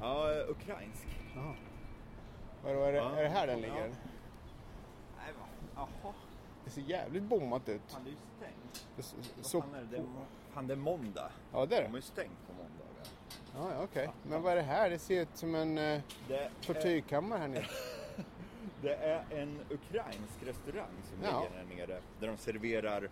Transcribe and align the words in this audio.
Ja, 0.00 0.44
ukrainsk. 0.48 1.06
Jaha. 1.34 1.54
Vadå, 2.64 2.82
är 2.84 2.92
det, 2.92 2.98
Ja. 2.98 3.16
är 3.16 3.22
det 3.22 3.28
här 3.28 3.46
den 3.46 3.60
ligger? 3.60 3.86
Ja. 3.86 3.94
Nej, 5.18 5.32
va? 5.40 5.46
Jaha. 6.02 6.12
Det 6.64 6.70
ser 6.70 6.80
jävligt 6.82 7.22
bommat 7.22 7.68
ut. 7.68 7.80
Fan, 7.88 8.04
det 8.04 8.10
är 8.10 8.12
ju 8.12 8.16
stängt. 8.36 8.86
Det 8.96 9.00
s- 9.02 9.14
Vad 9.36 9.46
Så, 9.46 9.60
fan 9.62 9.74
är 9.74 9.80
det? 9.80 9.86
det? 9.90 9.96
är 9.96 10.04
Fan, 10.54 10.66
det 10.66 10.74
är 10.74 10.76
måndag. 10.76 11.30
ja, 11.52 11.66
det 11.66 11.76
är 11.76 11.80
De 11.80 11.86
har 11.86 11.92
det. 11.92 11.96
ju 11.98 12.02
stängt 12.02 12.38
på 12.46 12.52
måndagar. 12.52 13.06
Ja, 13.56 13.78
ja, 13.78 13.84
okej. 13.84 14.10
Men 14.22 14.42
vad 14.42 14.52
är 14.52 14.56
det 14.56 14.62
här? 14.62 14.90
Det 14.90 14.98
ser 14.98 15.20
ut 15.22 15.28
som 15.36 15.54
en 15.54 15.78
eh, 15.78 16.00
Det 16.28 16.36
är, 16.36 16.50
tortyrkammare 16.66 17.38
här 17.38 17.48
nere. 17.48 17.64
det 18.82 18.94
är 18.94 19.24
en 19.30 19.60
ukrainsk 19.70 20.42
restaurang 20.46 20.94
som 21.10 21.24
Ja. 21.24 21.40
ligger 21.42 21.56
här 21.56 21.86
nere. 21.86 22.00
Där 22.20 22.26
de 22.28 22.36
serverar, 22.36 23.08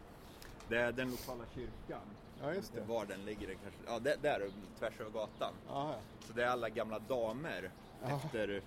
det 0.68 0.78
är 0.80 0.92
den 0.92 1.10
lokala 1.10 1.44
kyrkan. 1.54 2.02
Ja, 2.42 2.54
just 2.54 2.74
det. 2.74 2.80
Var 2.80 3.06
den 3.06 3.24
ligger, 3.24 3.46
kanske, 3.46 3.80
ja 3.86 3.98
det, 3.98 4.16
där 4.22 4.50
tvärs 4.78 5.00
över 5.00 5.10
gatan. 5.10 5.52
Ja, 5.68 5.92
ja. 5.92 5.98
Så 6.27 6.32
det 6.32 6.44
är 6.44 6.48
alla 6.48 6.68
gamla 6.68 6.98
damer 6.98 7.70
Ja. 8.02 8.16
efter 8.24 8.62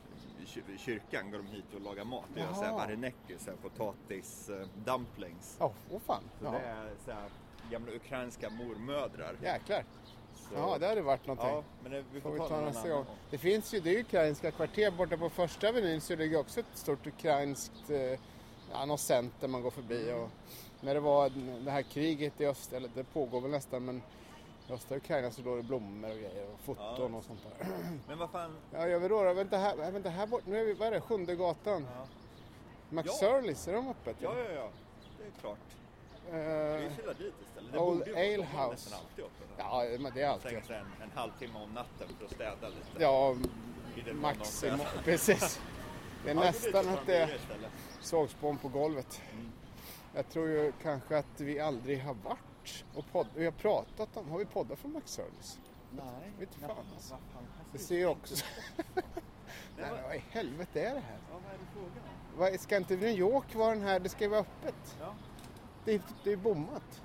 kyr- 0.46 0.77
kyrkan 0.77 1.32
går 1.32 1.38
de 1.38 1.48
hit 1.48 1.66
och 1.76 1.82
lagar 1.82 2.04
mat. 2.05 2.26
Och 2.34 2.38
gör 2.40 2.54
såhär 2.54 2.74
vareneki, 2.74 3.38
såhär 3.38 3.58
potatis, 3.58 4.49
eh, 4.49 4.68
dumplings. 4.86 5.58
Åh, 5.60 5.72
åh 5.91 5.99
fan. 6.05 6.24
Så 6.40 6.46
Jaha. 6.46 6.52
det 6.60 6.66
är 6.66 6.90
såhär 7.05 7.30
gamla 7.72 7.91
ukrainska 7.91 8.49
mormödrar. 8.49 9.36
Jäklar. 9.44 9.84
Ja, 10.55 10.78
det 10.80 10.88
hade 10.88 11.02
varit 11.02 11.28
någonting. 11.28 11.50
Ja, 11.50 11.64
men 11.84 11.91
det, 11.91 12.04
vi 12.14 12.22
Får 12.22 12.30
får 12.38 12.44
vi 12.44 12.50
ta 12.50 12.62
nästa 12.62 12.90
gång. 12.90 12.98
gång. 12.98 13.05
Det 13.30 13.38
finns 13.38 13.73
ju, 13.73 13.80
det 13.80 13.96
är 13.96 14.00
ukrainska 14.00 14.52
kvarter 14.52 14.91
borta 14.91 15.18
på 15.18 15.30
första 15.30 15.70
avenyn 15.70 16.02
så 16.02 16.16
ligger 16.16 16.40
också 16.40 16.60
ett 16.60 16.66
stort 16.74 17.08
ukrainskt 17.08 17.90
eh, 17.90 18.20
ja, 18.72 18.86
något 18.86 19.00
center 19.00 19.48
man 19.48 19.62
går 19.62 19.72
förbi. 19.72 20.12
Och 20.13 20.29
när 20.82 20.94
det 20.94 20.99
var 20.99 21.29
det 21.66 21.72
här 21.72 21.82
kriget 21.82 22.41
i 22.41 22.46
öst, 22.46 22.74
eller 22.74 22.90
det 22.96 23.04
pågår 23.04 23.41
väl 23.41 23.52
nästan 23.52 23.85
men 23.85 24.02
i 24.70 24.74
östra 24.74 24.98
Ukraina 24.98 25.32
så 25.32 25.41
låg 25.41 25.57
det 25.57 25.63
blommor 25.63 26.10
och 26.10 26.16
grejer 26.16 26.46
och 26.54 26.60
foton 26.60 27.12
Ja. 27.12 27.18
och 27.18 27.24
sånt 27.24 27.40
där. 27.60 27.68
Men 28.07 28.18
vad 28.18 28.29
fan, 28.29 28.55
Ja, 28.72 28.88
gör 28.88 28.99
vi 28.99 29.07
då? 29.07 29.24
då? 29.24 29.34
Vänta 29.34 29.57
här, 29.57 29.76
vänta 29.91 30.10
här 30.10 30.27
bort, 30.27 30.46
nu 30.46 30.60
är 30.62 30.66
vi, 30.66 30.74
vad 30.74 30.88
är 30.88 30.91
det, 30.91 31.02
Sjunde 31.02 31.35
gatan? 31.35 31.88
Ja. 31.96 32.05
McSurleys, 32.90 33.68
är 33.68 33.74
de 33.74 33.90
öppet? 33.90 34.16
ja 34.20 34.34
ja 34.38 34.52
ja, 34.55 34.70
det 35.18 35.24
är 35.24 35.32
klart. 35.41 35.57
Eh, 36.30 36.34
Vi 36.34 36.90
kör 37.04 37.14
dit 37.14 37.34
istället. 37.48 37.72
Det 37.72 37.80
Old 37.80 38.02
Ale 38.02 38.38
House. 38.46 38.96
alltid 38.96 39.26
öppet. 39.26 39.48
ja, 39.58 39.86
men 40.00 40.12
det 40.14 40.22
är 40.22 40.28
alltid. 40.28 40.66
Sig 40.66 40.78
en, 40.78 40.86
en 41.04 41.12
halvtimme 41.16 41.60
om 41.60 41.74
natten 41.74 42.08
för 42.20 42.26
att 42.26 42.32
städa 42.32 42.68
lite. 42.70 43.04
Ja, 43.04 43.36
maximum. 44.13 44.80
Precis. 45.04 45.62
Det 46.24 46.32
är 46.32 46.36
Ja, 46.36 46.41
nästan 46.41 46.86
ta 46.86 46.91
att 46.91 47.05
det 47.05 47.24
istället. 47.36 47.72
sågspån 48.02 48.58
på 48.58 48.68
golvet. 48.68 49.22
Jag 50.16 50.30
tror 50.30 50.48
ju 50.50 50.72
kanske 50.84 51.18
att 51.18 51.40
vi 51.41 51.60
aldrig 51.60 52.02
har 52.04 52.13
varit 52.13 52.85
och 52.96 53.06
podd, 53.12 53.28
vi 53.35 53.46
har 53.46 53.52
pratat 53.52 54.18
om, 54.18 54.30
har 54.30 54.38
vi 54.38 54.46
poddat 54.46 54.80
från 54.80 54.94
McService? 54.94 55.60
Nej, 55.91 56.32
Vet 56.40 56.54
inte 56.56 56.68
fan, 56.68 56.78
alltså. 56.94 57.18
Det 57.72 57.78
ser 57.78 57.96
ju 57.98 58.08
också... 58.08 58.35
Nej, 58.96 59.04
men 59.78 60.04
vad 60.04 60.16
i 60.16 60.24
helvete 60.30 60.82
är 60.82 60.94
det 60.94 61.00
här? 61.00 61.18
Ja, 61.32 61.38
vad 61.44 61.54
är 61.54 61.58
det 61.58 61.66
frågan 61.74 62.52
om? 62.54 62.58
Ska 62.58 62.78
inte 62.78 62.96
New 62.96 63.10
York 63.20 63.56
vara 63.56 63.70
den 63.70 63.82
här, 63.82 64.00
det 64.00 64.09
ska 64.09 64.24
ju 64.24 64.30
vara 64.30 64.40
öppet. 64.41 64.97
Ja, 65.00 65.13
Det 65.85 65.94
är, 65.94 66.01
det 66.24 66.31
är 66.31 66.38
bommat. 66.38 67.01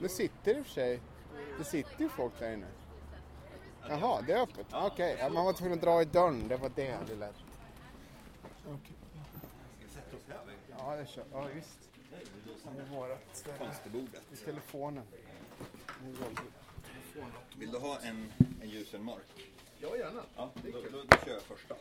Det 0.00 0.08
sitter 0.08 0.58
i 0.58 0.60
och 0.60 0.66
för 0.66 0.72
sig, 0.72 1.00
det 1.58 1.64
sitter 1.64 2.00
ju 2.00 2.08
folk 2.08 2.38
där 2.38 2.52
inne. 2.52 2.66
Jaha, 3.88 4.22
det 4.26 4.32
är 4.32 4.42
öppet? 4.42 4.66
Okej, 4.72 5.16
ja, 5.20 5.28
man 5.28 5.44
var 5.44 5.52
tvungen 5.52 5.78
att 5.78 5.84
dra 5.84 6.02
i 6.02 6.04
dörren, 6.04 6.48
det 6.48 6.56
var 6.56 6.70
det 6.74 6.98
det 7.08 7.16
lät. 7.16 7.34
Vid 8.66 8.78
Ja, 10.78 10.96
det 10.96 11.06
kör. 11.06 11.24
Ja, 11.32 11.48
visst. 11.54 11.78
Det 12.76 12.82
är 12.82 12.86
vårat 12.86 13.18
ställe. 13.32 13.56
Fönsterbordet. 13.58 14.22
I 14.32 14.36
telefonen. 14.36 15.04
Vill 17.56 17.70
du 17.70 17.78
ha 17.78 17.98
en, 17.98 18.32
en 18.62 18.68
ljus 18.68 18.88
och 18.88 18.94
en 18.98 19.04
mörk? 19.04 19.52
Ja, 19.78 19.96
gärna. 19.96 20.22
Ja, 20.36 20.50
då, 20.54 20.70
då, 20.92 21.02
då 21.08 21.16
kör 21.24 21.32
jag 21.32 21.42
första. 21.42 21.74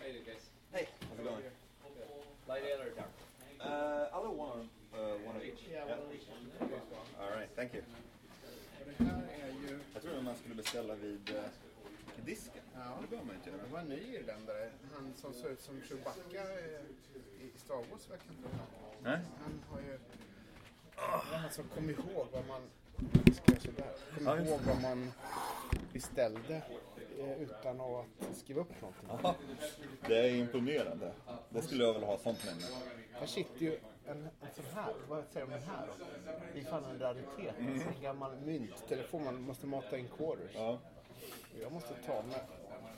Hey 0.00 0.12
guys. 0.12 0.50
Hej, 0.72 0.88
how's 1.00 1.20
it 1.20 1.24
going? 1.24 1.44
Light 2.48 2.64
ale 2.64 2.90
or 2.90 2.94
dark? 2.96 3.10
Uh, 3.60 4.16
I'll 4.16 4.24
have 4.24 4.36
one, 4.38 4.68
uh, 4.94 5.28
one 5.28 5.36
of 5.36 5.42
each. 5.42 5.68
Yeah. 5.70 5.98
All 7.20 7.30
right, 7.38 7.56
thank 7.56 7.74
you. 7.74 7.82
Det 8.98 9.04
här 9.04 9.22
är 9.42 9.48
ju... 9.50 9.80
Jag 9.94 10.02
trodde 10.02 10.22
man 10.22 10.36
skulle 10.36 10.54
beställa 10.54 10.94
vid 10.94 11.30
uh, 11.30 11.42
disken. 12.24 12.62
Ja. 12.74 12.80
Det 13.00 13.06
behöver 13.10 13.26
man 13.26 13.36
inte 13.36 13.50
Det 13.50 13.56
göra. 13.56 13.66
var 13.72 13.78
en 13.80 13.86
ny 13.86 14.16
irländare. 14.16 14.70
Han 14.94 15.09
som 15.20 15.32
ser 15.34 15.48
ut 15.48 15.60
som 15.60 15.80
Chewbacca 15.82 16.42
i 17.40 17.58
Star 17.58 17.74
Wars 17.74 18.10
verkar 18.10 18.30
inte 18.30 18.48
vara. 18.48 18.66
Nej? 19.02 19.18
Han 19.42 19.62
har 19.70 19.80
ju... 19.80 19.98
Han 20.96 21.50
som 21.50 21.64
kom 21.68 21.90
ihåg 21.90 22.26
vad 22.32 22.46
man... 22.46 22.62
Ska 23.34 23.52
jag 23.52 23.62
sådär? 23.62 23.92
Kom 24.14 24.26
Ja, 24.26 24.38
ihåg 24.38 24.60
vad 24.66 24.82
man 24.82 25.12
beställde 25.92 26.62
eh, 27.18 27.42
utan 27.42 27.80
att 27.80 28.04
skriva 28.36 28.60
upp 28.60 28.80
någonting. 28.80 29.08
Ja, 29.22 29.34
det 30.08 30.18
är 30.18 30.34
imponerande. 30.34 31.12
Det 31.50 31.62
skulle 31.62 31.84
jag 31.84 31.94
väl 31.94 32.02
ha 32.04 32.18
sånt 32.18 32.44
med 32.44 32.56
mig. 32.56 32.70
Här 33.12 33.26
sitter 33.26 33.60
ju 33.62 33.78
en, 34.06 34.22
en 34.40 34.48
sån 34.54 34.64
här, 34.74 34.94
vad 35.08 35.24
säger 35.30 35.46
de 35.46 35.52
om 35.52 35.60
den 35.60 35.68
här 35.68 35.86
då? 35.86 36.04
Det 36.54 36.60
är 36.60 36.64
fan 36.64 36.84
en 36.84 36.98
raritet. 36.98 37.54
En 37.58 37.80
sån 37.80 38.02
gammal 38.02 38.36
mynttelefon 38.36 39.24
man 39.24 39.42
måste 39.42 39.66
mata 39.66 39.98
in 39.98 40.08
quarters. 40.16 40.50
Ja. 40.54 40.78
Jag 41.62 41.72
måste 41.72 41.94
ta 42.06 42.22
med. 42.22 42.40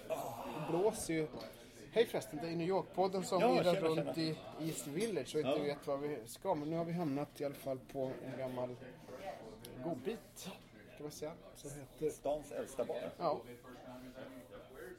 Det 0.09 0.71
blåser 0.71 1.15
ju. 1.15 1.29
Hej 1.95 2.07
förresten, 2.07 2.39
det 2.43 2.49
är 2.49 2.57
New 2.57 2.69
York-podden 2.69 3.23
som 3.23 3.41
Ja, 3.41 3.61
irrar 3.61 3.75
runt 3.75 3.97
tjena. 4.15 4.15
i 4.17 4.37
East 4.69 4.87
Village 4.87 5.35
och 5.35 5.41
inte 5.41 5.51
Ja. 5.51 5.59
vet 5.59 5.87
vad 5.87 6.01
vi 6.01 6.19
ska. 6.27 6.55
Men 6.55 6.71
nu 6.71 6.77
har 6.77 6.85
vi 6.85 6.93
hamnat 6.93 7.41
i 7.41 7.45
alla 7.45 7.55
fall 7.55 7.79
på 7.93 8.11
en 8.25 8.39
gammal 8.39 8.77
godbit. 9.85 10.49
Kan 10.97 11.03
man 11.03 11.11
säga. 11.11 11.33
Som 11.55 11.71
heter, 11.71 12.11
Stans 12.11 12.53
äldsta 12.53 12.85
bar. 12.85 13.11
ja. 13.19 13.41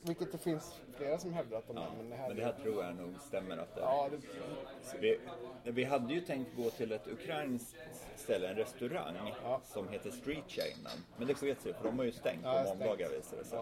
Vilket 0.01 0.31
det 0.31 0.37
finns 0.37 0.73
flera 0.97 1.17
som 1.19 1.33
hävdar 1.33 1.57
att 1.57 1.67
de 1.67 1.77
är. 1.77 1.89
Men 1.97 2.09
det 2.09 2.15
här, 2.15 2.27
Men 2.27 2.37
det 2.37 2.43
här 2.45 2.53
tror 2.63 2.83
jag 2.83 2.95
nog 2.95 3.13
stämmer 3.27 3.57
att 3.57 3.75
det 3.75 3.81
är. 3.81 3.85
Ja, 3.85 4.09
det, 4.11 4.99
Vi, 5.01 5.19
vi 5.63 5.83
hade 5.83 6.13
ju 6.13 6.21
tänkt 6.21 6.55
gå 6.57 6.69
till 6.69 6.91
ett 6.91 7.07
ukrainskt 7.07 7.75
ställe, 8.15 8.49
en 8.49 8.55
restaurang 8.55 9.15
Ja. 9.43 9.61
som 9.63 9.89
heter 9.89 10.11
Street 10.11 10.43
Chainen. 10.47 10.97
Men 11.17 11.27
det 11.27 11.33
sket 11.35 11.61
sig 11.61 11.73
för 11.73 11.83
de 11.83 11.97
har 11.97 12.05
ju 12.05 12.11
stängt 12.11 12.41
Ja, 12.43 12.63
på 12.63 12.69
måndagar 12.69 13.09
visar 13.09 13.37
det 13.37 13.45
sig. 13.45 13.59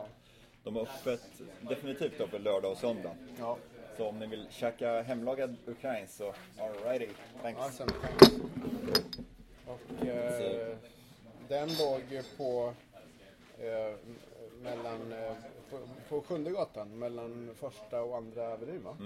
De 0.64 0.76
har 0.76 0.82
öppet, 0.82 1.22
definitivt 1.62 2.22
öppet 2.22 2.42
lördag 2.42 2.72
och 2.72 2.78
söndag. 2.78 3.16
ja. 3.40 3.58
Så 3.98 4.08
om 4.08 4.20
ni 4.20 4.28
vill 4.28 4.48
käka 4.50 5.02
hemlagad 5.02 5.56
ukrainskt 5.66 6.18
så 6.18 6.34
alrighty, 6.60 7.10
thanks. 7.42 7.60
Ja, 7.62 7.72
sen, 7.72 7.90
och 9.68 10.06
eh, 10.08 10.78
den 11.48 11.70
låg 11.80 12.02
ju 12.10 12.24
på, 12.38 12.74
eh, 13.60 13.96
mellan, 14.64 15.14
eh, 15.14 15.34
på, 15.70 15.80
på 16.10 16.22
Sjunde 16.22 16.52
gatan, 16.52 17.00
mellan 17.00 17.56
första 17.56 18.02
och 18.02 18.18
andra 18.18 18.54
avenyn 18.54 18.84
va? 18.84 18.98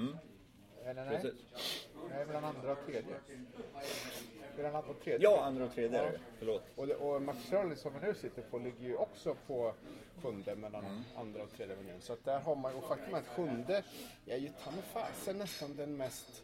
Eller 0.86 1.06
nej? 1.06 1.16
Mm. 1.16 1.22
Precis. 1.22 1.88
nej, 2.10 2.26
mellan 2.26 2.44
andra 2.44 2.72
och 2.72 2.86
tredje. 2.86 3.16
Mellan 4.56 4.76
andra 4.76 4.90
och 4.90 5.00
tredje. 5.04 5.30
Ja, 5.30 5.44
andra 5.44 5.66
och 5.66 5.74
tredje 5.74 6.02
det. 6.02 6.20
Förlåt. 6.40 6.64
Och, 6.76 6.88
det, 6.88 6.96
och 6.96 7.22
Max 7.22 7.40
Shirley 7.50 7.76
som 7.76 7.94
vi 7.94 8.08
nu 8.08 8.14
sitter 8.14 8.42
på 8.42 8.58
ligger 8.58 8.88
ju 8.88 8.96
också 8.96 9.36
på 9.48 9.74
sjunde 10.24 10.56
mellan 10.56 10.86
Mm. 10.86 11.02
andra 11.18 11.44
och 11.44 11.52
tredje 11.52 11.76
avenyn. 11.76 12.02
Så 12.02 12.14
att 12.14 12.26
där 12.26 12.40
har 12.40 12.56
man, 12.56 12.76
och 12.76 12.88
faktum 12.88 13.14
är 13.14 13.18
att 13.18 13.28
sjunde 13.28 13.84
är 14.28 14.38
ju 14.38 14.48
ta 14.50 14.72
fasen 14.94 15.38
nästan 15.38 15.76
den 15.76 15.98
mest 15.98 16.44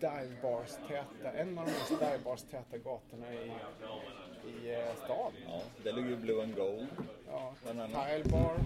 divebars-täta, 0.00 1.32
en 1.32 1.58
av 1.58 1.64
de 1.66 1.70
mest 1.72 1.88
divebars-täta 2.00 2.78
gatorna 2.78 3.34
i, 3.34 3.52
i 4.48 4.74
eh, 4.74 4.94
stan. 5.04 5.32
Ja, 5.46 5.60
det 5.82 5.92
ligger 5.92 6.08
ju 6.08 6.16
Blue 6.16 6.42
and 6.42 6.56
Gold 6.56 6.86
Ja. 7.30 7.54
Tile 7.64 8.24
Bar, 8.24 8.56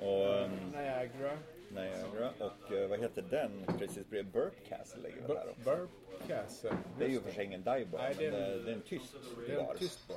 och 0.00 0.44
um, 0.44 0.50
Niagara, 0.72 1.38
Niagara 1.74 2.30
och 2.38 2.72
eh, 2.72 2.88
vad 2.88 3.00
heter 3.00 3.22
den 3.30 3.64
precis 3.78 4.06
bredvid 4.10 4.32
Burp 4.32 4.52
Castle 4.68 5.02
ligger 5.02 5.20
väl 5.22 5.28
där 5.36 5.50
också. 5.50 5.62
Burp 5.64 5.90
Castle. 6.28 6.70
Det 6.98 7.04
är 7.04 7.08
ju 7.08 7.20
för 7.20 7.32
sig 7.32 7.44
ingen 7.44 7.62
divebar, 7.62 7.98
men 7.98 8.16
det 8.18 8.26
är 8.26 8.32
en- 8.32 8.40
det, 8.58 8.62
det 8.64 8.70
är 8.70 8.74
en 8.74 8.80
tyst 8.82 9.14
Det 9.46 9.52
är 9.52 9.56
bar. 9.62 9.72
en 9.72 9.78
tyst 9.78 10.08
bar. 10.08 10.16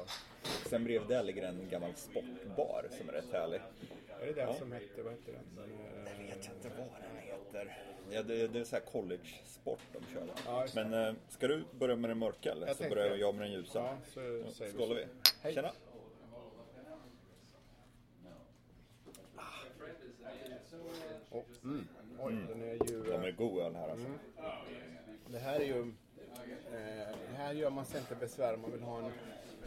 Sen 0.70 0.84
bredvid 0.84 1.10
där 1.10 1.24
ligger 1.24 1.44
en 1.44 1.70
gammal 1.70 1.92
sportbar 1.96 2.86
som 2.98 3.10
är 3.10 3.14
rätt 3.14 3.32
härlig. 3.32 3.62
Är 4.22 4.26
det 4.26 4.34
den 4.34 4.48
Ja. 4.48 4.54
som 4.54 4.72
hette, 4.72 5.04
vad 5.04 5.12
hette 5.14 5.32
den? 5.32 5.42
Jag 5.58 6.14
Eh, 6.14 6.36
vet 6.36 6.46
inte 6.56 6.70
vad 6.78 6.88
den 7.02 7.18
heter. 7.18 7.78
Ja, 8.12 8.24
det, 8.24 8.48
det 8.48 8.60
är 8.60 8.64
så 8.64 8.76
här 8.76 8.84
college-sport 8.84 9.80
de 9.94 10.14
kör 10.14 10.22
där. 10.22 10.36
Ja. 10.46 10.66
Men 10.76 10.94
eh, 10.94 11.14
ska 11.30 11.48
du 11.48 11.64
börja 11.72 11.96
med 11.96 12.10
den 12.10 12.18
mörka 12.18 12.52
eller? 12.52 12.68
Jag 12.68 12.76
så 12.76 12.90
börjar 12.90 13.16
jag 13.16 13.36
med 13.36 13.44
den 13.48 13.54
ljusa. 13.54 13.80
Ja, 13.80 13.98
så 14.14 14.20
vi 14.20 14.72
Skålar 14.72 14.88
så. 14.88 14.94
vi. 14.94 15.06
Hej. 15.42 15.54
Tjena. 15.54 15.72
Mm. 21.64 21.88
Oj, 22.20 22.34
den 22.50 22.62
är 22.62 22.92
ju... 22.92 23.04
De 23.04 23.24
är 23.24 23.32
god 23.32 23.62
öl 23.62 23.76
här 23.76 23.90
alltså. 23.90 24.08
Det 25.28 25.40
här 25.40 25.60
är 25.60 25.66
ju... 25.66 25.94
Eh, 26.74 27.36
här 27.36 27.54
gör 27.54 27.70
man 27.70 27.86
sig 27.86 28.00
inte 28.00 28.16
besvär 28.16 28.54
om 28.54 28.62
man 28.62 28.72
vill 28.72 28.82
ha 28.82 29.00
en, 29.00 29.12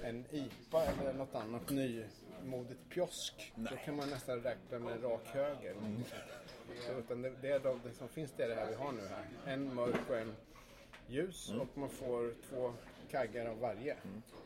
en 0.03 0.25
IPA 0.31 0.85
eller 0.85 1.13
något 1.13 1.35
annat 1.35 1.71
nymodigt 1.71 2.89
pjosk. 2.89 3.53
Då 3.57 3.77
kan 3.85 3.97
man 3.97 4.11
nästan 4.11 4.43
räkna 4.43 4.79
med 4.79 5.05
rak 5.05 5.27
höger. 5.27 5.75
Utan 6.99 7.23
det, 7.23 7.33
det, 7.43 7.49
är 7.51 7.61
de, 7.61 7.81
det 7.85 7.93
som 7.93 8.09
finns 8.09 8.33
det 8.37 8.45
är 8.45 8.49
det 8.49 8.55
här 8.55 8.67
vi 8.69 8.75
har 8.75 8.93
nu 8.93 9.01
här. 9.01 9.53
En 9.53 9.75
mörk 9.75 10.11
och 10.11 10.19
en 10.19 10.35
ljus 11.07 11.49
Mm. 11.51 11.61
och 11.61 11.79
man 11.79 11.89
får 11.89 12.35
två 12.49 12.73
kaggar 13.11 13.47
av 13.47 13.59
varje. 13.61 13.97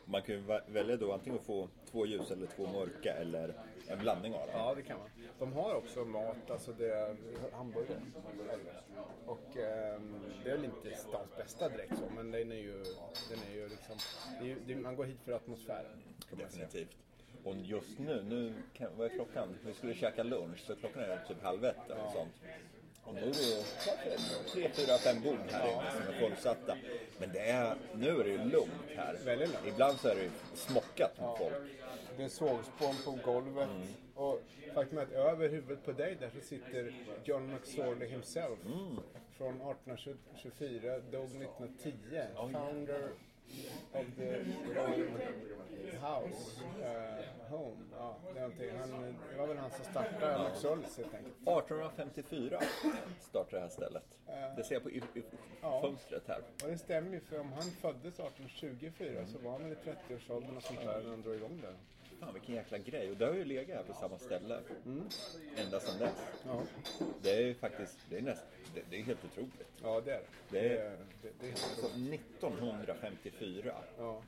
Man 0.05 0.21
kan 0.21 0.35
ju 0.35 0.41
välja 0.67 0.97
då 0.97 1.13
antingen 1.13 1.39
att 1.39 1.45
få 1.45 1.69
två 1.91 2.05
ljus 2.05 2.31
eller 2.31 2.47
två 2.47 2.67
mörka 2.67 3.13
eller 3.13 3.53
en 3.87 3.99
blandning 3.99 4.33
av 4.33 4.39
dem. 4.39 4.49
Ja, 4.53 4.75
det 4.75 4.81
kan 4.81 4.99
man. 4.99 5.09
De 5.39 5.53
har 5.53 5.75
också 5.75 6.05
mat, 6.05 6.51
alltså 6.51 6.71
det 6.73 6.93
är 6.93 7.15
hamburgare. 7.51 8.01
Och 9.25 9.57
ehm, 9.57 10.15
det 10.43 10.49
är 10.49 10.55
väl 10.55 10.65
inte 10.65 10.95
stans 10.95 11.35
bästa 11.37 11.69
direkt 11.69 11.97
så, 11.97 12.09
men 12.15 12.31
den 12.31 12.51
är 12.51 12.55
ju, 12.55 12.83
den 13.29 13.39
är 13.49 13.55
ju 13.55 13.69
liksom, 13.69 13.95
det 14.39 14.45
är 14.45 14.49
ju, 14.49 14.59
det, 14.67 14.75
man 14.75 14.95
går 14.95 15.05
hit 15.05 15.19
för 15.25 15.31
atmosfären. 15.31 16.03
Definitivt. 16.31 16.97
Och 17.43 17.55
just 17.55 17.99
nu, 17.99 18.23
nu 18.23 18.53
kan, 18.73 18.97
vad 18.97 19.05
är 19.05 19.09
klockan? 19.09 19.55
Vi 19.65 19.73
skulle 19.73 19.93
käka 19.93 20.23
lunch 20.23 20.59
så 20.59 20.75
klockan 20.75 21.03
är 21.03 21.25
typ 21.27 21.43
halv 21.43 21.65
ett 21.65 21.89
eller 21.89 22.09
sånt. 22.13 22.33
Och 23.03 23.13
nu 23.13 23.21
är 23.21 23.25
det 23.25 23.65
kanske 23.85 24.51
tre, 24.51 24.69
fyra, 24.73 24.97
fem 24.97 25.21
bord 25.23 25.37
här 25.51 25.71
inne 25.71 25.91
som 25.91 26.13
är 26.13 26.19
fullsatta. 26.19 26.77
Men 27.19 27.29
det 27.33 27.39
är, 27.39 27.75
nu 27.95 28.09
är 28.09 28.23
det 28.23 28.29
ju 28.29 28.37
lugnt 28.37 28.89
här. 28.95 29.17
Väldigt 29.25 29.49
lugnt. 29.49 29.67
Ibland 29.67 29.99
så 29.99 30.07
är 30.07 30.15
det 30.15 30.23
ju 30.23 30.31
smockat 30.53 31.17
med 31.17 31.37
folk. 31.37 31.71
Det 32.17 32.23
är 32.23 32.29
sågspån 32.29 32.95
på 33.05 33.31
golvet. 33.31 33.69
Och 34.15 34.41
faktum 34.73 34.97
är 34.97 35.01
att 35.03 35.11
över 35.11 35.49
huvudet 35.49 35.85
på 35.85 35.91
dig 35.91 36.17
där 36.19 36.29
så 36.29 36.47
sitter 36.47 36.93
John 37.23 37.53
McSorley 37.53 38.07
himself. 38.09 38.59
Från 39.37 39.61
1824, 39.61 40.99
dog 40.99 41.25
1910. 41.25 41.93
Founder 42.35 43.09
of 43.93 44.05
the 44.17 44.39
old 44.79 45.21
house, 46.01 46.61
eh, 46.83 47.49
home. 47.49 47.77
Ja, 47.97 48.17
någonting. 48.35 48.69
han, 48.79 49.15
det 49.31 49.37
var 49.37 49.47
väl 49.47 49.57
han 49.57 49.71
som 49.71 49.85
startade 49.85 50.49
McSorleys 50.49 50.97
helt 50.97 51.13
enkelt. 51.13 51.35
1854 51.41 52.59
startade 53.21 53.55
det 53.57 53.61
här 53.61 53.69
stället. 53.69 54.19
Det 54.57 54.63
ser 54.63 54.75
jag 54.75 54.83
på 54.83 54.91
i, 54.91 54.97
i 55.13 55.23
Ja. 55.61 55.81
fönstret 55.81 56.23
här. 56.27 56.41
Och 56.63 56.69
det 56.69 56.77
stämmer 56.77 57.11
ju 57.13 57.19
för 57.19 57.39
om 57.39 57.51
han 57.53 57.63
föddes 57.63 58.19
1824 58.19 59.25
så 59.27 59.37
var 59.39 59.51
han 59.51 59.63
väl 59.63 59.71
i 59.71 59.75
30-årsåldern 59.75 60.57
och 60.57 60.63
sånt 60.63 60.79
där 60.79 61.01
när 61.03 61.09
han 61.09 61.21
drog 61.21 61.35
igång 61.35 61.61
det. 61.61 61.73
Fan 62.19 62.33
vilken 62.33 62.55
jäkla 62.55 62.77
grej. 62.77 63.11
Och 63.11 63.17
det 63.17 63.25
har 63.25 63.33
ju 63.33 63.45
legat 63.45 63.75
här 63.77 63.83
på 63.83 63.93
samma 63.93 64.17
ställe. 64.19 64.59
Ända 65.57 65.79
sedan 65.79 65.99
dess. 65.99 66.23
Ja, 66.45 66.61
Det 67.21 67.31
är 67.31 67.41
ju 67.41 67.53
faktiskt, 67.55 67.97
det 68.09 68.17
är, 68.17 68.21
näst, 68.21 68.43
det, 68.73 68.81
det 68.89 68.97
är 68.99 69.03
helt 69.03 69.25
otroligt. 69.25 69.67
ja 69.83 70.01
det 70.05 70.11
är 70.13 70.19
det. 70.49 70.59
Det 70.59 70.67
Det 70.69 70.77
är- 70.77 70.97
det, 71.21 71.29
det 71.39 71.49
är 71.49 71.55
Så 71.55 71.85
otroligt. 71.87 72.21
1954, 72.21 73.73
Ja. 73.97 74.21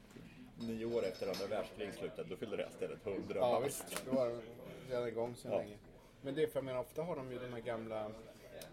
nio 0.59 0.85
år 0.85 1.05
efter 1.05 1.27
andra 1.27 1.47
världskriget 1.47 1.95
slutade, 1.95 2.29
då 2.29 2.35
fyllde 2.35 2.57
det 2.57 2.63
här 2.63 2.71
stället 2.71 3.05
100 3.07 3.35
Ja 3.35 3.59
visst, 3.59 4.05
det 4.05 4.11
var 4.11 4.41
redan 4.89 5.07
igång 5.07 5.35
sedan 5.35 5.51
Ja. 5.51 5.57
länge. 5.57 5.77
Men 6.21 6.35
det 6.35 6.43
är 6.43 6.47
för 6.47 6.57
jag 6.57 6.65
menar, 6.65 6.79
ofta 6.79 7.03
har 7.03 7.15
de 7.15 7.31
ju 7.31 7.39
de 7.39 7.53
här 7.53 7.59
gamla, 7.61 8.11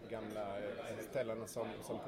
gamla 0.09 0.57
eh, 0.59 0.97
ställena 1.09 1.47
som, 1.47 1.67
som 1.83 1.99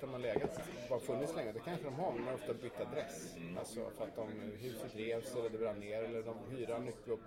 de 0.00 0.10
har 0.12 0.18
legat, 0.18 0.60
bara 0.88 1.00
funnits 1.00 1.36
länge. 1.36 1.52
Det 1.52 1.58
kanske 1.60 1.84
de 1.84 1.94
har, 1.94 2.12
men 2.12 2.20
de 2.20 2.26
har 2.28 2.34
ofta 2.34 2.54
bytt 2.54 2.80
adress. 2.80 3.34
Alltså 3.58 3.90
för 3.96 4.04
att 4.04 4.16
de, 4.16 4.28
huset 4.58 4.96
revs 4.96 5.34
eller 5.36 5.50
det 5.50 5.58
brann 5.58 5.80
ner 5.80 6.02
eller 6.02 6.22
de 6.22 6.36
hyran 6.56 6.86
gick 6.86 7.08
upp 7.08 7.20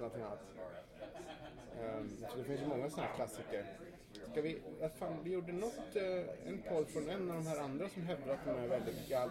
någonting 0.00 0.22
annat. 0.22 0.40
Ehm, 1.80 2.08
så 2.30 2.36
det 2.38 2.44
finns 2.44 2.60
ju 2.60 2.66
många 2.66 2.90
sådana 2.90 3.08
här 3.08 3.16
klassiker. 3.16 3.64
Ska 4.30 4.42
vi, 4.42 4.62
fan, 4.98 5.16
vi 5.24 5.30
gjorde 5.32 5.52
något, 5.52 5.96
eh, 5.96 6.48
en 6.48 6.62
podd 6.68 6.88
från 6.88 7.10
en 7.10 7.30
av 7.30 7.36
de 7.36 7.46
här 7.46 7.60
andra 7.60 7.88
som 7.88 8.02
hävdar 8.02 8.34
att 8.34 8.44
de 8.44 8.50
är 8.50 8.68
väldigt, 8.68 9.08
gal, 9.08 9.30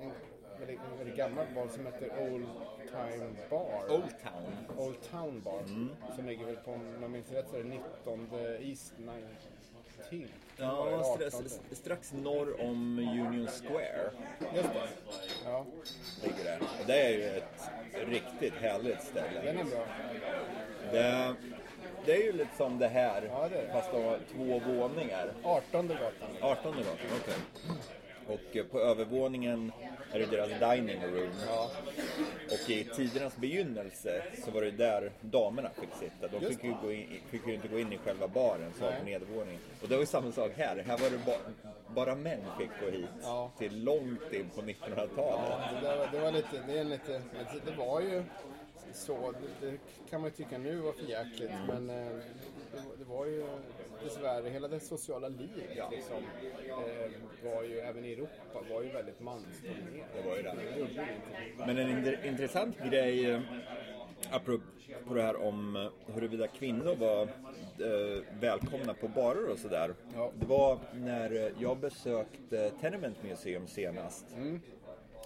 en 0.00 0.10
väldigt, 0.58 0.80
en 0.92 0.98
väldigt 0.98 1.16
gammal 1.16 1.46
bar 1.54 1.68
som 1.68 1.86
heter 1.86 2.32
Old 2.32 2.48
Time 2.90 3.36
Bar. 3.50 3.84
Old 3.90 4.14
Town. 4.22 4.78
Old 4.86 5.02
Town 5.10 5.40
Bar. 5.40 5.62
Som 6.16 6.26
ligger 6.26 6.46
väl 6.46 6.56
på, 6.56 6.72
om 6.72 7.02
jag 7.02 7.10
minns 7.10 7.32
rätt, 7.32 7.48
så 7.50 7.56
är 7.56 7.62
det 7.62 7.68
19 7.68 8.28
East 8.60 8.92
19. 8.98 10.28
Ja, 10.60 11.02
strax, 11.16 11.34
18. 11.34 11.50
strax 11.72 12.12
norr 12.12 12.60
om 12.60 12.98
Union 12.98 13.46
Square 13.48 14.10
Just 14.54 14.68
det. 14.72 14.88
Ja, 15.44 15.66
ligger 16.22 16.44
det. 16.44 16.58
Och 16.80 16.86
det 16.86 17.00
är 17.02 17.10
ju 17.10 17.24
ett 17.24 17.70
riktigt 18.08 18.54
härligt 18.54 19.02
ställe. 19.02 19.40
den 19.44 19.58
är 19.58 19.64
bra. 19.64 19.84
Det, 20.92 21.34
det 22.04 22.12
är 22.12 22.22
ju 22.24 22.32
lite 22.32 22.56
som 22.56 22.78
det 22.78 22.88
här, 22.88 23.22
Ja, 23.30 23.48
det 23.48 23.56
det. 23.56 23.72
fast 23.72 23.90
två 24.34 24.60
våningar. 24.66 25.32
18 25.42 25.88
gatan. 25.88 26.12
18 26.40 26.76
gatan, 26.76 26.96
okej. 27.22 27.34
Och 28.28 28.56
eh, 28.56 28.64
på 28.64 28.80
övervåningen 28.80 29.72
är 30.12 30.18
det 30.18 30.26
deras 30.26 30.48
dining 30.76 31.02
room. 31.02 31.30
Ja, 31.46 31.70
Och 32.46 32.70
i 32.70 32.84
tidernas 32.84 33.36
begynnelse 33.36 34.22
så 34.44 34.50
var 34.50 34.62
det 34.62 34.70
där 34.70 35.12
damerna 35.20 35.70
fick 35.80 35.88
sitta. 36.00 36.28
De 36.38 36.46
fick 36.46 36.64
ju, 36.64 36.74
gå 36.82 36.92
in, 36.92 37.20
fick 37.30 37.46
ju 37.46 37.54
inte 37.54 37.68
gå 37.68 37.78
in 37.78 37.92
i 37.92 37.98
själva 37.98 38.28
baren 38.28 38.72
som 38.76 38.84
var 38.86 38.92
på 38.92 39.04
nedervåningen. 39.04 39.60
Och 39.82 39.88
det 39.88 39.94
var 39.94 40.00
ju 40.00 40.06
samma 40.06 40.32
sak 40.32 40.52
här. 40.56 40.76
Här 40.86 40.98
var 40.98 41.10
det 41.10 41.18
ba, 41.26 41.32
bara 41.94 42.14
män 42.14 42.40
fick 42.58 42.70
gå 42.84 42.90
hit. 42.90 43.06
Ja. 43.22 43.50
Till 43.58 43.84
långt 43.84 44.32
in 44.32 44.50
på 44.54 44.60
1900-talet. 44.62 45.16
ja 45.16 45.70
det, 45.74 45.88
där, 45.88 46.08
det 46.12 46.20
var 46.20 46.32
lite, 46.32 46.62
det 46.66 46.78
är 46.78 46.84
lite, 46.84 47.22
det 47.66 47.72
var 47.78 48.00
ju 48.00 48.22
så, 48.94 49.32
det, 49.60 49.66
det 49.70 49.78
kan 50.10 50.20
man 50.20 50.30
ju 50.30 50.36
tycka 50.36 50.58
nu 50.58 50.76
var 50.76 50.92
för 50.92 51.04
jäkligt 51.06 51.50
men 51.68 51.90
eh, 51.90 51.96
det, 52.72 52.76
var- 52.88 52.96
det 52.98 53.04
var 53.04 53.26
ju 53.26 53.46
dessvärre, 54.04 54.48
hela 54.50 54.68
det 54.68 54.80
sociala 54.80 55.28
livet 55.28 55.90
liksom, 55.90 56.16
var 57.44 57.62
ju, 57.62 57.78
även 57.78 58.04
i 58.04 58.12
Europa, 58.12 58.60
var 58.70 58.82
ju 58.82 58.88
väldigt 58.88 59.20
mansdominerat. 59.20 60.08
Det 60.16 60.28
var 60.28 60.36
ju 60.36 60.42
det. 60.42 60.54
Men 61.66 61.78
en 61.78 62.24
intressant 62.24 62.78
grej 62.90 63.30
eh, 63.30 63.40
apropå 64.30 65.14
det 65.14 65.22
här 65.22 65.42
om 65.42 65.76
eh, 65.76 66.14
huruvida 66.14 66.48
kvinnor 66.48 66.94
var 66.94 67.22
eh, 67.22 68.22
välkomna 68.40 68.94
på 68.94 69.08
barer 69.08 69.50
och 69.50 69.58
sådär. 69.58 69.94
Ja. 70.14 70.32
Det 70.40 70.46
var 70.46 70.78
när 70.94 71.52
jag 71.58 71.78
besökte 71.78 72.70
Tenement 72.70 73.22
Museum 73.22 73.66
senast. 73.66 74.26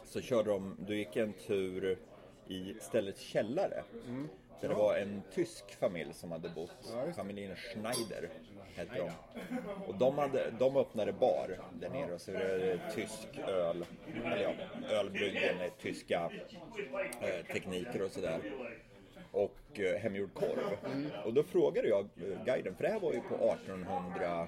Så 0.05 0.21
körde 0.21 0.51
de, 0.51 0.77
då 0.87 0.95
gick 0.95 1.17
en 1.17 1.33
tur 1.33 1.99
i 2.47 2.75
ställets 2.81 3.21
källare. 3.21 3.83
Där 4.05 4.42
det 4.69 4.75
var 4.75 4.97
en 4.97 5.23
tysk 5.35 5.75
familj 5.81 6.13
som 6.15 6.33
hade 6.33 6.49
bott. 6.49 6.95
Det. 7.07 7.13
Familjen 7.13 7.57
Schneider 7.57 8.31
hette 8.77 8.97
de. 8.97 9.11
Och 9.87 9.95
de, 9.99 10.19
hade, 10.19 10.51
de 10.59 10.77
öppnade 10.77 11.13
bar 11.13 11.59
där 11.81 11.89
nere 11.89 12.15
och 12.15 12.21
serverade 12.21 12.81
tysk 12.95 13.29
öl. 13.49 13.87
Eller 14.25 14.43
ja, 14.43 14.53
ölbryggen 14.97 15.59
med 15.59 15.79
tyska 15.79 16.31
eh, 17.21 17.47
tekniker 17.53 18.03
och 18.03 18.11
sådär. 18.11 18.41
Och 19.33 19.55
eh, 19.81 20.01
hemgjord 20.01 20.35
korv. 20.35 20.77
Och 21.25 21.33
då 21.35 21.43
frågade 21.43 21.89
jag 21.89 22.01
eh, 22.01 22.45
guiden, 22.45 22.75
för 22.75 22.83
det 22.85 22.91
här 22.91 23.01
var 23.01 23.13
ju 23.13 23.21
på 23.21 23.35
1800, 23.35 24.47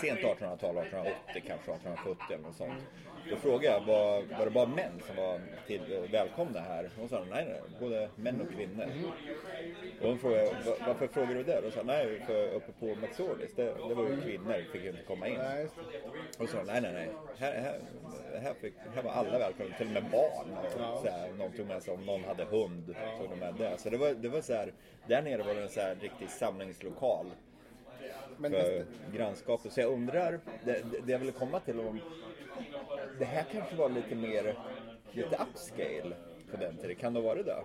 sent 0.00 0.18
1800-tal, 0.20 0.78
1880 0.78 1.42
kanske, 1.46 1.72
1870 1.72 2.24
eller 2.34 2.42
något 2.42 2.56
sånt. 2.56 2.82
Då 3.30 3.36
frågade 3.36 3.64
jag, 3.66 3.80
var, 3.80 4.22
var 4.38 4.44
det 4.44 4.50
bara 4.50 4.66
män 4.66 4.92
som 5.06 5.16
var 5.16 5.40
till, 5.66 5.92
eh, 5.92 6.10
välkomna 6.12 6.60
här? 6.60 6.90
Och 7.02 7.10
sa 7.10 7.24
nej, 7.30 7.44
nej, 7.44 7.60
både 7.80 8.08
män 8.16 8.40
och 8.40 8.54
kvinnor. 8.56 8.86
Och 10.00 10.08
hon 10.08 10.18
frågade, 10.18 10.44
"Va- 10.44 10.76
varför 10.86 11.06
frågar 11.06 11.34
du 11.34 11.42
det? 11.42 11.58
Och 11.66 11.72
sa 11.72 11.82
nej, 11.82 12.22
för 12.26 12.48
uppe 12.48 12.72
på 12.80 12.86
McSorleys, 12.86 13.54
det, 13.56 13.64
det 13.88 13.94
var 13.94 14.08
ju 14.08 14.20
kvinnor, 14.20 14.64
fick 14.72 14.82
ju 14.82 14.90
inte 14.90 15.02
komma 15.02 15.28
in. 15.28 15.38
Nej. 15.38 15.66
Och 16.38 16.48
så 16.48 16.56
nej, 16.62 16.80
nej, 16.80 16.92
nej. 16.92 17.08
Här, 17.38 17.52
här, 17.52 17.80
här, 18.42 18.54
fick, 18.60 18.74
här 18.94 19.02
var 19.02 19.10
alla 19.10 19.38
välkomna, 19.38 19.76
till 19.76 19.86
och 19.86 19.92
med 19.92 20.04
barn. 20.12 20.48
Och 20.92 20.98
så 21.02 21.08
här, 21.10 21.28
någon 21.38 21.52
tog 21.52 21.66
med 21.66 21.82
sig, 21.82 21.94
om 21.94 22.06
någon 22.06 22.24
hade 22.24 22.44
hund, 22.44 22.94
tog 23.20 23.30
de 23.30 23.36
med 23.36 23.54
det. 23.54 23.78
Så 23.78 23.90
det 23.90 23.96
var, 23.96 24.08
det 24.18 24.28
var 24.28 24.40
så 24.40 24.52
här, 24.54 24.72
där 25.06 25.22
nere 25.22 25.42
var 25.42 25.54
det 25.54 25.62
en 25.62 25.68
så 25.68 25.80
här 25.80 25.94
riktig 25.94 26.30
samlingslokal 26.30 27.26
Men 28.38 28.50
för 28.52 28.58
det, 28.58 28.84
grannskapet. 29.16 29.72
Så 29.72 29.80
jag 29.80 29.92
undrar, 29.92 30.40
det, 30.64 30.72
det- 30.92 31.00
det 31.06 31.12
jag 31.12 31.18
ville 31.18 31.32
komma 31.32 31.60
till 31.60 31.80
om, 31.80 32.00
det 33.18 33.24
här 33.24 33.44
kanske 33.52 33.76
var 33.76 33.88
lite 33.88 34.14
mer, 34.14 34.54
lite 35.12 35.38
upscale 35.50 36.16
på 36.50 36.56
den 36.56 36.76
tiden. 36.76 36.96
Kan 36.96 37.14
det 37.14 37.20
vara 37.20 37.42
det? 37.42 37.56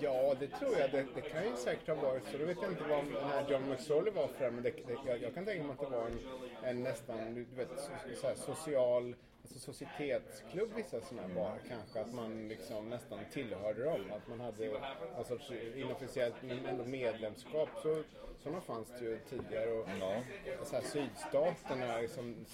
Ja, 0.00 0.34
det 0.40 0.46
tror 0.48 0.78
jag. 0.78 0.90
Det, 0.90 1.06
det 1.14 1.20
kan 1.20 1.42
ju 1.44 1.56
säkert 1.56 1.88
ha 1.88 1.94
varit 1.94 2.22
så. 2.32 2.38
Då 2.38 2.44
vet 2.44 2.56
jag 2.62 2.70
inte 2.70 2.84
vad 2.88 3.04
den 3.04 3.30
här 3.30 3.44
John 3.50 3.70
McSorley 3.70 4.12
var 4.14 4.26
för 4.28 4.50
men 4.50 4.62
det, 4.62 4.70
det, 4.70 4.96
jag, 5.06 5.22
jag 5.22 5.34
kan 5.34 5.44
tänka 5.44 5.62
mig 5.64 5.72
att 5.72 5.90
det 5.90 5.96
var 5.96 6.06
en, 6.06 6.18
en 6.64 6.82
nästan 6.82 7.34
du 7.34 7.44
vet, 7.56 7.68
so, 7.68 7.90
så 8.20 8.26
här, 8.26 8.34
social 8.34 9.14
alltså 9.44 9.58
societetsklubb 9.58 10.70
vissa 10.76 11.00
sådana 11.00 11.28
här 11.28 11.34
barer 11.34 11.60
kanske. 11.68 12.00
Att 12.00 12.12
man 12.12 12.48
liksom 12.48 12.90
nästan 12.90 13.18
tillhörde 13.32 13.84
dem. 13.84 14.00
Att 14.12 14.28
man 14.28 14.40
hade 14.40 14.70
sorts 15.28 15.50
inofficiellt 15.76 16.34
medlemskap. 16.86 17.68
Så, 17.82 18.02
sådana 18.42 18.60
fanns 18.60 18.88
det 18.98 19.04
ju 19.04 19.18
tidigare. 19.18 19.70
Och, 19.72 19.88
Ja. 20.00 20.22
så 20.64 20.76
här, 20.76 20.82
sydstaterna, 20.82 21.98
liksom, 22.00 22.46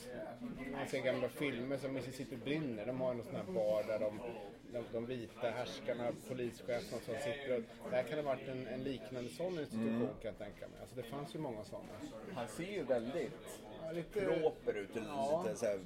man 0.72 0.88
ser 0.88 1.00
gamla 1.02 1.28
filmer 1.28 1.76
som 1.76 1.92
Mississippi 1.94 2.36
brinner, 2.36 2.86
de 2.86 3.00
har 3.00 3.14
någon 3.14 3.24
sån 3.26 3.34
här 3.36 3.44
bar 3.52 3.82
där 3.86 3.98
de, 3.98 4.20
de, 4.72 4.84
de 4.92 5.06
vita 5.06 5.50
härskarna, 5.50 6.12
polischeferna 6.28 7.00
som 7.02 7.14
sitter 7.14 7.56
och, 7.56 7.90
det 7.90 7.96
här 7.96 8.02
kan 8.02 8.18
ha 8.18 8.24
varit 8.24 8.48
en, 8.48 8.66
en 8.66 8.82
liknande 8.84 9.30
sån 9.30 9.58
institution 9.58 10.08
kan 10.22 10.30
jag 10.30 10.38
tänka 10.38 10.68
mig. 10.68 10.80
Alltså 10.80 10.96
det 10.96 11.02
fanns 11.02 11.34
ju 11.34 11.38
många 11.38 11.64
sådana. 11.64 11.88
Han 12.34 12.48
ser 12.48 12.72
ju 12.72 12.82
väldigt 12.82 13.32
lite, 13.92 14.20
proper 14.20 14.74
ut, 14.74 14.90
Ja. 14.94 15.42
lite 15.46 15.58
så 15.58 15.66
här 15.66 15.78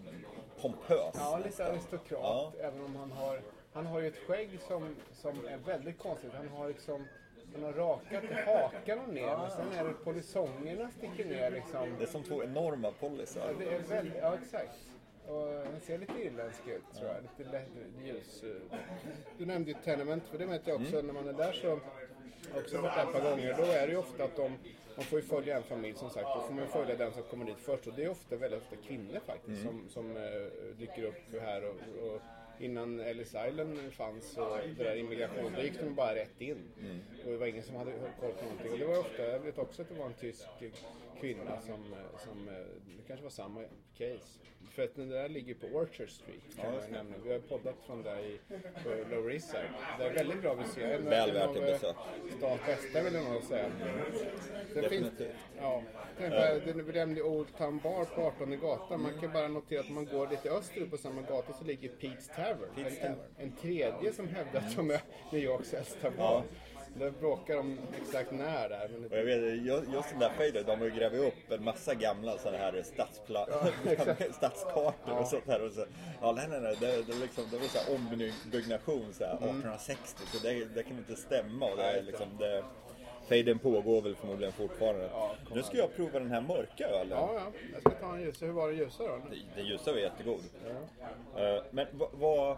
pompös. 0.61 1.15
ja, 1.15 1.37
lite 1.37 1.49
nästan. 1.49 1.67
aristokrat, 1.71 2.21
Ja. 2.23 2.53
även 2.61 2.81
om 2.85 2.97
han 2.97 3.11
har, 3.13 3.41
han 3.73 3.87
har 3.87 4.01
ju 4.01 4.09
ett 4.09 4.17
skägg 4.27 4.59
som, 4.69 4.97
som 5.13 5.47
är 5.47 5.57
väldigt 5.57 5.99
konstigt. 5.99 6.31
Han 6.37 6.49
har 6.49 6.69
liksom 6.69 7.07
Man 7.53 7.63
har 7.63 7.73
rakat 7.73 8.25
hakan 8.47 8.99
och 8.99 9.09
ner 9.15 9.37
men 9.37 9.51
sen 9.51 9.73
är 9.73 9.85
det 9.85 9.93
polisongerna 10.05 10.91
sticker 10.91 11.25
ner 11.25 11.51
liksom. 11.51 11.89
Det 11.99 12.05
är 12.05 12.09
som 12.09 12.23
två 12.23 12.43
enorma 12.45 12.91
polisar. 13.01 13.47
Ja, 13.49 13.53
det 13.59 13.75
är 13.75 13.79
väldigt, 13.81 14.15
ja 14.21 14.35
exakt. 14.43 14.79
Och 15.29 15.47
den 15.47 15.81
ser 15.81 15.99
lite 15.99 16.13
irländsk 16.23 16.67
ut 16.69 16.83
tror 16.99 17.11
jag. 17.11 17.17
Lite 17.23 17.51
lätt, 17.53 17.69
ljus. 18.05 18.45
Du 19.39 19.47
nämnde 19.47 19.71
ju 19.71 19.77
Tenement, 19.85 20.25
för 20.29 20.39
det 20.39 20.47
vet 20.47 20.67
jag 20.67 20.81
också. 20.81 21.03
När 21.03 21.13
man 21.13 21.29
är 21.29 21.33
där 21.33 21.53
så 21.53 21.69
har 21.69 21.81
jag 22.55 22.63
också 22.63 22.81
varit 22.81 22.95
där 22.95 23.03
ett 23.07 23.13
par 23.13 23.31
gånger. 23.31 23.55
Då 23.59 23.63
är 23.65 23.87
det 23.87 23.93
ju 23.93 23.99
ofta 23.99 24.25
att 24.25 24.37
de, 24.37 24.59
man 24.97 25.05
får 25.05 25.19
ju 25.19 25.25
följa 25.25 25.57
en 25.57 25.63
familj 25.63 25.95
som 25.97 26.11
sagt. 26.11 26.27
Då 26.35 26.41
får 26.41 26.55
man 26.55 26.69
följa 26.69 26.97
den 26.97 27.13
som 27.13 27.23
kommer 27.23 27.45
dit 27.45 27.59
först. 27.59 27.87
Och 27.87 27.93
det 27.97 28.05
är 28.05 28.11
ofta 28.11 28.37
väldigt 28.37 28.63
ofta 28.63 28.77
kvinnor 28.77 29.21
faktiskt 29.27 29.63
som, 29.63 29.89
som 29.89 30.17
eh, 30.17 30.23
dyker 30.79 31.03
upp 31.05 31.41
här. 31.41 31.65
Och, 31.65 31.75
och 32.07 32.21
innan 32.59 33.01
Ellis 33.01 33.35
Island 33.49 33.93
fanns 33.93 34.37
och 34.37 34.59
det 34.79 34.85
där 34.85 34.97
immigration, 34.97 35.53
då 35.57 35.63
gick 35.63 35.81
de 35.81 35.95
bara 35.95 36.15
rätt 36.15 36.41
in. 36.41 36.59
Och 37.25 37.31
det 37.31 37.37
var 37.37 37.47
ingen 37.47 37.63
som 37.63 37.77
hade 37.77 37.93
koll 38.21 38.33
på 38.33 38.45
någonting. 38.45 38.73
Och 38.73 38.79
det 38.79 38.85
var 38.85 38.99
ofta, 38.99 39.23
jag 39.23 39.41
vet 39.41 39.59
också 39.59 39.83
att 39.83 39.89
det 39.89 39.95
var 39.95 40.07
en 40.07 40.15
tysk 40.15 40.45
kvinna 41.25 41.61
som, 41.61 41.93
eh, 41.93 42.19
som 42.19 42.49
eh, 42.49 42.55
det 42.97 43.03
kanske 43.07 43.23
var 43.23 43.31
samma 43.31 43.61
case. 43.99 44.39
För 44.71 44.83
att 44.85 44.95
den 44.97 45.09
där 45.09 45.29
ligger 45.29 45.55
på 45.55 45.67
Orchard 45.67 46.11
Street 46.11 46.57
kan 46.57 46.75
jag 46.75 46.91
nämna. 46.93 47.17
Vi 47.25 47.33
har 47.33 47.39
poddat 47.39 47.75
från 47.87 48.03
där 48.03 48.19
i 48.19 48.39
Lower 49.11 49.33
East 49.33 49.51
Side. 49.51 49.69
Det 49.99 50.05
är 50.05 50.15
väldigt 50.15 50.43
bra 50.43 50.55
museum. 50.55 50.91
En- 50.91 51.05
Väl 51.11 51.33
värt 51.33 51.51
ett 51.51 51.57
eh, 51.57 51.63
besök. 51.63 51.97
Stans 52.39 52.61
bästa 52.67 53.03
vill 53.03 53.15
jag 53.15 53.33
nog 53.33 53.43
säga. 53.43 53.71
Det 54.75 54.89
finns, 54.89 55.05
Definitivt. 55.11 55.37
ja, 55.59 55.83
bara, 56.19 56.55
det 56.55 56.73
vi 56.83 56.93
nämnde 56.93 57.23
Old 57.23 57.57
Town 57.59 57.79
Bar 57.83 58.05
på 58.05 58.23
18 58.23 58.61
gatan. 58.61 59.03
Man 59.03 59.21
kan 59.21 59.33
bara 59.33 59.49
notera 59.49 59.81
att 59.81 59.89
om 59.89 59.95
man 59.95 60.05
går 60.07 60.29
lite 60.29 60.51
österut 60.51 60.91
på 60.91 60.97
samma 60.97 61.23
gata 61.23 61.53
så 61.53 61.65
ligger 61.65 61.89
Pete's 61.89 62.35
Tavern. 62.37 62.71
Pete's 62.77 62.87
en, 63.01 63.07
en, 63.11 63.15
Tavern. 63.15 63.19
en 63.39 63.53
tredje 63.53 64.13
som 64.13 64.29
hävdar 64.29 64.61
att 64.61 64.77
de 64.77 64.91
är 64.91 65.01
New 65.33 65.43
Yorks 65.43 65.75
äldsta 65.75 66.11
bar. 66.11 66.43
Där 66.99 67.11
bråkar 67.11 67.57
de 67.57 67.79
exakt 68.03 68.31
när 68.33 68.69
där. 68.69 68.91
Men 68.93 69.05
Och 69.13 69.19
jag 69.19 69.25
vet, 69.25 69.39
ju- 69.43 69.83
just 69.93 70.11
den 70.11 70.19
där 70.19 70.31
fejden, 70.39 70.65
de 70.67 70.79
har 70.79 70.85
ju 70.87 70.91
grävt 70.95 71.15
upp 71.15 71.51
en 71.53 71.65
massa 71.65 71.95
gamla 71.95 72.39
sådana 72.39 72.59
här 72.59 72.73
stadspla- 72.73 74.33
stadskartor 74.33 75.19
och 75.21 75.27
sånt 75.27 75.47
där. 75.47 75.63
Och 75.63 75.73
så, 75.73 75.85
ja, 76.21 76.33
nej, 76.33 76.47
nej, 76.51 76.61
nej, 76.61 76.77
det, 76.81 76.87
det, 76.87 77.13
är 77.13 77.21
liksom, 77.21 77.45
det 77.51 77.59
var 77.59 77.67
så 77.67 77.79
här 77.79 77.95
ombyggnation 77.97 79.13
så 79.13 79.25
här, 79.25 79.35
1860, 79.35 80.23
så 80.33 80.47
det, 80.47 80.65
det 80.65 80.83
kan 80.83 80.99
inte 80.99 81.17
stämma. 81.17 81.67
Och 81.67 81.77
det 81.77 81.83
är 81.85 82.03
liksom, 82.03 82.27
det, 82.39 82.65
fejden 83.29 83.59
pågår 83.59 84.03
väl 84.03 84.15
förmodligen 84.17 84.53
fortfarande. 84.53 85.11
nu 85.55 85.63
ska 85.63 85.77
jag 85.77 85.97
prova 85.97 86.19
den 86.19 86.31
här 86.31 86.41
mörka 86.41 86.87
ölen. 86.89 87.19
Ja, 87.19 87.31
ja. 87.35 87.53
Jag 87.73 87.81
ska 87.81 87.91
ta 88.07 88.15
en 88.15 88.23
ljusa. 88.23 88.47
Hur 88.47 88.53
var 88.53 88.69
det 88.69 88.75
ljusa 88.75 89.03
då? 89.03 89.21
Den 89.57 89.67
ljusa 89.67 89.93
var 89.93 89.99
jättegod. 89.99 90.41
Eh, 91.37 91.63
men 91.71 91.87
vad, 91.93 92.09
vad, 92.13 92.57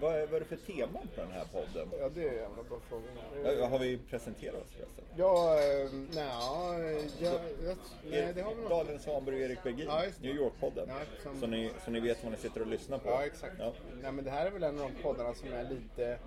vad, 0.00 0.14
är, 0.14 0.26
vad 0.26 0.34
är 0.34 0.40
det 0.40 0.46
för 0.46 0.56
tema 0.72 0.98
på 1.14 1.20
den 1.20 1.30
här 1.30 1.44
podden? 1.52 1.88
Ja, 2.00 2.08
det 2.14 2.22
är 2.22 2.28
en 2.28 2.34
jävla 2.34 2.62
bra 2.68 2.78
fråga. 2.88 3.66
Har 3.68 3.78
vi 3.78 3.98
presenterat 4.10 4.54
oss 4.54 4.70
förresten? 4.76 5.04
Ja, 5.16 5.54
eh, 5.54 5.90
nej, 6.14 7.08
jag, 7.20 7.32
jag, 7.64 7.76
nej, 8.10 8.32
det 8.34 8.42
har 8.42 8.54
vi 8.54 8.60
nog. 8.60 8.70
Daniel 8.70 9.00
Svanberg 9.00 9.34
och 9.34 9.40
Erik 9.40 9.62
Bergin, 9.62 9.86
Ja. 9.88 10.02
New 10.20 10.36
York-podden. 10.36 10.88
Ja, 10.88 10.94
som- 11.22 11.40
så, 11.40 11.46
ni, 11.46 11.70
så 11.84 11.90
ni 11.90 12.00
vet 12.00 12.22
vad 12.24 12.32
ni 12.32 12.38
sitter 12.38 12.60
och 12.60 12.66
lyssnar 12.66 12.98
på. 12.98 13.08
Ja, 13.08 13.24
exakt. 13.26 13.54
Ja. 13.58 13.72
Nej, 14.02 14.12
men 14.12 14.24
det 14.24 14.30
här 14.30 14.46
är 14.46 14.50
väl 14.50 14.62
en 14.62 14.78
av 14.80 14.90
de 14.96 15.02
poddarna 15.02 15.34
som 15.34 15.52
är 15.52 15.64
lite, 15.70 16.18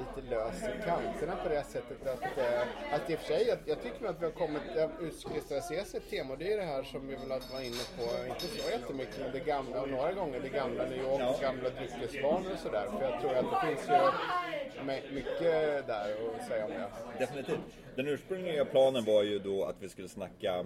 lite 0.00 0.30
lös 0.30 0.62
i 0.62 0.82
kanterna 0.84 1.36
på 1.42 1.48
det 1.48 1.64
sättet 1.64 2.06
att, 2.06 2.38
eh, 2.38 2.60
att 2.94 3.10
i 3.10 3.14
och 3.14 3.18
för 3.18 3.26
sig, 3.26 3.46
jag, 3.48 3.58
jag 3.66 3.82
tycker 3.82 4.06
att 4.06 4.20
vi 4.20 4.24
har 4.24 4.32
kommit, 4.32 4.62
utkristalliserat 5.00 5.94
ett 5.94 6.10
tema 6.10 6.32
och 6.32 6.38
det 6.38 6.52
är 6.52 6.56
det 6.56 6.64
här 6.64 6.82
som 6.82 7.06
vi 7.08 7.14
väl 7.14 7.28
varit 7.28 7.66
inne 7.66 7.84
på, 7.96 8.28
inte 8.28 8.40
så 8.40 8.70
jättemycket, 8.70 9.18
men 9.20 9.32
det 9.32 9.40
gamla, 9.40 9.82
och 9.82 9.88
några 9.88 10.12
gånger 10.12 10.40
det 10.40 10.48
gamla 10.48 10.84
New 10.84 10.98
York, 11.02 11.40
gamla 11.40 11.68
dryckesvanor 11.70 12.52
och 12.52 12.58
sådär. 12.58 12.86
För 12.98 13.02
jag 13.10 13.20
tror 13.20 13.34
att 13.34 13.50
det 13.50 13.66
finns 13.68 13.88
ju 13.88 14.84
my- 14.84 15.14
mycket 15.14 15.86
där 15.86 16.16
att 16.40 16.48
säga 16.48 16.64
om 16.64 16.70
det. 16.70 16.88
Definitivt. 17.18 17.58
Den 17.96 18.08
ursprungliga 18.08 18.64
planen 18.64 19.04
var 19.04 19.22
ju 19.22 19.38
då 19.38 19.64
att 19.64 19.76
vi 19.80 19.88
skulle 19.88 20.08
snacka 20.08 20.64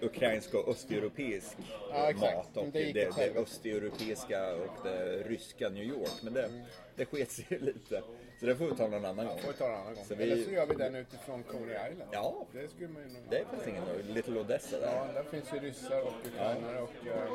ukrainsk 0.00 0.54
och 0.54 0.68
östeuropeisk 0.68 1.56
Ja, 1.92 2.12
mat 2.20 2.56
och 2.56 2.66
det 2.72 2.92
det, 2.92 3.16
det, 3.16 3.40
östeuropeiska 3.40 4.54
och 4.54 4.84
det 4.84 5.22
ryska 5.22 5.68
New 5.68 5.84
York. 5.84 6.22
Men 6.22 6.32
det, 6.32 6.50
det 6.96 7.04
sket 7.04 7.30
sig 7.30 7.44
ju 7.48 7.58
lite. 7.58 8.02
Så 8.40 8.46
det 8.46 8.56
får 8.56 8.66
vi 8.66 8.76
ta 8.76 8.86
någon 8.88 9.04
annan 9.04 9.26
gång. 9.26 9.38
får 9.38 9.48
vi 9.48 9.54
ta 9.58 9.64
en 9.66 9.74
annan 9.74 9.94
gång. 9.94 10.04
Så 10.04 10.14
vi- 10.14 10.22
Eller 10.24 10.44
så 10.44 10.50
gör 10.50 10.66
vi 10.66 10.74
den 10.74 10.94
utifrån 10.94 11.42
Coney 11.42 11.76
Island. 11.92 12.10
Ja. 12.12 12.46
Det 12.52 12.68
skulle 12.68 12.88
man 12.88 13.02
ju. 13.02 13.08
Det 13.30 13.44
finns 13.50 13.66
ingen 13.68 13.84
Little 14.14 14.40
Odessa 14.40 14.78
där. 14.80 14.92
Ja, 14.96 15.06
där 15.14 15.22
finns 15.22 15.52
ju 15.54 15.58
ryssar 15.58 16.00
och 16.02 16.12
ukrainare 16.26 16.80
och 16.82 17.06
eh, 17.06 17.32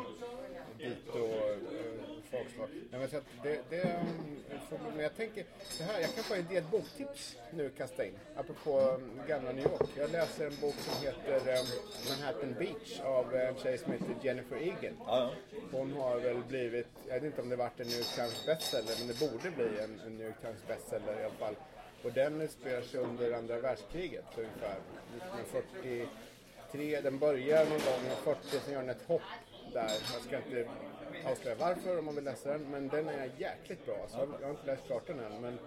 dito 0.77 1.19
och 1.19 1.55
eh, 2.31 2.37
folkslag. 2.39 2.69
Nej, 2.91 2.99
men 2.99 3.09
så 3.09 3.17
att 3.17 3.23
det, 3.43 3.59
det, 3.69 3.99
får- 4.69 4.77
men 4.95 4.99
jag 5.03 5.15
tänker 5.15 5.45
så 5.63 5.83
här, 5.83 5.99
jag 6.01 6.15
kan 6.15 6.23
få 6.23 6.33
ett 6.33 6.51
ett 6.51 6.71
boktips 6.71 7.37
nu 7.53 7.69
kasta 7.69 8.05
in. 8.05 8.13
Apropå 8.35 8.79
um, 8.79 9.21
gamla 9.27 9.51
New 9.51 9.63
York. 9.65 9.89
Jag 9.97 10.11
läser 10.11 10.47
en 10.47 10.55
bok 10.61 10.75
som 10.75 11.05
heter 11.05 11.37
um, 11.59 11.65
Manhattan 12.09 12.53
Beach 12.59 12.99
av 13.03 13.35
en 13.35 13.55
tjej 13.55 13.77
som 13.77 13.91
heter 13.91 14.15
Jennifer 14.21 14.55
Egan. 14.57 14.97
Hon 15.71 15.93
har 15.93 16.19
väl 16.19 16.37
blivit, 16.47 16.87
jag 17.07 17.13
vet 17.13 17.23
inte 17.23 17.41
om 17.41 17.49
det 17.49 17.55
varit 17.55 17.79
en 17.79 17.87
New 17.87 17.97
York 17.97 18.15
Times 18.15 18.45
bestseller, 18.45 18.95
men 18.99 19.07
det 19.07 19.19
borde 19.19 19.51
bli 19.51 19.79
en, 19.83 19.99
en 20.05 20.17
New 20.17 20.27
York 20.27 20.41
Times 20.41 20.67
bestseller 20.67 21.19
i 21.21 21.23
alla 21.23 21.33
fall. 21.33 21.55
Och 22.03 22.11
den 22.11 22.41
utspelar 22.41 22.81
sig 22.81 22.99
under 22.99 23.31
andra 23.31 23.59
världskriget 23.59 24.25
ungefär. 24.37 24.75
1943, 25.61 27.01
den 27.01 27.19
börjar 27.19 27.65
någon 27.65 27.71
gång 27.71 28.15
40, 28.23 28.39
sen 28.65 28.73
gör 28.73 28.79
den 28.81 28.89
ett 28.89 29.05
hopp 29.07 29.21
där. 29.73 29.89
Jag 30.13 30.21
ska 30.27 30.37
inte 30.37 30.69
avslöja 31.25 31.55
varför 31.59 31.99
om 31.99 32.05
man 32.05 32.15
vill 32.15 32.23
läsa 32.23 32.51
den, 32.51 32.71
men 32.71 32.87
den 32.87 33.09
är 33.09 33.29
jäkligt 33.37 33.85
bra. 33.85 34.05
Så 34.07 34.17
jag 34.39 34.47
har 34.47 34.51
inte 34.51 34.65
läst 34.65 34.85
klart 34.85 35.07
den 35.07 35.19
än, 35.19 35.41
men 35.41 35.59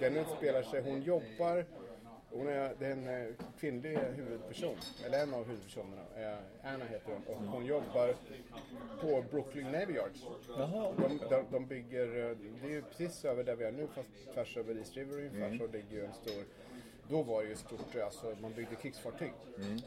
den 0.00 0.16
utspelar 0.16 0.62
sig, 0.62 0.82
hon 0.82 1.02
jobbar 1.02 1.64
hon 2.30 2.48
är, 2.48 2.74
det 2.78 2.86
är 2.86 2.90
en 2.90 3.08
eh, 3.08 3.34
kvinnlig 3.60 3.98
huvudperson, 4.16 4.76
eller 5.06 5.22
en 5.22 5.34
av 5.34 5.46
huvudpersonerna. 5.46 6.02
Eh, 6.16 6.38
Anna 6.62 6.84
heter 6.84 7.12
hon 7.12 7.36
och 7.36 7.42
hon 7.42 7.66
jobbar 7.66 8.14
på 9.00 9.24
Brooklyn 9.30 9.64
Navy 9.64 9.94
Yards. 9.94 10.24
De, 10.96 11.20
de, 11.30 11.44
de 11.50 11.66
bygger, 11.66 12.06
eh, 12.06 12.36
det 12.62 12.66
är 12.66 12.70
ju 12.70 12.82
precis 12.82 13.24
över 13.24 13.44
där 13.44 13.56
vi 13.56 13.64
är 13.64 13.72
nu 13.72 13.86
fast 13.94 14.34
tvärs 14.34 14.56
över 14.56 14.78
East 14.78 14.96
River 14.96 15.18
ungefär 15.18 15.58
så 15.58 15.66
ligger 15.72 15.96
ju 15.96 16.04
en 16.04 16.12
stor 16.12 16.44
då 17.10 17.22
var 17.22 17.42
det 17.42 17.48
ju 17.48 17.56
stort, 17.56 17.96
alltså 18.04 18.36
man 18.40 18.52
byggde 18.52 18.74
krigsfartyg. 18.76 19.32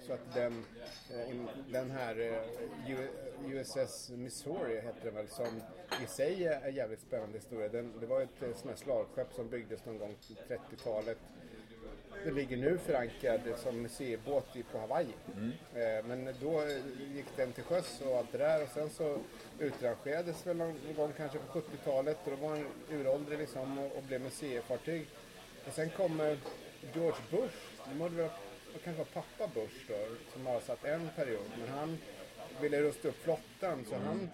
Så 0.08 0.14
att 0.14 0.34
den, 0.34 0.66
eh, 1.14 1.36
den 1.68 1.92
här 1.92 2.20
eh, 2.20 3.52
USS 3.52 4.10
Missouri 4.10 4.76
heter 4.82 5.02
den 5.04 5.16
väl, 5.16 5.28
som 5.28 5.62
i 6.04 6.08
sig 6.08 6.46
är 6.48 6.62
en 6.68 6.76
jävligt 6.76 7.02
spännande 7.02 7.38
historia. 7.38 7.70
Den, 7.70 7.94
det 8.00 8.06
var 8.06 8.22
ett 8.22 8.44
eh, 8.44 8.50
sånt 8.54 8.66
här 8.70 8.76
slagskepp 8.76 9.34
som 9.34 9.50
byggdes 9.50 9.86
någon 9.86 9.98
gång 9.98 10.16
på 10.16 10.54
30-talet. 10.54 11.18
Det 12.24 12.32
ligger 12.32 12.58
nu 12.58 12.78
förankrad 12.78 13.42
som 13.58 13.82
museibåt 13.82 14.54
på 14.72 14.78
Hawaii. 14.80 15.08
Eh, 15.76 16.06
Men 16.06 16.36
då 16.42 16.64
gick 17.16 17.26
den 17.36 17.52
till 17.54 17.64
sjöss 17.64 18.02
och 18.06 18.18
allt 18.18 18.32
det 18.32 18.38
där 18.38 18.64
och 18.64 18.70
sen 18.70 18.90
så 18.90 19.18
utrangerades 19.60 20.48
väl 20.48 20.58
någon 20.58 20.76
gång 20.98 21.14
kanske 21.18 21.38
på 21.38 21.60
70-talet 21.60 22.18
och 22.26 22.32
då 22.32 22.48
var 22.48 22.56
den 22.56 22.66
uråldrig 22.92 23.40
liksom 23.40 23.78
och, 23.80 23.98
och 23.98 24.04
blev 24.04 24.22
museifartyg. 24.22 25.08
Och 25.68 25.74
sen 25.74 25.90
kommer 25.90 26.38
George 26.94 27.22
Bush, 27.32 27.58
det 27.90 27.96
måste 27.96 28.16
väl 28.16 28.30
det 28.74 28.80
kanske 28.80 29.04
var 29.04 29.22
pappa 29.22 29.52
Bush 29.54 29.76
då, 29.88 29.96
som 30.34 30.44
bara 30.44 30.60
satt 30.60 30.86
en 30.86 31.10
period, 31.16 31.46
men 31.60 31.68
han 31.68 31.98
ville 32.62 32.82
rusta 32.82 33.08
upp 33.08 33.24
flottan 33.24 33.86
så 33.90 33.96
han 33.96 34.30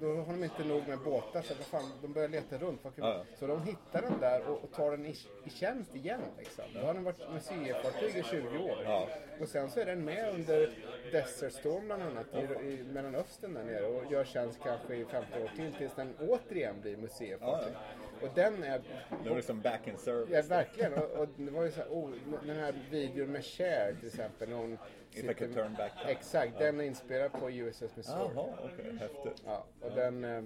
då 0.00 0.14
har 0.14 0.32
de 0.32 0.44
inte 0.44 0.64
nog 0.64 0.88
med 0.88 0.98
båtar 0.98 1.42
så 1.42 1.54
vad 1.54 1.66
fan, 1.66 1.90
de 2.02 2.12
börjar 2.12 2.28
leta 2.28 2.58
runt. 2.58 2.80
Ja, 2.84 2.90
ja. 2.96 3.24
Så 3.38 3.46
de 3.46 3.62
hittar 3.62 4.02
den 4.02 4.20
där 4.20 4.48
och, 4.48 4.64
och 4.64 4.72
tar 4.72 4.90
den 4.90 5.06
i, 5.06 5.16
i 5.44 5.50
tjänst 5.50 5.94
igen. 5.94 6.20
Liksom. 6.38 6.64
Då 6.74 6.80
har 6.80 6.94
den 6.94 7.04
varit 7.04 7.32
museifartyg 7.32 8.16
i 8.16 8.22
20 8.22 8.58
år. 8.58 8.78
Ja. 8.84 9.08
Och 9.40 9.48
sen 9.48 9.70
så 9.70 9.80
är 9.80 9.86
den 9.86 10.04
med 10.04 10.34
under 10.34 10.70
Desert 11.12 11.52
Storm 11.52 11.86
bland 11.86 12.02
annat 12.02 12.26
i, 12.34 12.66
i 12.66 12.84
Mellanöstern 12.92 13.54
där 13.54 13.64
nere 13.64 13.86
och 13.86 14.12
gör 14.12 14.24
tjänst 14.24 14.58
kanske 14.62 14.94
i 14.94 15.04
50 15.04 15.42
år 15.42 15.50
till 15.56 15.72
tills 15.78 15.94
den 15.94 16.14
återigen 16.20 16.80
blir 16.80 16.96
museifartyg. 16.96 17.74
Och 18.22 18.28
den 18.34 18.62
är 18.62 18.80
Det 19.24 19.28
var 19.28 19.36
liksom 19.36 19.60
back 19.60 19.88
in 19.88 19.98
service. 19.98 20.30
Ja, 20.30 20.42
verkligen. 20.56 20.92
Och, 20.92 21.10
och 21.10 21.28
det 21.36 21.50
var 21.50 21.64
ju 21.64 21.70
så 21.70 21.80
här, 21.80 21.88
oh, 21.88 22.10
den 22.46 22.56
här 22.56 22.74
videon 22.90 23.32
med 23.32 23.44
Cher 23.44 23.94
till 24.00 24.08
exempel. 24.08 24.52
Hon 24.52 24.78
If 25.14 25.30
I 25.30 25.34
could 25.34 25.54
turn 25.54 25.74
back 25.74 25.92
time. 25.98 26.10
Exakt, 26.12 26.58
den 26.58 26.80
är 26.80 26.84
inspelad 26.84 27.32
på 27.32 27.50
USS 27.50 27.96
Missouri. 27.96 28.30
Jaha, 28.34 28.46
okej. 28.64 28.96
Häftigt. 29.00 29.42
Ja, 29.46 29.64
och 29.80 29.90
den, 29.90 30.24
eh, 30.24 30.42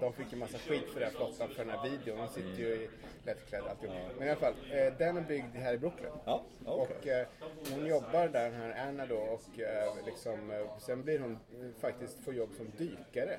de 0.00 0.12
fick 0.12 0.32
ju 0.32 0.38
massa 0.38 0.58
skit 0.58 0.84
för 0.92 1.00
den 1.00 1.08
här 1.08 1.16
flottan 1.16 1.48
för 1.48 1.64
den 1.64 1.78
här 1.78 1.90
videon. 1.90 2.18
De 2.18 2.28
sitter 2.28 2.58
ju 2.62 2.74
i 2.74 2.88
lättklädda 3.24 3.70
alltihop. 3.70 3.96
Men 4.18 4.28
i 4.28 4.30
alla 4.30 4.40
fall, 4.40 4.54
eh, 4.72 4.92
den 4.98 5.16
är 5.16 5.20
byggd 5.20 5.56
här 5.56 5.74
i 5.74 5.78
Brooklyn. 5.78 6.10
Ja, 6.24 6.44
okej. 6.64 6.96
Och 7.00 7.06
eh, 7.06 7.26
hon 7.72 7.86
jobbar 7.86 8.28
där, 8.28 8.50
den 8.50 8.54
här 8.54 8.88
Anna 8.88 9.06
då, 9.06 9.16
och 9.16 9.60
eh, 9.60 9.94
liksom, 10.06 10.50
eh, 10.50 10.78
sen 10.78 11.02
blir 11.02 11.18
hon 11.18 11.32
eh, 11.32 11.80
faktiskt 11.80 12.24
får 12.24 12.34
jobb 12.34 12.50
som 12.56 12.70
dykare. 12.78 13.38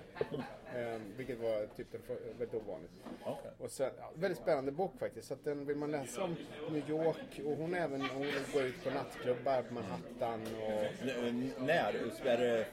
Eh, 0.75 1.01
vilket 1.17 1.39
var 1.39 1.67
typ 1.75 1.91
den 1.91 2.01
väldigt 2.38 2.53
ovanligt. 2.53 2.91
Okej. 3.25 3.51
Och 3.60 3.72
sen, 3.72 3.91
ja, 4.00 4.12
väldigt 4.15 4.39
spännande 4.39 4.72
bok 4.72 5.00
faktiskt. 5.00 5.27
Så 5.27 5.34
att 5.34 5.44
den 5.44 5.65
vill 5.65 5.77
man 5.77 5.91
läsa 5.91 6.24
om 6.24 6.36
New 6.72 6.89
York 6.89 7.41
och 7.46 7.58
hon 7.58 7.74
även 7.74 8.01
hon 8.01 8.27
går 8.53 8.63
ut 8.63 8.84
på 8.84 8.89
nattklubbar 8.89 9.62
på 9.62 9.74
Manhattan 9.74 10.14
och 10.22 11.27
N- 11.27 11.51
När? 11.60 11.93
Är 12.25 12.38
det 12.38 12.65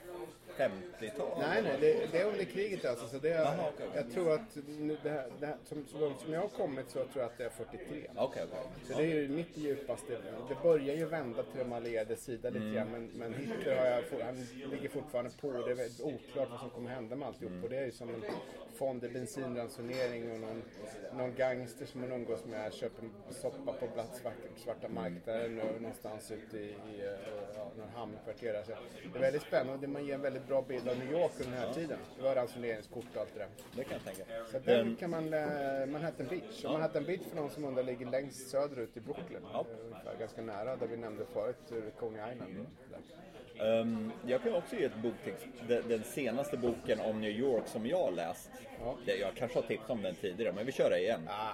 50-tal? 0.57 1.37
Nej, 1.39 1.61
nej, 1.63 1.77
det, 1.81 2.11
det 2.11 2.17
är 2.21 2.25
under 2.25 2.43
kriget 2.45 2.85
alltså. 2.85 3.07
Så 3.07 3.17
det 3.17 3.29
är, 3.29 3.39
Jaha, 3.41 3.69
okej. 3.73 3.87
Jag 3.95 4.11
tror 4.11 4.31
att 4.33 4.57
det 5.03 5.09
här, 5.09 5.25
det 5.39 5.45
här, 5.45 5.57
som, 5.65 5.85
så 5.87 5.97
långt 5.97 6.19
som 6.19 6.33
jag 6.33 6.41
har 6.41 6.47
kommit 6.47 6.89
så 6.89 6.99
tror 6.99 7.09
jag 7.15 7.25
att 7.25 7.37
det 7.37 7.43
är 7.45 7.49
43. 7.49 8.07
Okej, 8.15 8.43
okej. 8.47 8.59
Så 8.87 8.93
det 8.97 9.03
är 9.03 9.07
ju 9.15 9.29
mitt 9.29 9.57
djupaste. 9.57 10.17
Det 10.49 10.55
börjar 10.63 10.95
ju 10.95 11.05
vända 11.05 11.43
till 11.43 11.59
de 11.59 11.73
allierades 11.73 12.23
sida 12.23 12.49
lite 12.49 12.63
Mm. 12.63 12.73
grann. 12.75 12.91
Men, 12.91 13.09
men 13.15 13.33
Hitler 13.33 13.75
har 13.77 13.85
jag, 13.85 14.25
han 14.25 14.45
ligger 14.71 14.89
fortfarande 14.89 15.31
på. 15.41 15.51
Det 15.51 15.71
är 15.71 16.05
oklart 16.05 16.49
vad 16.51 16.59
som 16.59 16.69
kommer 16.69 16.89
hända 16.89 17.15
med 17.15 17.27
alltihop. 17.27 17.51
Mm. 17.51 17.63
Och 17.63 17.69
det 17.69 17.77
är 17.77 17.85
ju 17.85 17.91
som 17.91 18.09
en 18.09 18.23
fond 18.75 19.03
i 19.03 19.09
bensinransonering 19.09 20.31
och 20.31 20.39
någon, 20.39 20.63
någon 21.17 21.35
gangster 21.35 21.85
som 21.85 22.01
man 22.01 22.11
umgås 22.11 22.45
med 22.45 22.73
köper 22.73 23.09
soppa 23.29 23.73
på 23.73 23.87
svart, 24.21 24.33
svarta 24.57 24.87
Mm. 24.87 24.95
marknaden 25.13 25.61
och 25.61 25.81
någonstans 25.81 26.31
ute 26.31 26.57
i, 26.57 26.61
i 26.63 26.99
eh, 27.01 27.05
ja, 27.55 27.71
någon 27.77 27.89
hamnkvarter. 27.95 28.53
Alltså, 28.53 28.71
det 29.13 29.17
är 29.17 29.21
väldigt 29.21 29.41
spännande 29.41 29.87
man 29.87 30.05
ger 30.05 30.13
en 30.13 30.21
väldigt 30.21 30.42
bra 30.47 30.61
bild 30.67 30.89
av 30.89 30.97
New 30.97 31.11
York 31.11 31.31
under 31.37 31.57
den 31.57 31.67
här 31.67 31.73
tiden. 31.73 31.97
Det 32.17 32.23
var 32.23 32.35
ransoneringskort 32.35 33.05
och 33.13 33.21
allt 33.21 33.33
det 33.33 33.39
där. 33.39 33.47
Det 33.75 33.83
kan 33.83 33.93
jag 33.93 34.15
tänka. 34.15 34.31
Så 34.51 34.59
den 34.59 34.95
kan 34.95 35.09
man, 35.09 35.33
eh, 35.33 35.85
Manhattan 35.87 36.27
Beach. 36.27 36.65
Och 36.65 36.71
Manhattan 36.71 37.03
Beach 37.05 37.21
för 37.29 37.35
någon 37.35 37.49
som 37.49 37.65
undrar 37.65 37.83
ligger 37.83 38.05
längst 38.05 38.49
söderut 38.49 38.97
i 38.97 38.99
Brooklyn. 38.99 39.41
Ja. 39.53 39.59
Eh, 39.59 39.85
Ungefär, 39.85 40.15
ganska 40.19 40.41
nära 40.41 40.75
där 40.75 40.87
vi 40.87 40.97
nämnde 40.97 41.25
förut, 41.25 41.71
eh, 41.71 41.99
Coney 41.99 42.31
Island. 42.33 42.65
Ehm, 43.59 44.11
jag 44.27 44.43
kan 44.43 44.53
också 44.55 44.75
ge 44.75 44.83
ett 44.85 44.95
boktips. 45.03 45.43
Den, 45.67 45.87
den 45.87 46.03
senaste 46.03 46.57
boken 46.57 46.99
om 46.99 47.21
New 47.21 47.31
York 47.31 47.67
som 47.67 47.85
jag 47.85 47.97
har 47.97 48.11
läst. 48.11 48.49
Ja. 48.79 48.97
Jag 49.05 49.35
kanske 49.35 49.57
har 49.57 49.67
tipsat 49.67 49.89
om 49.89 50.01
den 50.01 50.15
tidigare, 50.15 50.53
men 50.53 50.65
vi 50.65 50.71
kör 50.71 50.89
det 50.89 50.99
igen. 50.99 51.29
Ah, 51.29 51.53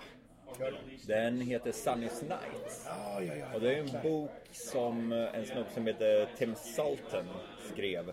den. 1.08 1.42
Heter 1.42 1.72
Sunny's 1.72 2.22
Nights. 2.22 2.86
Ja, 2.86 3.22
ja, 3.22 3.34
ja. 3.36 3.46
Och 3.54 3.62
det 3.62 3.74
är 3.74 3.80
en 3.80 4.02
bok 4.04 4.32
som 4.52 5.12
eh, 5.12 5.36
en 5.36 5.46
snubbe 5.46 5.70
som 5.74 5.88
heter 5.88 6.28
Tim 6.38 6.56
Sultan 6.56 7.26
skrev. 7.74 8.12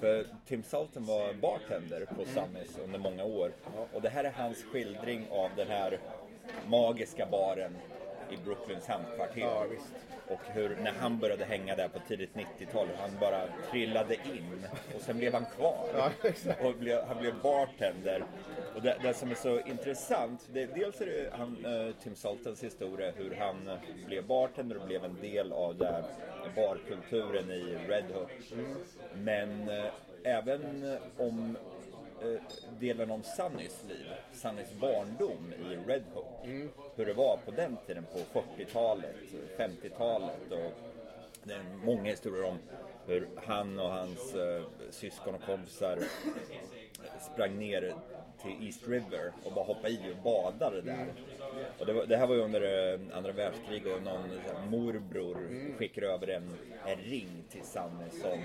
För 0.00 0.26
Tim 0.46 0.62
Sultan 0.62 1.04
var 1.04 1.34
bartender 1.34 2.06
på 2.16 2.24
Sunnys 2.24 2.78
under 2.84 2.98
många 2.98 3.24
år. 3.24 3.52
Och 3.92 4.02
det 4.02 4.08
här 4.08 4.24
är 4.24 4.30
hans 4.30 4.64
skildring 4.64 5.26
av 5.30 5.50
den 5.56 5.68
här 5.68 5.98
magiska 6.66 7.26
baren 7.26 7.76
i 8.30 8.36
Brooklyns 8.44 8.86
hamnkvarter. 8.86 9.40
Ja. 9.40 9.66
Och 10.28 10.40
hur 10.54 10.76
när 10.82 10.92
han 10.92 11.18
började 11.18 11.44
hänga 11.44 11.76
där 11.76 11.88
på 11.88 11.98
tidigt 12.08 12.34
90-tal, 12.34 12.88
han 12.98 13.10
bara 13.20 13.42
trillade 13.70 14.14
in 14.14 14.66
och 14.96 15.00
sen 15.00 15.18
blev 15.18 15.32
han 15.32 15.44
kvar. 15.56 15.86
Ja. 15.94 16.10
Och 16.60 16.74
blev, 16.74 17.04
han 17.04 17.18
blev 17.18 17.34
bartender. 17.42 18.24
Och 18.74 18.82
det, 18.82 18.96
det 19.02 19.14
som 19.14 19.30
är 19.30 19.34
så 19.34 19.60
intressant, 19.60 20.48
det, 20.52 20.66
dels 20.66 21.00
är 21.00 21.06
det 21.06 21.30
han, 21.32 21.64
eh, 21.64 21.94
Tim 22.02 22.14
Sultans 22.14 22.62
historia 22.62 23.12
hur 23.16 23.36
han 23.36 23.68
eh, 23.68 24.06
blev 24.06 24.26
bartender 24.26 24.76
och 24.76 24.86
blev 24.86 25.04
en 25.04 25.16
del 25.20 25.52
av 25.52 25.76
där 25.76 26.04
barkulturen 26.56 27.50
i 27.50 27.76
Red 27.88 28.04
Hook. 28.14 28.30
Men 29.14 29.68
eh, 29.68 29.84
även 30.24 30.96
om 31.16 31.56
eh, 32.22 32.40
delen 32.80 33.10
om 33.10 33.22
Sunnys 33.22 33.84
liv, 33.88 34.06
Sunnys 34.32 34.72
barndom 34.80 35.52
i 35.52 35.90
Red 35.90 36.02
Hook. 36.14 36.46
Hur 36.96 37.06
det 37.06 37.12
var 37.12 37.38
på 37.44 37.50
den 37.50 37.76
tiden 37.86 38.04
på 38.12 38.40
40-talet, 38.40 39.16
50-talet 39.58 40.52
och 40.52 40.72
det 41.42 41.54
är 41.54 41.64
många 41.84 42.10
historier 42.10 42.44
om 42.44 42.58
hur 43.06 43.28
han 43.36 43.78
och 43.78 43.90
hans 43.90 44.34
eh, 44.34 44.62
syskon 44.90 45.34
och 45.34 45.42
kompisar 45.42 45.98
sprang 47.32 47.58
ner 47.58 47.94
till 48.42 48.66
East 48.66 48.88
River 48.88 49.32
och 49.44 49.52
bara 49.52 49.64
hoppade 49.64 49.88
i 49.88 50.12
och 50.12 50.22
badade 50.24 50.82
där. 50.82 51.06
Och 51.78 51.86
det, 51.86 51.92
var, 51.92 52.06
det 52.06 52.16
här 52.16 52.26
var 52.26 52.34
ju 52.34 52.40
under 52.40 52.92
eh, 52.92 53.00
andra 53.16 53.32
världskriget 53.32 53.96
och 53.96 54.02
någon 54.02 54.30
morbror 54.70 55.50
skickade 55.78 56.06
över 56.06 56.28
en, 56.28 56.54
en 56.86 56.98
ring 56.98 57.44
till 57.50 57.62
Sanne 57.62 58.10
som 58.10 58.38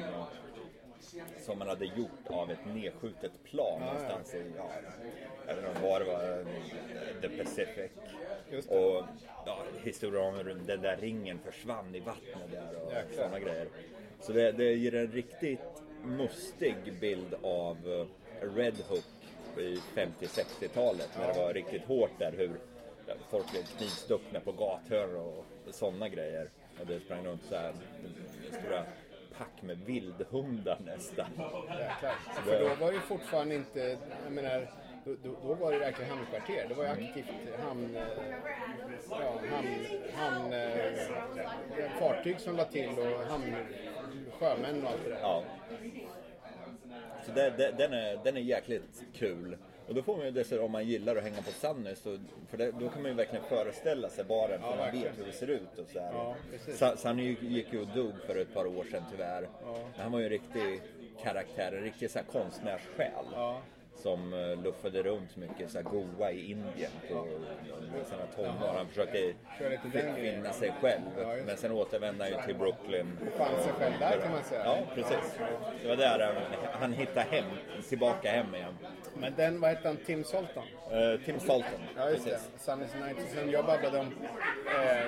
som 1.45 1.59
man 1.59 1.67
hade 1.67 1.85
gjort 1.85 2.27
av 2.27 2.51
ett 2.51 2.65
nedskjutet 2.73 3.43
plan 3.43 3.81
någonstans 3.81 4.33
i, 4.33 4.51
ja, 4.57 4.69
jag 5.47 5.55
vet 5.55 5.67
inte 5.69 5.81
var 5.81 5.99
det 5.99 6.05
var, 6.05 6.39
eh, 6.39 7.21
the 7.21 7.43
Pacific. 7.43 7.91
Och 8.67 9.03
ja, 9.45 9.63
historier 9.83 10.21
om 10.21 10.65
den 10.65 10.81
där 10.81 10.97
ringen 10.97 11.39
försvann 11.45 11.95
i 11.95 11.99
vattnet 11.99 12.51
där 12.51 12.85
och 12.85 12.93
Jäklar. 12.93 13.15
sådana 13.15 13.39
grejer. 13.39 13.67
Så 14.19 14.31
det, 14.31 14.51
det 14.51 14.73
ger 14.73 14.95
en 14.95 15.11
riktigt 15.11 15.59
mustig 16.03 16.75
bild 17.01 17.33
av 17.43 17.77
eh, 18.41 18.55
Red 18.55 18.75
Hook 18.89 19.05
i 19.57 19.75
50-60-talet 19.95 21.09
när 21.19 21.33
det 21.33 21.39
var 21.39 21.53
riktigt 21.53 21.85
hårt 21.85 22.19
där 22.19 22.31
hur 22.31 22.51
ja, 23.07 23.13
folk 23.29 23.51
blev 23.51 23.63
knivstuckna 23.63 24.39
på 24.39 24.51
gathörn 24.51 25.15
och 25.15 25.45
sådana 25.71 26.09
grejer. 26.09 26.49
Och 26.79 26.87
det 26.87 26.99
sprang 26.99 27.25
runt 27.25 27.43
så 27.49 27.55
här 27.55 27.73
stora 28.49 28.85
pack 29.37 29.61
med 29.61 29.77
vildhundar 29.77 30.79
nästan. 30.85 31.25
Jäklar. 31.69 32.15
För 32.45 32.59
då 32.59 32.75
var 32.75 32.87
det 32.87 32.93
ju 32.93 32.99
fortfarande 32.99 33.55
inte, 33.55 33.97
jag 34.23 34.33
menar, 34.33 34.67
då, 35.05 35.15
då, 35.23 35.35
då 35.47 35.53
var 35.53 35.71
det 35.71 35.79
verkligen 35.79 36.11
hamnkvarter. 36.11 36.65
Det 36.69 36.73
var 36.73 36.83
ju 36.83 36.89
aktivt 36.89 37.25
hamn, 37.65 37.97
ja, 39.09 39.41
hamn, 39.51 39.85
hamn, 40.13 40.53
eh, 40.53 41.99
fartyg 41.99 42.39
som 42.39 42.55
la 42.55 42.65
till 42.65 42.89
och 42.99 43.25
hamn, 43.31 43.55
sjömän 44.39 44.83
och 44.83 44.91
allt 44.91 45.03
det 45.03 45.09
där. 45.09 45.19
Ja. 45.21 45.43
Så 47.25 47.31
det, 47.31 47.53
det, 47.57 47.71
den, 47.77 47.93
är, 47.93 48.19
den 48.23 48.37
är 48.37 48.41
jäkligt 48.41 49.03
kul. 49.13 49.57
Och 49.93 49.97
då 49.97 50.03
får 50.03 50.17
man 50.17 50.25
ju 50.25 50.31
dessutom, 50.31 50.65
om 50.65 50.71
man 50.71 50.85
gillar 50.85 51.15
att 51.15 51.23
hänga 51.23 51.41
på 51.41 51.51
Sunny, 51.51 51.95
så, 51.95 52.17
för 52.49 52.57
det, 52.57 52.71
då 52.71 52.89
kan 52.89 53.01
man 53.01 53.11
ju 53.11 53.17
verkligen 53.17 53.45
föreställa 53.45 54.09
sig 54.09 54.23
baren, 54.23 54.61
för 54.61 54.69
man 54.69 54.77
verkligen. 54.77 55.05
vet 55.05 55.19
hur 55.19 55.25
det 55.25 55.31
ser 55.31 55.47
ut 55.47 55.79
och 55.79 55.87
sådär. 55.87 56.11
Ja, 56.79 56.95
Sunny 56.95 57.37
gick- 57.41 57.73
ju 57.73 57.81
och 57.81 57.87
dog 57.87 58.13
för 58.27 58.35
ett 58.35 58.53
par 58.53 58.65
år 58.65 58.83
sedan 58.91 59.03
tyvärr. 59.11 59.49
Men 59.63 60.01
han 60.01 60.11
var 60.11 60.19
ju 60.19 60.25
en 60.25 60.29
riktig 60.29 60.81
karaktär, 61.23 61.71
en 61.71 61.83
riktig 61.83 62.09
så 62.11 62.19
här, 62.19 62.25
konstnärssjäl. 62.25 63.25
Ja. 63.35 63.61
Som 63.95 64.33
uh, 64.33 64.63
luffade 64.63 65.03
runt 65.03 65.35
mycket 65.37 65.71
så 65.71 65.77
här, 65.77 65.83
Goa 65.83 66.31
i 66.31 66.51
Indien 66.51 66.91
på 67.09 67.27
sina 68.09 68.25
tonår. 68.35 68.73
Han 68.77 68.87
försökte 68.87 69.33
finna 70.15 70.53
sig 70.53 70.73
själv. 70.81 71.01
Ja, 71.17 71.35
men 71.45 71.57
sen 71.57 71.71
återvände 71.71 72.23
han 72.23 72.33
ju 72.33 72.45
till 72.45 72.55
Brooklyn. 72.55 73.17
Fann 73.37 73.63
sig 73.63 73.73
själv 73.73 73.93
där 73.99 74.19
kan 74.21 74.31
man 74.31 74.43
säga. 74.43 74.65
Ja, 74.65 74.77
precis. 74.95 75.39
Det 75.81 75.87
var 75.87 75.95
där 75.95 76.19
han, 76.19 76.43
han 76.81 76.93
hittade 76.93 77.25
hem, 77.29 77.45
tillbaka 77.89 78.31
hem 78.31 78.55
igen. 78.55 78.73
Men 79.19 79.33
den, 79.37 79.59
vad 79.61 79.69
hette 79.69 79.87
han, 79.87 79.97
Tim 79.97 80.23
Sultan? 80.23 80.63
Eh, 80.91 81.19
Tim 81.25 81.39
Sultan. 81.39 81.63
Ja, 81.97 82.09
just 82.09 82.25
det. 82.25 82.39
Sunny's 82.59 83.05
Night. 83.05 83.17
Sen 83.33 83.49
jag 83.51 83.65
babblade 83.65 83.99
om 83.99 84.05
eh, 84.05 85.07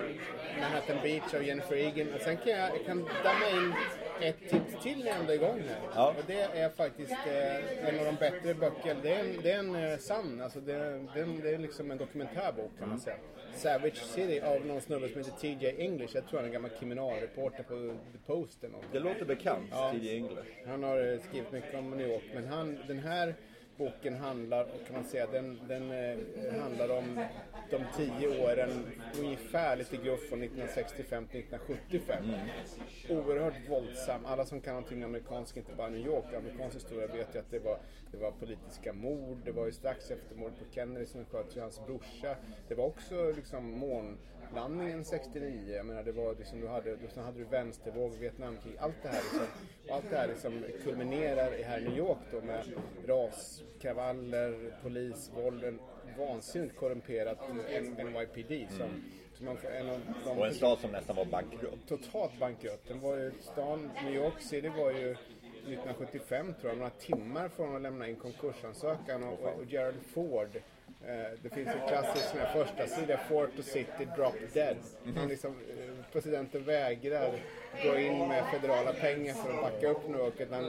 Manhattan 0.61 0.97
Beach 1.03 1.33
av 1.33 1.43
Jennifer 1.43 1.75
Egan. 1.75 2.13
Och 2.13 2.21
sen 2.21 2.37
kan 2.37 2.51
jag, 2.51 2.69
jag 2.75 2.85
kan 2.85 2.97
damma 3.23 3.49
in 3.57 3.73
ett 4.21 4.49
tips 4.49 4.83
till 4.83 4.99
när 4.99 5.07
jag 5.07 5.19
ändå 5.19 5.31
är 5.31 5.35
igång 5.35 5.61
här. 5.67 5.77
Ja. 5.95 6.07
Och 6.17 6.23
det 6.27 6.41
är 6.41 6.69
faktiskt 6.69 7.11
eh, 7.11 7.87
en 7.89 7.99
av 7.99 8.05
de 8.05 8.15
bättre 8.15 8.53
böckerna. 8.53 8.99
Det 9.03 9.13
är 9.13 9.19
en, 9.19 9.41
det 9.43 9.51
är 9.51 9.59
en 9.59 9.75
eh, 9.75 9.97
sann, 9.97 10.41
alltså 10.41 10.59
det, 10.59 10.73
är- 10.73 11.07
det, 11.15 11.41
det 11.43 11.49
är 11.53 11.57
liksom 11.57 11.91
en 11.91 11.97
dokumentärbok 11.97 12.71
kan 12.79 12.89
man 12.89 12.99
säga. 12.99 13.15
Savage 13.55 13.97
City 13.97 14.39
av 14.41 14.65
någon 14.65 14.81
snubbe 14.81 15.09
som 15.09 15.17
heter 15.17 15.31
TJ 15.31 15.81
English. 15.81 16.15
Jag 16.15 16.27
tror 16.27 16.39
han 16.39 16.43
är 16.43 16.47
en 16.47 16.53
gammal 16.53 16.71
kriminalreporter 16.79 17.63
på 17.63 17.73
The 18.11 18.17
Post 18.25 18.63
eller 18.63 18.71
någonting. 18.71 18.93
Det 18.93 18.99
låter 18.99 19.25
bekant, 19.25 19.67
Ja. 19.71 19.91
T.J. 19.91 20.15
English. 20.17 20.47
Han 20.67 20.83
har 20.83 21.13
eh, 21.13 21.19
skrivit 21.19 21.51
mycket 21.51 21.75
om 21.75 21.91
New 21.91 22.07
York, 22.11 22.23
men 22.33 22.47
han, 22.47 22.77
den 22.87 22.99
här 22.99 23.35
boken 23.77 24.15
handlar, 24.15 24.63
kan 24.63 24.95
man 24.95 25.03
säga, 25.03 25.27
den, 25.27 25.59
den 25.67 25.91
eh, 25.91 26.61
handlar 26.61 26.97
om 26.97 27.19
de 27.69 27.83
tio 27.97 28.43
åren, 28.43 28.69
ungefär 29.19 29.75
lite 29.75 29.97
gruff 29.97 30.29
från 30.29 30.43
1965 30.43 31.27
till 31.27 31.39
1975. 31.39 32.23
Oerhört 33.09 33.69
våldsam. 33.69 34.25
Alla 34.25 34.45
som 34.45 34.61
kan 34.61 34.73
någonting 34.73 35.03
amerikansk, 35.03 35.57
inte 35.57 35.75
bara 35.75 35.89
New 35.89 36.05
York, 36.05 36.33
amerikansk 36.33 36.75
historia 36.75 37.07
vet 37.07 37.35
ju 37.35 37.39
att 37.39 37.51
det 37.51 37.59
var, 37.59 37.77
det 38.11 38.17
var 38.17 38.31
politiska 38.31 38.93
mord. 38.93 39.37
Det 39.45 39.51
var 39.51 39.65
ju 39.65 39.71
strax 39.71 40.11
efter 40.11 40.35
mordet 40.35 40.59
på 40.59 40.65
Kennedy 40.75 41.05
som 41.05 41.25
sköt 41.25 41.57
ju 41.57 41.61
hans 41.61 41.85
brorsa. 41.85 42.35
Det 42.67 42.75
var 42.75 42.85
också 42.85 43.31
liksom 43.31 43.71
månlandningen 44.53 45.05
69. 45.05 45.73
Jag 45.75 45.85
menar, 45.85 46.03
det 46.03 46.11
var 46.11 46.35
liksom, 46.35 46.61
du 46.61 46.67
hade, 46.67 46.97
sen 47.13 47.23
hade 47.23 47.37
du 47.37 47.43
vänstervåg, 47.45 48.11
Vietnamkrig. 48.19 48.73
Allt 48.79 48.95
det 49.03 49.07
här 49.09 49.15
liksom, 49.23 49.47
allt 49.89 50.09
det 50.09 50.15
här 50.17 50.27
liksom 50.27 50.63
kulminerar 50.83 51.59
i 51.59 51.63
här 51.63 51.79
i 51.79 51.83
New 51.83 51.97
York 51.97 52.17
då 52.31 52.41
med 52.41 52.63
raskravaller, 53.07 54.73
polisvåld, 54.83 55.63
en 55.63 55.79
vansinnigt 56.17 56.75
korrumperat 56.75 57.37
N- 57.49 57.95
NYPD 57.97 58.71
som, 58.71 59.03
som 59.33 59.45
man 59.45 59.57
en 59.79 59.89
av 59.89 59.99
de 60.25 60.37
Och 60.37 60.47
en 60.47 60.53
stad 60.53 60.79
som 60.79 60.91
nästan 60.91 61.15
var 61.15 61.25
bankrutt. 61.25 61.87
totalt 61.87 62.39
bankrutt. 62.39 62.87
Den 62.87 62.99
var 62.99 63.17
ju, 63.17 63.31
stan, 63.39 63.91
New 64.03 64.13
York 64.15 64.41
City 64.41 64.67
var 64.69 64.91
ju 64.91 65.11
1975 65.11 66.53
tror 66.61 66.69
jag, 66.71 66.77
några 66.77 66.89
timmar 66.89 67.47
från 67.49 67.75
att 67.75 67.81
lämna 67.81 68.07
in 68.07 68.15
konkursansökan 68.15 69.23
och, 69.23 69.39
och, 69.39 69.53
och 69.59 69.65
Gerald 69.65 70.01
Ford 70.13 70.49
eh, 70.55 70.61
det 71.43 71.49
finns 71.49 71.67
en 71.67 71.87
klassisk 71.87 72.25
sån 72.25 72.39
här 72.39 72.53
första 72.53 72.87
sida 72.87 73.17
Fort 73.29 73.55
to 73.55 73.63
City 73.63 74.07
Drop 74.15 74.35
Dead. 74.53 74.77
Han 75.15 75.27
liksom, 75.27 75.51
eh, 75.51 76.11
presidenten 76.11 76.63
vägrar 76.63 77.31
gå 77.83 77.97
in 77.97 78.27
med 78.27 78.43
federala 78.51 78.93
pengar 78.93 79.33
för 79.33 79.53
att 79.53 79.61
backa 79.61 79.87
upp 79.87 80.09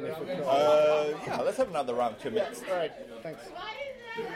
är 0.04 0.14
förklarad 0.14 1.06
Uh, 1.06 1.28
yeah, 1.28 1.40
let's 1.40 1.58
have 1.58 1.78
another 1.78 1.94
round 1.94 2.18
two 2.22 2.30
minutes. 2.30 2.62
All 2.70 2.76
right, 2.76 2.92
thanks. 3.22 3.40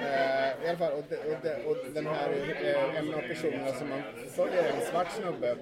Eh, 0.00 0.64
I 0.64 0.68
alla 0.68 0.78
fall, 0.78 0.92
och, 0.92 1.04
de, 1.08 1.16
och, 1.16 1.36
de, 1.42 1.64
och 1.64 1.76
den 1.94 2.06
här 2.06 2.30
eh, 2.62 2.98
en 2.98 3.14
av 3.14 3.20
personerna 3.20 3.72
som 3.72 3.88
man 3.88 4.02
följer 4.30 4.64
är 4.64 4.72
en 4.72 4.80
svart 4.80 5.12
snubbe 5.12 5.56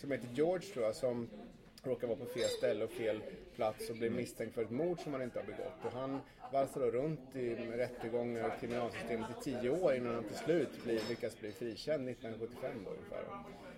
som 0.00 0.10
heter 0.10 0.28
George 0.32 0.72
tror 0.72 0.84
jag 0.84 0.94
som 0.94 1.28
råkar 1.82 2.06
vara 2.06 2.18
på 2.18 2.26
fel 2.26 2.48
ställe 2.48 2.84
och 2.84 2.90
fel 2.90 3.20
plats 3.56 3.90
och 3.90 3.96
blir 3.96 4.10
misstänkt 4.10 4.54
för 4.54 4.62
ett 4.62 4.70
mord 4.70 5.00
som 5.00 5.12
han 5.12 5.22
inte 5.22 5.38
har 5.38 5.46
begått. 5.46 5.84
Och 5.84 5.92
han 5.92 6.20
valsar 6.52 6.80
då 6.80 6.86
runt 6.90 7.36
i 7.36 7.54
rättegångar 7.54 8.44
och 8.46 8.60
kriminalsystemet 8.60 9.30
i 9.30 9.44
tio 9.44 9.70
år 9.70 9.94
innan 9.94 10.14
han 10.14 10.24
till 10.24 10.36
slut 10.36 10.84
blir, 10.84 11.00
lyckas 11.08 11.40
bli 11.40 11.52
frikänd 11.52 12.08
1975 12.08 12.70
då 12.84 12.90
ungefär. 12.90 13.24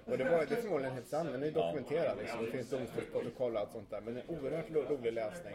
Och 0.05 0.19
det, 0.19 0.25
var, 0.25 0.31
det 0.47 0.55
är 0.55 0.61
förmodligen 0.63 0.95
helt 0.95 1.07
sant, 1.09 1.29
den 1.33 1.43
är 1.43 1.51
dokumenterad 1.51 2.19
liksom. 2.19 2.45
Det 2.45 2.51
finns 2.51 2.71
domstolsprotokoll 2.71 3.55
och 3.55 3.61
allt 3.61 3.73
sånt 3.73 3.91
där. 3.91 4.01
Men 4.01 4.15
det 4.15 4.21
är 4.21 4.31
oerhört 4.31 4.71
ro- 4.71 4.85
rolig 4.89 5.13
läsning. 5.13 5.55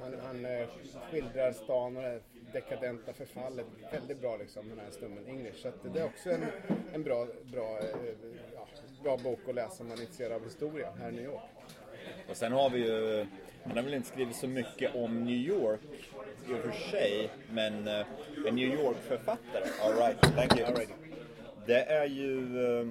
Han 0.00 0.14
han 0.26 0.44
eh, 0.44 0.68
skildrar 1.10 1.52
stan 1.52 1.96
och 1.96 2.02
det 2.02 2.20
dekadenta 2.52 3.12
förfallet 3.12 3.66
väldigt 3.92 4.20
bra 4.20 4.36
liksom, 4.36 4.68
den 4.68 4.78
här 4.78 4.90
snubben 4.90 5.26
English. 5.26 5.56
Så 5.62 5.70
det 5.92 6.00
är 6.00 6.04
också 6.04 6.30
en, 6.30 6.44
en 6.92 7.02
bra, 7.02 7.26
bra, 7.52 7.78
eh, 7.78 7.86
ja, 8.54 8.66
bra 9.02 9.16
bok 9.16 9.38
att 9.48 9.54
läsa 9.54 9.82
om 9.82 9.88
man 9.88 9.98
är 9.98 10.02
intresserad 10.02 10.32
av 10.32 10.44
historia 10.44 10.90
här 11.00 11.08
i 11.08 11.12
New 11.12 11.24
York. 11.24 11.42
Och 12.30 12.36
sen 12.36 12.52
har 12.52 12.70
vi 12.70 12.78
ju, 12.78 13.26
han 13.64 13.76
har 13.76 13.82
väl 13.82 13.94
inte 13.94 14.08
skrivit 14.08 14.36
så 14.36 14.48
mycket 14.48 14.94
om 14.94 15.24
New 15.24 15.36
York 15.36 15.80
i 16.48 16.52
och 16.52 16.58
för 16.58 16.90
sig, 16.90 17.30
men 17.50 17.88
eh, 17.88 18.06
en 18.46 18.54
New 18.54 18.74
York-författare, 18.74 19.64
alright, 19.82 20.20
thank 20.20 20.58
you. 20.60 20.86
Det 21.66 21.84
är 21.84 22.06
ju 22.06 22.38
eh, 22.80 22.86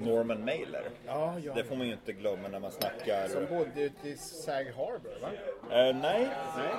Norman 0.00 0.44
Mailer. 0.44 0.82
Ja, 1.06 1.34
ja. 1.44 1.54
Det 1.54 1.64
får 1.64 1.76
man 1.76 1.86
ju 1.86 1.92
inte 1.92 2.12
glömma 2.12 2.48
när 2.48 2.60
man 2.60 2.70
snackar... 2.72 3.28
Som 3.28 3.46
bodde 3.58 3.82
ute 3.82 4.08
i 4.08 4.16
Sag 4.16 4.64
Harbor, 4.64 5.10
va? 5.22 5.28
Eh, 5.76 5.96
nej, 5.96 6.28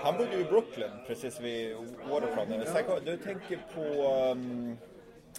han 0.04 0.18
bodde 0.18 0.36
ju 0.36 0.42
i 0.42 0.44
Brooklyn, 0.44 0.90
precis 1.08 1.40
vid 1.42 1.76
Waterfront. 2.10 2.68
Säkert- 2.68 3.06
Du 3.06 3.18
tänker 3.18 3.60
på, 3.76 3.82
um, 4.32 4.78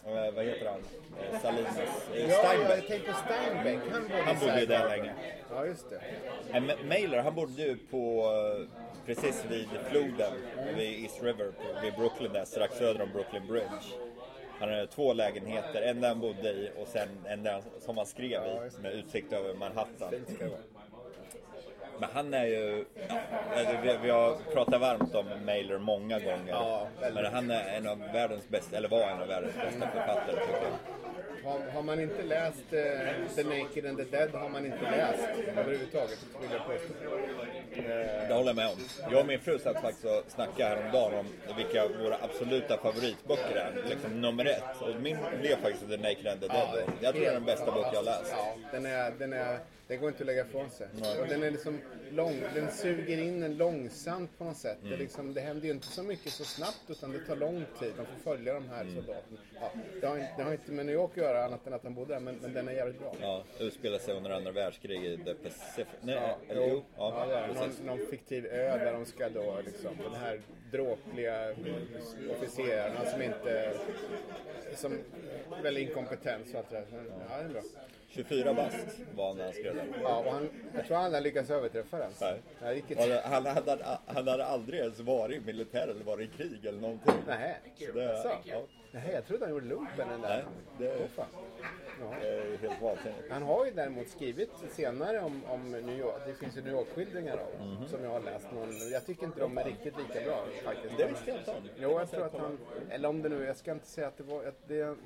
eh, 0.06 0.34
vad 0.34 0.44
heter 0.44 0.66
han, 0.66 0.80
Eh, 1.32 1.40
Salinas, 1.40 1.78
eh, 2.14 2.28
Ja, 2.30 2.54
jag 2.54 2.86
tänkte 2.86 3.14
Steinbeck. 3.14 3.78
Han 3.92 4.02
bodde 4.02 4.22
Han 4.24 4.38
bodde 4.38 4.60
ju 4.60 4.66
där 4.66 4.88
länge. 4.88 5.14
Ja, 5.54 5.66
just 5.66 5.90
det. 5.90 6.00
Eh, 6.52 6.62
Ma- 6.62 6.84
Mailer, 6.88 7.18
han 7.22 7.34
bodde 7.34 7.62
ju 7.62 7.76
på, 7.90 8.22
eh, 8.60 8.66
precis 9.06 9.44
vid 9.48 9.68
floden, 9.90 10.32
vid 10.76 11.04
East 11.04 11.22
River, 11.22 11.44
på- 11.52 11.80
vid 11.82 11.94
Brooklyn 11.94 12.32
där, 12.32 12.44
strax 12.44 12.78
söder 12.78 13.02
om 13.02 13.10
Brooklyn 13.12 13.46
Bridge. 13.46 13.86
Han 14.60 14.68
hade 14.68 14.86
två 14.86 15.12
lägenheter, 15.12 15.82
en 15.82 16.00
där 16.00 16.08
han 16.08 16.20
bodde 16.20 16.50
i 16.50 16.70
och 16.76 16.88
sen 16.88 17.08
en 17.26 17.42
där 17.42 17.62
som 17.80 17.96
han 17.96 18.06
skrev 18.06 18.42
i, 18.42 18.82
med 18.82 18.92
utsikt 18.92 19.32
över 19.32 19.54
Manhattan. 19.54 20.10
Fint 20.10 20.28
ska 20.34 20.44
det 20.44 20.50
vara. 20.50 20.60
Men 22.00 22.08
han 22.12 22.34
är 22.34 22.44
ju, 22.44 22.84
ja, 23.08 23.64
vi, 23.82 23.96
vi 24.02 24.10
har 24.10 24.36
pratat 24.52 24.80
varmt 24.80 25.14
om 25.14 25.26
Mailer 25.46 25.78
många 25.78 26.18
gånger. 26.18 26.48
Ja, 26.48 26.86
men 27.14 27.24
han 27.24 27.50
är 27.50 27.76
en 27.76 27.88
av 27.88 27.98
världens 27.98 28.48
bästa, 28.48 28.76
eller 28.76 28.88
var 28.88 29.08
en 29.08 29.20
av 29.22 29.28
världens 29.28 29.54
bästa 29.54 29.90
författare 29.90 30.40
tycker 30.40 30.62
jag. 30.62 30.98
Har, 31.44 31.70
har 31.74 31.82
man 31.82 32.00
inte 32.00 32.22
läst 32.22 32.72
eh, 32.72 33.34
The 33.36 33.44
Naked 33.44 33.86
and 33.86 33.98
the 33.98 34.04
Dead 34.04 34.30
har 34.34 34.48
man 34.48 34.66
inte 34.66 34.82
läst 34.82 35.28
överhuvudtaget, 35.56 36.18
vill 36.40 36.50
jag 36.52 36.66
påstå. 36.66 36.94
Det 38.28 38.34
håller 38.34 38.48
jag 38.48 38.56
med 38.56 38.66
om. 38.66 38.78
Jag 39.10 39.20
och 39.20 39.26
min 39.26 39.40
fru 39.40 39.58
satt 39.58 39.80
faktiskt 39.80 40.04
och 40.04 40.24
snackade 40.28 40.68
häromdagen 40.68 41.18
om 41.18 41.56
vilka 41.56 41.88
våra 41.88 42.16
absoluta 42.22 42.78
favoritböcker 42.78 43.56
är. 43.56 43.88
Liksom 43.88 44.20
nummer 44.20 44.44
ett. 44.44 44.80
Och 44.80 45.02
min 45.02 45.16
blev 45.40 45.56
faktiskt 45.56 45.88
The 45.88 45.96
Naked 45.96 46.26
and 46.26 46.40
the 46.40 46.48
Dead. 46.48 46.68
jag 47.00 47.14
tror 47.14 47.24
det 47.24 47.30
är 47.30 47.34
den 47.34 47.44
bästa 47.44 47.66
bok 47.66 47.86
jag 47.92 47.98
har 47.98 48.04
läst. 48.04 48.34
Ja, 48.36 48.54
den 48.72 48.86
är, 48.86 49.10
den 49.18 49.32
är, 49.32 49.58
den 49.88 50.00
går 50.00 50.08
inte 50.08 50.22
att 50.22 50.26
lägga 50.26 50.44
ifrån 50.46 50.70
sig. 50.70 50.86
Och 51.20 51.26
den 51.28 51.42
är 51.42 51.50
liksom 51.50 51.78
lång, 52.10 52.40
den 52.54 52.70
suger 52.70 53.18
in 53.18 53.42
en 53.42 53.56
långsamt 53.56 54.38
på 54.38 54.44
något 54.44 54.56
sätt. 54.56 54.78
Mm. 54.80 54.90
Det, 54.90 54.96
liksom, 54.96 55.34
det 55.34 55.40
händer 55.40 55.64
ju 55.66 55.70
inte 55.72 55.86
så 55.86 56.02
mycket 56.02 56.32
så 56.32 56.44
snabbt 56.44 56.82
utan 56.88 57.12
det 57.12 57.18
tar 57.18 57.36
lång 57.36 57.64
tid. 57.80 57.92
Man 57.96 58.06
får 58.06 58.30
följa 58.36 58.54
de 58.54 58.58
Mm. 58.64 58.70
här 58.76 58.84
soldaterna. 58.84 59.38
Ja, 59.60 59.70
det, 60.00 60.06
har, 60.06 60.16
inte- 60.18 60.32
det 60.36 60.42
har 60.42 60.52
inte 60.52 60.72
med 60.72 60.86
New 60.86 60.94
York 60.94 61.10
att 61.10 61.16
göra 61.16 61.44
annat 61.44 61.66
än 61.66 61.72
att 61.72 61.84
han 61.84 61.94
bodde 61.94 62.14
där, 62.14 62.20
men, 62.20 62.36
men 62.42 62.52
den 62.54 62.68
är 62.68 62.72
jävligt 62.72 62.98
bra. 63.00 63.14
Ja, 63.20 63.44
utspelar 63.60 63.98
sig 63.98 64.14
under 64.14 64.30
andra 64.30 64.52
världskriget 64.52 65.20
i 65.20 65.24
The 65.24 65.34
Pacific. 65.34 65.86
Nej, 66.02 66.14
Ja, 66.14 66.38
eller 66.48 66.68
jo. 66.68 66.82
Ja, 66.96 67.26
Ja, 67.30 67.46
någon, 67.46 67.86
någon 67.98 68.06
fiktiv 68.06 68.46
ö 68.46 68.78
där 68.84 68.92
de 68.92 69.06
ska 69.06 69.28
då 69.28 69.58
liksom, 69.66 69.96
den 70.04 70.14
här 70.20 70.40
dråpliga 70.70 71.54
officerarna 72.30 73.04
som 73.10 73.22
inte, 73.22 73.72
som 74.76 74.98
väldigt 75.62 75.88
inkompetent 75.88 76.48
så 76.48 76.58
att 76.58 76.70
det, 76.70 76.84
men, 76.92 77.12
ja 77.30 77.36
det 77.38 77.44
är 77.44 77.48
bra. 77.48 77.62
24 78.10 78.54
bast 78.54 78.76
var 79.16 79.28
han 79.28 79.36
när 79.36 79.44
han 79.44 79.52
skrev 79.52 79.74
den. 79.76 79.86
Ja, 80.02 80.18
och 80.26 80.32
han, 80.32 80.48
jag 80.74 80.86
tror 80.86 80.96
han 80.96 81.14
har 81.14 81.20
lyckats 81.20 81.50
överträffa 81.50 81.98
den. 81.98 82.10
Nej. 82.20 82.40
Och 82.60 82.90
inte. 82.90 83.22
Han 83.24 83.46
hade, 83.46 83.78
han 84.06 84.26
hade 84.28 84.44
aldrig 84.44 84.80
ens 84.80 85.00
varit 85.00 85.46
militär 85.46 85.88
eller 85.88 86.04
varit 86.04 86.30
i 86.34 86.36
krig 86.36 86.66
eller 86.66 86.80
någonting. 86.80 87.12
Nej, 87.28 87.56
Så 87.86 87.92
det, 87.92 88.04
Jaså? 88.04 88.30
ja, 88.44 88.62
Nej, 88.92 89.10
jag 89.12 89.26
trodde 89.26 89.44
han 89.44 89.50
gjorde 89.54 89.66
lumpen 89.66 90.08
den 90.08 90.20
där. 90.20 90.28
Nej, 90.28 90.88
det- 90.90 90.96
Åh, 91.00 91.06
fan. 91.16 91.26
Ja. 92.00 92.16
är 92.16 92.58
helt 92.58 92.82
vansinnigt. 92.82 93.30
Han 93.30 93.42
har 93.42 93.66
ju 93.66 93.72
däremot 93.72 94.08
skrivit 94.08 94.50
senare 94.70 95.20
om, 95.20 95.44
om 95.44 95.70
New 95.70 95.98
York. 95.98 96.22
Det 96.26 96.34
finns 96.34 96.56
ju 96.56 96.62
New 96.62 96.72
York-skildringar 96.72 97.36
av 97.36 97.86
som 97.86 98.04
jag 98.04 98.10
har 98.10 98.20
läst. 98.20 98.52
Någon, 98.52 98.90
jag 98.92 99.06
tycker 99.06 99.24
inte 99.24 99.40
de 99.40 99.58
är 99.58 99.64
riktigt 99.64 99.94
lika 99.98 100.24
bra 100.24 100.44
faktiskt. 100.64 100.96
Det 100.96 101.06
visste 101.06 101.30
jag 101.30 101.38
inte 101.38 101.50
om. 101.50 101.68
Jo, 101.76 101.98
jag 101.98 102.10
tror 102.10 102.24
att 102.24 102.38
han, 102.38 102.58
eller 102.90 103.08
om 103.08 103.22
det 103.22 103.28
nu, 103.28 103.44
jag 103.44 103.56
ska 103.56 103.72
inte 103.72 103.86
säga 103.86 104.08
att 104.08 104.16
det 104.16 104.24
var, 104.24 104.44
att 104.44 104.68
det, 104.68 104.96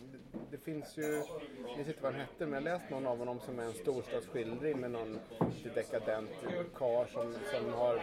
det 0.51 0.59
finns 0.59 0.99
ju, 0.99 1.03
jag 1.03 1.77
minns 1.77 1.89
inte 1.89 2.03
vad 2.03 2.13
han 2.13 2.21
hette, 2.21 2.47
men 2.47 2.53
jag 2.53 2.73
har 2.73 2.79
läst 2.79 2.91
någon 2.91 3.07
av 3.07 3.19
honom 3.19 3.41
som 3.41 3.59
är 3.59 3.63
en 3.63 3.73
storstadsskildring 3.73 4.81
med 4.81 4.91
någon 4.91 5.19
lite 5.65 5.75
dekadent 5.75 6.31
karl 6.75 7.07
som, 7.09 7.35
som 7.53 7.73
har 7.73 8.03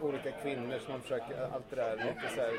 olika 0.00 0.30
kvinnor 0.30 0.78
som 0.78 0.92
han 0.92 1.02
försöker, 1.02 1.48
allt 1.52 1.70
det 1.70 1.76
där, 1.76 1.96
lite 1.96 2.34
så 2.34 2.40
här, 2.40 2.52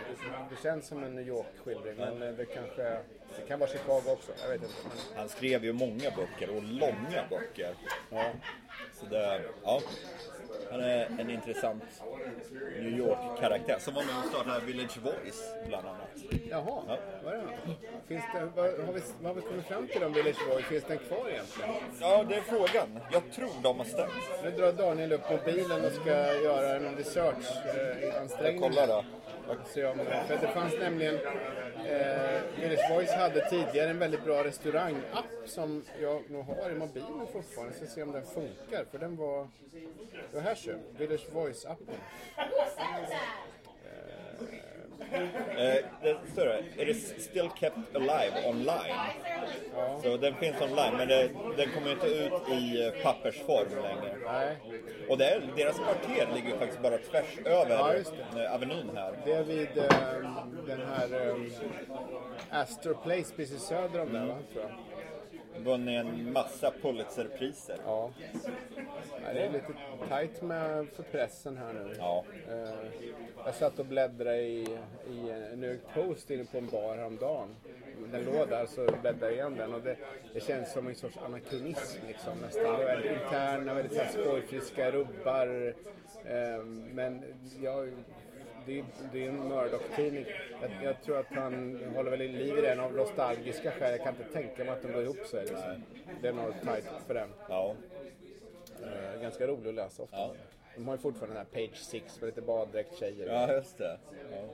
det, 0.50 0.62
känns 0.64 0.88
som 0.88 1.04
en 1.04 1.16
New 1.16 1.28
York-skildring, 1.28 1.98
men 1.98 2.22
eh, 2.22 2.34
det 2.34 2.46
kanske, 2.46 3.00
det 3.36 3.48
kan 3.48 3.60
vara 3.60 3.70
Chicago 3.70 4.02
också, 4.08 4.32
jag 4.42 4.50
vet 4.50 4.62
inte. 4.62 4.76
Han 5.16 5.30
skrev 5.30 5.66
ju 5.66 5.74
många 5.74 6.12
böcker 6.18 6.56
och 6.56 6.64
långa 6.64 7.24
böcker. 7.30 7.76
Ja. 8.10 8.24
Så 9.00 9.06
det, 9.06 9.42
ja. 9.64 9.82
Han 10.72 10.80
är 10.80 11.06
en 11.20 11.30
intressant 11.30 11.84
New 12.80 12.98
York-karaktär 13.00 13.78
som 13.80 13.94
var 13.94 14.04
med 14.04 14.18
och 14.18 14.26
startade 14.26 14.66
Village 14.66 14.98
Voice 15.04 15.42
bland 15.68 15.88
annat. 15.88 16.10
Jaha, 16.50 16.84
Ja. 16.88 16.98
vad 17.24 17.34
är 17.34 17.38
det? 17.38 17.76
Finns 18.08 18.24
det 18.34 18.46
vad, 18.56 18.66
har, 18.66 18.94
vi, 18.94 19.02
vad 19.22 19.28
har 19.28 19.34
vi 19.36 19.42
kommit 19.42 19.66
fram 19.66 19.88
till 19.88 20.04
om 20.04 20.14
Village 20.14 20.48
Voice? 20.50 20.66
Finns 20.66 20.84
den 20.84 20.98
kvar 20.98 21.30
egentligen? 21.30 21.70
Ja, 22.00 22.24
det 22.30 22.36
är 22.36 22.42
frågan. 22.42 23.00
Jag 23.12 23.32
tror 23.32 23.50
de 23.64 23.78
har 23.78 23.86
stängt. 23.86 24.14
Nu 24.44 24.52
drar 24.52 24.72
Daniel 24.74 25.12
upp 25.14 25.30
mobilen 25.30 25.86
och 25.86 25.92
ska 25.92 26.10
göra 26.34 26.76
en 26.76 26.96
research-ansträngning. 26.96 28.62
Jag 28.62 28.72
kollar 28.72 28.88
då. 28.88 29.04
Se 29.66 29.86
om, 29.86 29.98
för 30.28 30.38
det 30.42 30.48
fanns 30.48 30.74
nämligen, 30.80 31.16
eh, 31.16 32.42
Village 32.60 32.92
Voice 32.92 33.12
hade 33.14 33.50
tidigare 33.50 33.90
en 33.90 34.00
väldigt 34.00 34.24
bra 34.24 34.44
restaurangapp 34.44 35.26
som 35.46 35.84
jag 36.02 36.30
nog 36.30 36.46
har 36.46 36.70
i 36.70 36.76
mobilen 36.76 37.28
fortfarande. 37.34 37.74
Så 37.74 37.86
se 37.86 38.04
om 38.04 38.12
den 38.12 38.24
funkar, 38.26 38.86
för 38.92 38.98
den 39.00 39.18
var... 39.18 39.48
Det 40.34 40.40
här 40.40 40.56
ser 40.56 40.78
Village 40.98 41.28
Voice-appen. 41.34 41.96
Eh, 43.86 44.71
det 46.02 46.16
står 46.34 46.46
det, 46.46 46.64
it 46.78 46.88
is 46.88 47.24
still 47.24 47.50
kept 47.60 47.96
alive 47.96 48.34
online. 48.50 48.94
Så 50.04 50.18
den 50.18 50.36
finns 50.36 50.62
online, 50.62 50.98
men 50.98 51.08
det, 51.08 51.30
den 51.58 51.70
kommer 51.76 51.92
inte 51.92 52.08
ut 52.08 52.50
i 52.50 52.86
eh, 52.86 53.04
pappersform 53.04 53.68
längre. 53.82 54.16
Nej, 54.26 54.56
Och 55.10 55.18
det 55.18 55.26
är, 55.26 55.42
deras 55.56 55.76
kvarter 55.76 56.28
ligger 56.36 56.50
ju 56.50 56.58
faktiskt 56.58 56.82
bara 56.82 56.98
tvärs 56.98 57.38
över 57.46 58.04
Ja, 58.36 58.42
eh, 58.44 58.54
Avenyn 58.56 58.92
här. 58.96 59.14
det 59.26 59.34
är 59.34 59.44
vid 59.44 59.78
eh, 59.78 59.84
den 60.68 60.82
här 60.88 61.28
eh, 61.30 61.36
Astor 62.62 62.94
Place 63.04 63.34
precis 63.36 63.62
söder 63.62 64.02
om 64.02 64.14
där, 64.14 64.26
va? 64.26 64.38
Tror 64.54 64.64
jag. 64.64 64.72
Vunnit 65.64 66.00
en 66.00 66.34
massa 66.34 66.72
Pulitzerpriser. 66.82 67.78
Ja. 67.86 68.10
Det 69.34 69.40
är 69.40 69.52
lite 69.52 69.74
tajt 70.10 70.42
med 70.42 70.88
för 70.88 71.04
pressen 71.04 71.58
här 71.58 71.74
nu. 71.74 71.96
Ja. 71.98 72.24
Eh, 72.50 73.04
jag 73.46 73.56
satt 73.56 73.80
och 73.80 73.86
bläddrade 73.86 74.42
i, 74.42 74.78
i 75.12 75.30
en 75.30 75.60
New 75.60 75.72
York 75.72 75.82
Post 75.94 76.32
inne 76.32 76.46
på 76.46 76.58
en 76.58 76.68
bar 76.68 76.98
häromdagen. 76.98 77.56
Den 78.12 78.26
låg 78.26 78.50
där 78.50 78.66
så 78.66 78.86
bläddrade 79.02 79.26
jag 79.26 79.34
igen 79.34 79.56
den 79.58 79.74
och 79.74 79.82
det, 79.82 79.96
det 80.34 80.40
känns 80.40 80.74
som 80.74 80.88
en 80.88 80.96
sorts 80.96 81.18
anakronism 81.18 82.00
liksom 82.08 82.38
nästan. 82.42 82.64
Det 82.64 82.84
är 82.84 82.96
väldigt 82.96 83.12
interna, 83.12 83.74
väldigt 83.74 84.12
skojfriska 84.12 84.92
rubbar. 84.92 85.74
Eh, 86.26 86.64
men 86.94 87.24
jag, 87.62 87.90
det 88.66 88.80
är, 88.80 88.86
det 89.14 89.26
är 89.26 89.30
en 89.30 89.48
Murdoch-tidning. 89.48 90.26
Jag, 90.62 90.72
jag 90.84 91.02
tror 91.02 91.20
att 91.20 91.26
han 91.30 91.84
håller 91.96 92.12
väl 92.12 92.22
i 92.22 92.28
liv 92.28 92.58
i 92.58 92.62
den 92.62 92.80
av 92.80 92.94
nostalgiska 92.94 93.72
skäl. 93.72 93.92
Jag 93.92 94.04
kan 94.04 94.16
inte 94.16 94.34
tänka 94.34 94.64
mig 94.64 94.74
att 94.74 94.82
de 94.82 94.92
går 94.92 95.04
ihop 95.04 95.26
sig. 95.28 95.46
Liksom. 95.46 95.84
Det 96.22 96.28
är 96.28 96.34
nog 96.34 96.54
tajt 96.64 96.86
för 97.08 97.14
den. 97.14 97.30
Ja. 97.50 97.76
Eh, 98.84 99.22
ganska 99.22 99.48
rolig 99.48 99.70
att 99.70 99.76
läsa 99.76 100.04
ofta. 100.04 100.18
Ja. 100.18 100.34
De 100.76 100.88
har 100.88 100.96
ju 100.96 101.02
fortfarande 101.02 101.36
den 101.36 101.46
här 101.54 101.68
Page 101.68 101.78
6 101.78 102.22
med 102.22 102.28
lite 102.28 102.42
baddräkt-tjejer. 102.42 103.28
ja, 103.28 103.54
just 103.54 103.78
det. 103.78 103.98
Ja. 104.32 104.48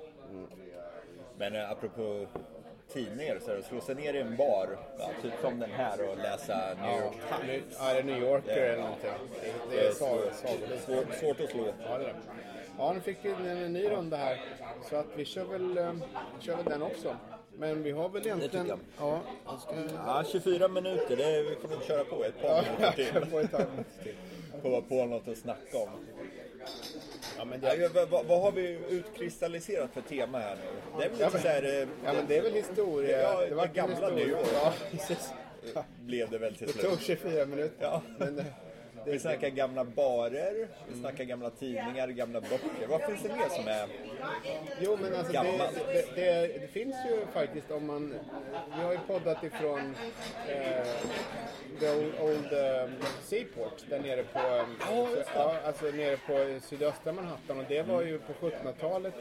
Men 1.38 1.56
eh, 1.56 1.72
apropå 1.72 2.26
tidningar, 2.94 3.40
så 3.40 3.52
är 3.52 3.58
att 3.58 3.66
slå 3.66 3.82
sig 3.82 3.96
ner 3.96 4.14
i 4.14 4.22
en 4.22 4.36
bar, 4.38 4.68
ja, 5.00 5.10
typ 5.22 5.34
som 5.42 5.60
den 5.60 5.72
här 5.72 6.10
och 6.10 6.18
läsa 6.18 6.74
New 6.82 7.04
York 7.04 7.16
Times. 7.42 7.78
Ja, 7.80 7.92
är 7.92 8.04
New 8.04 8.18
Yorker 8.24 8.58
eller 8.58 8.82
någonting. 8.82 9.10
Det, 9.70 9.76
det 9.76 9.88
är 9.88 9.92
sagolikt. 9.92 10.84
Svårt, 10.86 11.14
svårt 11.14 11.40
att 11.40 11.50
slå. 11.50 11.66
Ja, 11.90 11.98
det 11.98 12.04
är 12.04 12.08
det. 12.08 12.16
Ja, 12.78 12.94
nu 12.94 13.00
fick 13.00 13.18
vi 13.24 13.30
en, 13.30 13.74
ny 13.74 13.90
runda 13.90 14.18
här. 14.18 14.42
Så 14.90 14.96
att 14.96 15.06
vi 15.16 15.26
kör 15.26 15.44
väl, 15.46 15.78
eh, 15.78 15.94
kör 16.40 16.56
väl 16.56 16.66
den 16.66 16.82
också. 16.82 17.16
Men 17.60 17.84
vi 17.84 17.92
har 17.92 18.10
väl 18.10 18.26
egentligen... 18.28 18.72
Ja, 19.00 19.22
ska... 19.60 19.76
Ja, 20.06 20.24
24 20.32 20.68
minuter, 20.68 21.16
det, 21.18 21.44
vi 21.44 21.56
får 21.56 21.68
nog 21.76 21.84
köra 21.84 22.04
på 22.04 22.24
ett 22.24 22.42
par 22.42 22.48
Ja, 22.50 22.64
minuter 22.80 23.20
till. 23.22 23.32
få 23.32 23.40
ett 23.40 23.52
tag 23.52 23.66
till. 24.04 24.14
komma 24.62 24.82
på 24.82 25.06
något 25.06 25.28
att 25.28 25.38
snacka 25.38 25.78
om. 25.78 25.90
Ja, 27.38 27.46
men 27.46 27.62
Ja, 27.62 27.76
det, 27.76 27.82
ja, 27.96 28.06
vad, 28.10 28.26
vad, 28.26 28.42
har 28.42 28.52
vi 28.52 28.80
utkristalliserat 28.90 29.90
för 29.94 30.02
tema 30.02 30.40
här 30.40 30.56
nu? 30.56 30.62
Det 31.00 31.06
är 31.06 31.10
väl 31.10 31.20
Ja, 31.20 31.26
lite 31.26 31.38
men- 31.38 31.42
så 31.42 31.48
här... 31.48 31.64
eh, 31.82 31.88
ja, 32.06 32.14
men 32.14 32.26
det 32.28 32.38
är 32.38 32.42
väl 32.42 32.54
historia. 32.54 33.22
Ja, 33.22 33.46
det 33.50 33.56
var 33.56 33.68
det 33.68 33.74
gamla 33.74 33.96
historia. 33.96 34.28
York. 34.28 34.48
Ja, 34.54 34.74
precis. 34.92 35.30
blev 36.00 36.30
det 36.30 36.38
väl 36.38 36.56
till 36.56 36.68
Det 36.68 36.74
slut. 36.74 36.86
tog 36.90 37.00
24 37.02 37.46
minuter. 37.46 37.76
Ja. 37.86 38.02
Men, 38.18 38.40
eh, 38.40 38.46
Vi 39.12 39.20
snackar 39.20 39.50
gamla 39.50 39.84
barer, 39.84 40.68
vi 40.88 41.00
snackar 41.00 41.24
gamla 41.24 41.50
tidningar, 41.50 42.08
gamla 42.08 42.42
böcker. 42.42 42.88
Vad 42.90 43.02
finns 43.02 43.24
det 43.24 43.30
mer 43.30 43.50
som 43.50 43.68
är... 43.68 43.88
Jo, 44.82 44.98
men 45.02 45.16
alltså 45.16 45.32
det, 45.32 45.34
Gammalt. 45.34 45.76
det, 45.76 46.16
det, 46.16 46.60
det 46.62 46.68
finns 46.68 46.96
ju 47.10 47.26
faktiskt 47.34 47.72
om 47.72 47.86
man... 47.86 48.14
Vi 48.78 48.84
har 48.84 48.92
ju 48.92 49.00
poddat 49.08 49.44
ifrån 49.44 49.96
eh, 50.50 50.88
The 51.80 51.90
Old, 51.90 52.14
old 52.22 52.54
um, 52.54 52.96
Seaport 53.24 53.84
där 53.90 54.00
nere 54.00 54.24
på, 54.24 54.40
um, 54.40 54.78
ja, 55.36 55.56
alltså 55.66 55.86
nere 55.86 56.18
på 56.18 56.60
sydöstra 56.66 57.14
Manhattan. 57.14 57.60
Och 57.60 57.66
det 57.70 57.82
var 57.82 58.02
ju 58.02 58.20
på 58.20 58.34
1700-talet 58.34 59.16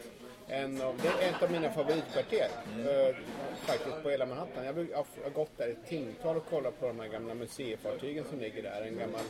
en 0.49 0.83
av, 0.83 0.95
det 1.03 1.09
är 1.25 1.31
ett 1.31 1.43
av 1.43 1.51
mina 1.51 1.71
favoritkvarter 1.71 2.49
eh, 2.89 3.17
faktiskt 3.57 4.03
på 4.03 4.11
hela 4.11 4.27
Manhattan. 4.27 4.65
Jag 4.65 4.73
har- 4.73 4.87
jag 4.91 5.05
har 5.25 5.31
gått 5.31 5.59
där 5.59 5.69
ett 5.69 5.89
timtal 5.89 6.37
och 6.37 6.47
kollat 6.51 6.81
på 6.81 6.87
de 6.87 7.01
här 7.01 7.09
gamla 7.09 7.35
museifartygen 7.35 8.25
som 8.31 8.41
ligger 8.41 8.63
där. 8.63 8.81
En 8.89 8.99
gammal, 8.99 9.21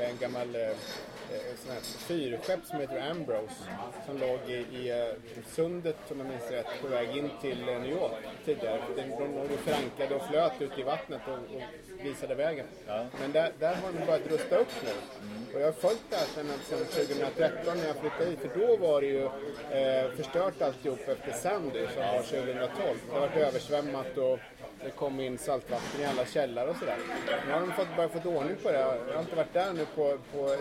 en 0.00 0.16
gammal 0.20 0.54
eh, 0.54 0.62
eh, 0.62 0.74
sån 1.64 1.72
här 1.72 1.80
fyrskepp 1.80 2.60
som 2.64 2.80
heter 2.80 3.10
Ambrose 3.10 3.54
som 4.06 4.18
låg 4.18 4.38
i, 4.48 4.52
i 4.76 4.90
eh, 4.90 5.42
sundet 5.54 5.96
som 6.08 6.18
jag 6.20 6.28
minns 6.28 6.50
rätt 6.50 6.66
på 6.82 6.88
väg 6.88 7.16
in 7.16 7.30
till 7.40 7.68
eh, 7.68 7.80
New 7.80 7.90
York 7.90 8.12
tidigare. 8.44 8.80
De, 8.96 9.02
de 9.02 9.34
låg 9.34 9.44
och 9.44 9.58
förankrade 9.60 10.14
och 10.14 10.22
flöt 10.28 10.52
ute 10.60 10.80
i 10.80 10.84
vattnet 10.84 11.20
och, 11.26 11.56
och 11.56 11.62
visade 12.04 12.34
vägen. 12.34 12.66
Men 13.20 13.32
där, 13.32 13.52
där 13.58 13.74
har 13.74 13.92
de 13.92 14.06
börjat 14.06 14.26
rusta 14.30 14.56
upp 14.56 14.68
nu. 14.84 14.90
Och 15.54 15.60
jag 15.60 15.66
har 15.66 15.72
följt 15.72 16.02
det 16.10 16.16
här 16.16 16.26
sedan, 16.26 16.46
sedan 16.68 16.78
2013 17.06 17.76
när 17.78 17.86
jag 17.86 17.96
flyttade 17.96 18.24
hit. 18.30 18.38
För 18.40 18.60
då 18.60 18.76
var 18.76 19.00
det 19.00 19.06
ju 19.06 19.24
eh, 19.70 20.10
förstört 20.16 20.45
förstört 20.46 20.68
alltihop 20.68 21.08
efter 21.08 21.32
Sandy 21.32 21.86
som 21.94 22.02
var 22.02 22.22
2012. 22.22 22.98
Det 23.08 23.12
har 23.12 23.20
varit 23.20 23.36
översvämmat 23.36 24.18
och 24.18 24.38
det 24.84 24.90
kom 24.90 25.20
in 25.20 25.38
saltvatten 25.38 26.00
i 26.00 26.04
alla 26.04 26.26
källare 26.26 26.70
och 26.70 26.76
sådär. 26.76 26.96
Nu 27.46 27.52
har 27.52 27.60
de 27.60 27.72
fått, 27.72 27.96
börjat 27.96 28.12
få 28.12 28.28
ordning 28.28 28.56
på 28.62 28.72
det. 28.72 28.78
Jag 28.78 29.14
har 29.14 29.20
inte 29.20 29.36
varit 29.36 29.52
där 29.52 29.72
nu 29.72 29.86
på, 29.94 30.18
på 30.32 30.56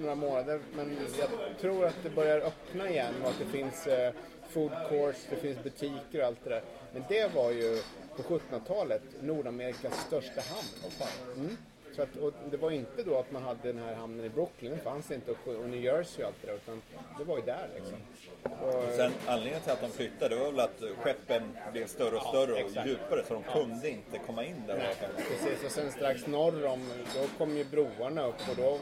några 0.00 0.14
månader 0.14 0.60
men 0.76 0.96
jag 1.18 1.28
tror 1.60 1.86
att 1.86 1.96
det 2.02 2.10
börjar 2.10 2.40
öppna 2.40 2.90
igen 2.90 3.14
och 3.22 3.28
att 3.28 3.38
det 3.38 3.58
finns 3.58 3.86
eh, 3.86 4.12
food 4.48 4.72
courts, 4.88 5.26
det 5.30 5.36
finns 5.36 5.62
butiker 5.62 6.20
och 6.20 6.26
allt 6.26 6.44
det 6.44 6.50
där. 6.50 6.62
Men 6.92 7.04
det 7.08 7.34
var 7.34 7.50
ju 7.50 7.82
på 8.16 8.22
1700-talet 8.22 9.02
Nordamerikas 9.20 10.00
största 10.06 10.40
hamn. 10.40 10.92
Mm. 11.36 11.56
Så 11.96 12.02
att, 12.02 12.16
och 12.16 12.32
det 12.50 12.56
var 12.56 12.70
inte 12.70 13.02
då 13.02 13.18
att 13.18 13.32
man 13.32 13.42
hade 13.42 13.72
den 13.72 13.78
här 13.78 13.94
hamnen 13.94 14.24
i 14.24 14.28
Brooklyn, 14.28 14.72
det 14.72 14.78
fanns 14.78 15.10
inte, 15.10 15.30
och 15.30 15.48
och 15.48 15.68
New 15.68 15.84
Jersey 15.84 16.22
och 16.22 16.28
allt 16.28 16.36
det 16.42 16.46
där, 16.46 16.54
utan 16.54 16.82
det 17.18 17.24
var 17.24 17.36
ju 17.36 17.42
där 17.42 17.68
liksom. 17.74 17.98
Och, 18.44 18.94
Sen 18.96 19.12
anledningen 19.26 19.60
till 19.60 19.72
att 19.72 19.80
de 19.80 19.90
flyttade 19.90 20.36
var 20.36 20.50
väl 20.50 20.60
att 20.60 20.82
skeppen 20.98 21.42
blev 21.72 21.86
större 21.86 22.16
och 22.16 22.22
större 22.22 22.52
och 22.52 22.58
exakt. 22.58 22.88
djupare 22.88 23.22
så 23.28 23.34
de 23.34 23.42
kunde 23.42 23.88
inte 23.88 24.18
komma 24.26 24.44
in 24.44 24.62
där. 24.66 24.94
Precis, 25.16 25.64
och 25.64 25.70
sen 25.70 25.92
strax 25.92 26.26
norr 26.26 26.66
om, 26.66 26.88
då 27.14 27.38
kom 27.38 27.56
ju 27.56 27.64
broarna 27.64 28.26
upp 28.26 28.48
och 28.50 28.56
då 28.56 28.78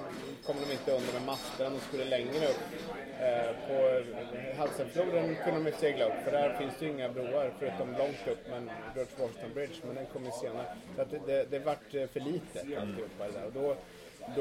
kom 0.46 0.56
de 0.66 0.72
inte 0.72 0.92
under 0.92 1.12
med 1.12 1.22
masterna, 1.22 1.70
de 1.70 1.80
skulle 1.80 2.04
längre 2.04 2.46
upp. 2.46 2.64
Eh, 3.20 3.50
på 3.68 4.02
Hudsonfloden 4.62 5.36
kunde 5.44 5.70
de 5.70 5.76
segla 5.76 6.04
upp, 6.04 6.24
för 6.24 6.30
där 6.32 6.58
finns 6.58 6.74
det 6.78 6.84
ju 6.86 6.90
inga 6.92 7.08
broar 7.08 7.52
förutom 7.58 7.92
långt 7.92 8.28
upp, 8.30 8.38
men 8.50 8.70
George 8.94 9.12
Washington 9.18 9.54
Bridge, 9.54 9.74
men 9.86 9.94
den 9.94 10.06
kom 10.06 10.24
ju 10.24 10.30
senare. 10.30 10.66
Så 10.96 11.02
att 11.02 11.10
det, 11.10 11.20
det, 11.26 11.50
det 11.50 11.58
vart 11.58 11.94
eh, 11.94 12.06
för 12.06 12.20
litet 12.20 12.64
alltihopa 12.98 13.24
det 13.26 13.32
där. 13.32 13.46
Och 13.46 13.52
då, 13.52 13.76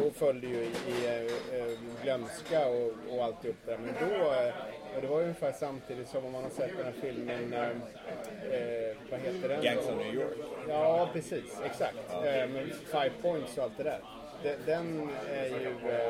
då 0.01 0.11
föll 0.11 0.41
det 0.41 0.47
ju 0.47 0.63
i, 0.63 1.25
eh, 1.51 2.03
glömska 2.03 2.67
och, 2.67 2.91
och 3.09 3.23
alltihop 3.23 3.55
där. 3.65 3.77
Men 3.77 4.09
då, 4.09 4.15
eh, 4.15 4.53
och 4.95 5.01
det 5.01 5.07
var 5.07 5.17
ju 5.17 5.23
ungefär 5.23 5.51
samtidigt 5.51 6.07
som 6.07 6.25
om 6.25 6.31
man 6.31 6.43
har 6.43 6.49
sett 6.49 6.77
den 6.77 6.85
här 6.85 6.93
filmen, 7.01 7.53
eh, 7.53 7.61
eh, 7.61 8.95
vad 9.11 9.19
heter 9.19 9.49
den? 9.49 9.63
Gangs 9.63 9.87
of 9.87 9.97
New 9.97 10.15
York. 10.15 10.37
Ja, 10.69 11.09
precis. 11.13 11.61
Exakt. 11.65 12.13
Eh, 12.13 12.47
Five 12.85 13.11
Points 13.21 13.57
och 13.57 13.63
allt 13.63 13.77
det 13.77 13.83
där. 13.83 13.99
De- 14.43 14.55
Den 14.65 15.09
är 15.33 15.45
ju, 15.45 15.75
eh, 15.89 16.07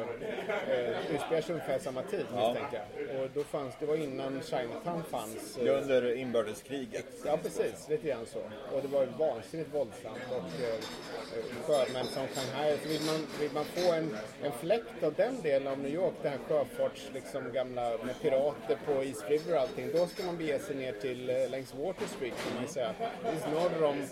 eh, 0.80 1.16
utspelar 1.16 1.42
sig 1.42 1.54
ungefär 1.54 1.80
samma 1.80 2.02
tid 2.04 2.26
misstänker 2.36 2.82
jag. 3.10 3.22
Och 3.24 3.30
då 3.34 3.44
fanns, 3.44 3.76
det 3.80 3.86
var 3.86 3.96
innan 3.96 4.42
Chinatown 4.42 5.04
fanns. 5.04 5.58
eh, 5.58 5.78
under 5.82 6.16
inbördeskriget. 6.16 7.06
Ja, 7.26 7.38
precis. 7.44 7.90
Lite 7.90 8.08
grann 8.08 8.26
så. 8.26 8.40
Och 8.76 8.82
det 8.82 8.88
var 8.88 9.02
ju 9.02 9.08
vansinnigt 9.20 9.74
våldsamt. 9.74 10.18
Och 10.30 10.36
eh, 10.64 10.74
eh, 10.74 11.46
sjömän 11.66 12.06
som 12.06 12.28
Shanghai. 12.28 12.78
Så 12.84 12.88
vill 12.90 13.02
man, 13.06 13.28
vill 13.40 13.52
man 13.54 13.66
få 13.66 13.92
en, 13.94 14.18
en 14.44 14.52
fläkt 14.52 15.04
av 15.04 15.14
den 15.14 15.42
delen 15.42 15.68
av 15.68 15.80
New 15.80 15.94
York, 15.94 16.14
det 16.22 16.30
här 16.30 16.38
sjöfarts, 16.48 17.10
liksom 17.14 17.52
gamla 17.54 17.90
med 18.04 18.22
pirater 18.22 18.78
på 18.86 19.04
East 19.04 19.30
River 19.30 19.56
och 19.56 19.62
allting. 19.62 19.90
Då 19.94 20.08
ska 20.08 20.24
man 20.24 20.38
bege 20.38 20.60
sig 20.60 20.76
ner 20.76 20.92
till 20.94 21.30
eh, 21.30 21.50
längs 21.50 21.74
Water 21.74 22.08
Street 22.08 22.34
kan 22.48 22.56
man 22.62 22.68
säga. 22.68 22.94
Precis 23.24 23.46
norr 23.54 23.84
om 23.84 24.06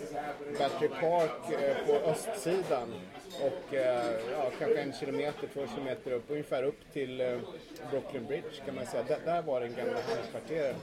Battery 0.58 0.88
Park 0.88 1.62
eh, 1.62 1.86
på 1.86 1.92
östsidan. 2.10 2.94
Och 3.42 3.74
eh, 3.74 4.12
ja, 4.32 4.50
kanske 4.58 4.80
en 4.80 4.92
kilometer, 4.92 5.48
två 5.54 5.66
kilometer 5.66 6.12
upp, 6.12 6.24
ungefär 6.28 6.62
upp 6.62 6.92
till 6.92 7.20
eh, 7.20 7.38
Brooklyn 7.90 8.26
Bridge 8.26 8.64
kan 8.66 8.74
man 8.74 8.86
säga. 8.86 9.02
Där, 9.02 9.18
där 9.24 9.42
var 9.42 9.60
den 9.60 9.74
gamla 9.74 10.00
hamnkvarteren. 10.00 10.76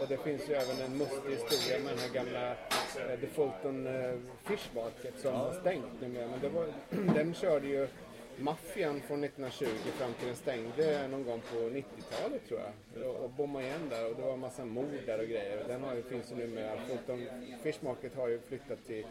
Och 0.00 0.08
det 0.08 0.16
finns 0.16 0.48
ju 0.48 0.54
även 0.54 0.80
en 0.80 0.98
mustig 0.98 1.30
historia 1.30 1.78
med 1.78 1.92
den 1.92 1.98
här 1.98 2.08
gamla 2.08 2.50
eh, 2.50 3.20
The 3.20 3.26
Fulton 3.26 3.86
eh, 3.86 4.14
Fish 4.44 4.68
Market 4.74 5.14
som 5.18 5.34
har 5.34 5.52
stängt 5.52 6.00
numera. 6.00 6.26
Men 6.26 6.40
det 6.40 6.48
var, 6.48 6.66
den 7.14 7.34
körde 7.34 7.66
ju 7.66 7.88
maffian 8.36 9.00
från 9.00 9.24
1920 9.24 9.66
fram 9.98 10.14
till 10.14 10.26
den 10.26 10.36
stängde 10.36 11.08
någon 11.08 11.24
gång 11.24 11.40
på 11.52 11.56
90-talet 11.56 12.48
tror 12.48 12.60
jag. 12.60 13.06
Och, 13.08 13.24
och 13.24 13.30
bommade 13.30 13.64
igen 13.64 13.88
där 13.90 14.10
och 14.10 14.16
det 14.16 14.22
var 14.22 14.32
en 14.32 14.40
massa 14.40 14.64
mord 14.64 14.98
där 15.06 15.18
och 15.18 15.28
grejer. 15.28 15.64
Den 15.68 15.82
har 15.82 15.94
ju, 15.94 16.02
finns 16.02 16.32
ju 16.32 16.36
numera. 16.36 16.80
Fulton 16.88 17.26
Fish 17.62 17.80
Market 17.80 18.14
har 18.16 18.28
ju 18.28 18.40
flyttat 18.40 18.86
till 18.86 19.06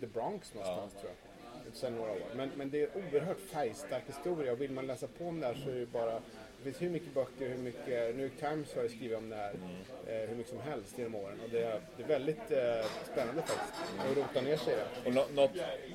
The 0.00 0.06
Bronx 0.06 0.54
någonstans 0.54 0.92
tror 0.92 1.04
jag. 1.04 1.37
Sen 1.72 1.94
några 1.96 2.12
år. 2.12 2.18
Men, 2.36 2.50
men 2.56 2.70
det 2.70 2.82
är 2.82 2.88
oerhört 2.94 3.40
färgstark 3.52 4.02
historia 4.06 4.52
och 4.52 4.60
vill 4.60 4.70
man 4.70 4.86
läsa 4.86 5.06
på 5.18 5.24
om 5.24 5.40
det 5.40 5.46
här 5.46 5.54
så 5.64 5.70
är 5.70 5.74
det 5.74 5.86
bara 5.86 6.12
det 6.12 6.64
finns 6.64 6.82
hur 6.82 6.90
mycket 6.90 7.14
böcker, 7.14 7.48
hur 7.48 7.56
mycket, 7.58 8.16
New 8.16 8.20
York 8.20 8.38
Times 8.40 8.74
har 8.74 8.88
skrivit 8.88 9.18
om 9.18 9.28
det 9.30 9.36
här 9.36 9.52
eh, 10.06 10.28
hur 10.28 10.36
mycket 10.36 10.50
som 10.52 10.60
helst 10.60 10.98
genom 10.98 11.14
åren. 11.14 11.40
Och 11.44 11.50
det 11.50 11.62
är, 11.62 11.80
det 11.96 12.02
är 12.02 12.06
väldigt 12.06 12.50
eh, 12.50 12.86
spännande 13.12 13.42
faktiskt 13.42 13.74
att 14.10 14.16
rota 14.16 14.40
ner 14.40 14.56
sig 14.56 14.72
i 14.72 14.76
det. 14.76 15.08
Och 15.08 15.14
nå- 15.14 15.42
något 15.42 15.50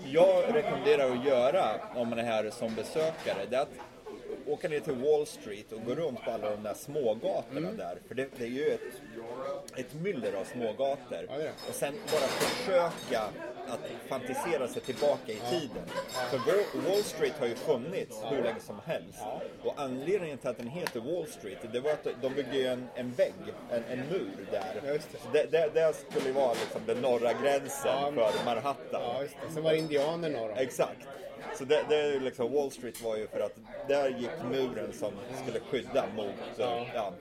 jag 0.06 0.56
rekommenderar 0.56 1.10
att 1.12 1.26
göra 1.26 1.82
om 1.96 2.10
man 2.10 2.20
är 2.20 2.24
här 2.24 2.50
som 2.50 2.76
besökare, 2.76 3.46
det 3.50 3.56
är 3.56 3.62
att 3.62 3.70
åka 4.48 4.70
ner 4.70 4.80
till 4.80 4.94
Wall 4.94 5.26
Street 5.26 5.72
och 5.72 5.86
gå 5.86 5.96
runt 5.96 6.22
på 6.24 6.32
alla 6.32 6.50
de 6.50 6.64
där 6.64 6.74
smågatorna 6.74 7.58
Mm. 7.60 7.78
där. 7.78 7.98
För 8.08 8.16
det, 8.16 8.28
det 8.38 8.44
är 8.44 8.48
ju 8.48 8.68
ett, 8.70 9.02
ett 9.78 9.94
myller 9.94 10.34
av 10.34 10.44
smågator. 10.44 11.28
Ja. 11.30 11.36
Och 11.70 11.76
sen 11.76 11.94
bara 12.12 12.28
försöka 12.28 13.30
att 13.68 13.80
fantisera 14.10 14.68
sig 14.68 14.82
tillbaka 14.82 15.32
i 15.32 15.40
tiden. 15.50 15.84
För 16.30 16.38
Wall- 16.38 17.04
Street 17.04 17.34
har 17.40 17.48
ju 17.48 17.56
funnits 17.56 18.22
hur 18.30 18.44
länge 18.44 18.60
som 18.60 18.80
helst. 18.86 19.20
Och 19.64 19.74
anledningen 19.78 20.38
till 20.38 20.50
att 20.50 20.58
den 20.58 20.68
heter 20.68 21.00
Wall 21.00 21.28
Street, 21.28 21.58
det 21.74 21.80
var 21.80 21.92
att 21.92 22.08
de 22.22 22.34
byggde 22.34 22.58
ju 22.58 22.68
en, 22.68 22.88
en 22.96 23.12
vägg, 23.12 23.34
en, 23.72 23.84
en 23.84 24.00
mur 24.00 24.48
där. 24.52 25.00
Så 25.24 25.30
det, 25.34 25.52
det, 25.52 25.70
det 25.74 25.94
skulle 26.10 26.26
ju 26.28 26.32
vara 26.32 26.54
liksom 26.54 26.82
den 26.86 26.98
norra 26.98 27.34
gränsen 27.34 28.16
för 28.16 28.46
Manhattan. 28.46 29.02
Ja, 29.02 29.22
just 29.22 29.36
det. 29.48 29.54
Sen 29.54 29.64
var 29.64 29.72
det 29.72 29.78
indianer 29.78 30.30
norr 30.30 30.52
om. 30.52 30.58
Exakt. 30.58 30.98
Så 31.58 31.66
det, 31.66 31.86
det 31.90 31.96
är 31.96 32.20
liksom, 32.20 32.54
Wall 32.54 32.72
Street 32.72 33.02
var 33.02 33.18
ju 33.18 33.28
för 33.28 33.40
att 33.40 33.56
där 33.88 34.10
gick 34.10 34.30
muren 34.52 34.94
som 34.94 35.12
skulle 35.44 35.60
skydda 35.60 36.06
mot... 36.16 36.34
Ja. 36.58 37.14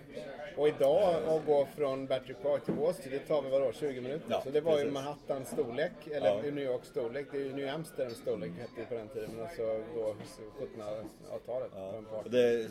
Ja, 0.56 0.62
Och 0.62 0.68
idag 0.68 1.14
att 1.28 1.46
gå 1.46 1.66
från 1.76 2.06
Battery 2.06 2.34
Park 2.34 2.64
till 2.64 2.74
Wall 2.74 2.94
Street, 2.94 3.12
det 3.22 3.28
tar 3.34 3.42
väl 3.42 3.50
vadå, 3.50 3.72
20 3.72 4.00
minuter? 4.00 4.26
Ja, 4.30 4.40
så 4.44 4.50
det 4.50 4.60
var 4.60 4.72
ju 4.72 4.76
precis. 4.78 4.92
Manhattans 4.94 5.48
storlek, 5.50 5.92
eller 6.12 6.26
Ja. 6.26 6.42
New 6.42 6.58
Yorks 6.58 6.88
storlek. 6.88 7.26
Det 7.32 7.38
är 7.38 7.42
ju 7.42 7.52
New 7.52 7.68
Amsterdams 7.74 8.16
storlek 8.18 8.50
hette 8.58 8.72
det 8.76 8.86
på 8.86 8.94
den 8.94 9.08
tiden. 9.08 9.30
Men 9.36 9.46
alltså 9.46 9.62
då 9.94 10.14
1700-talet. 10.60 11.72
på 11.72 11.78
en 11.96 12.04
part. 12.04 12.24
Och 12.24 12.30
det 12.30 12.70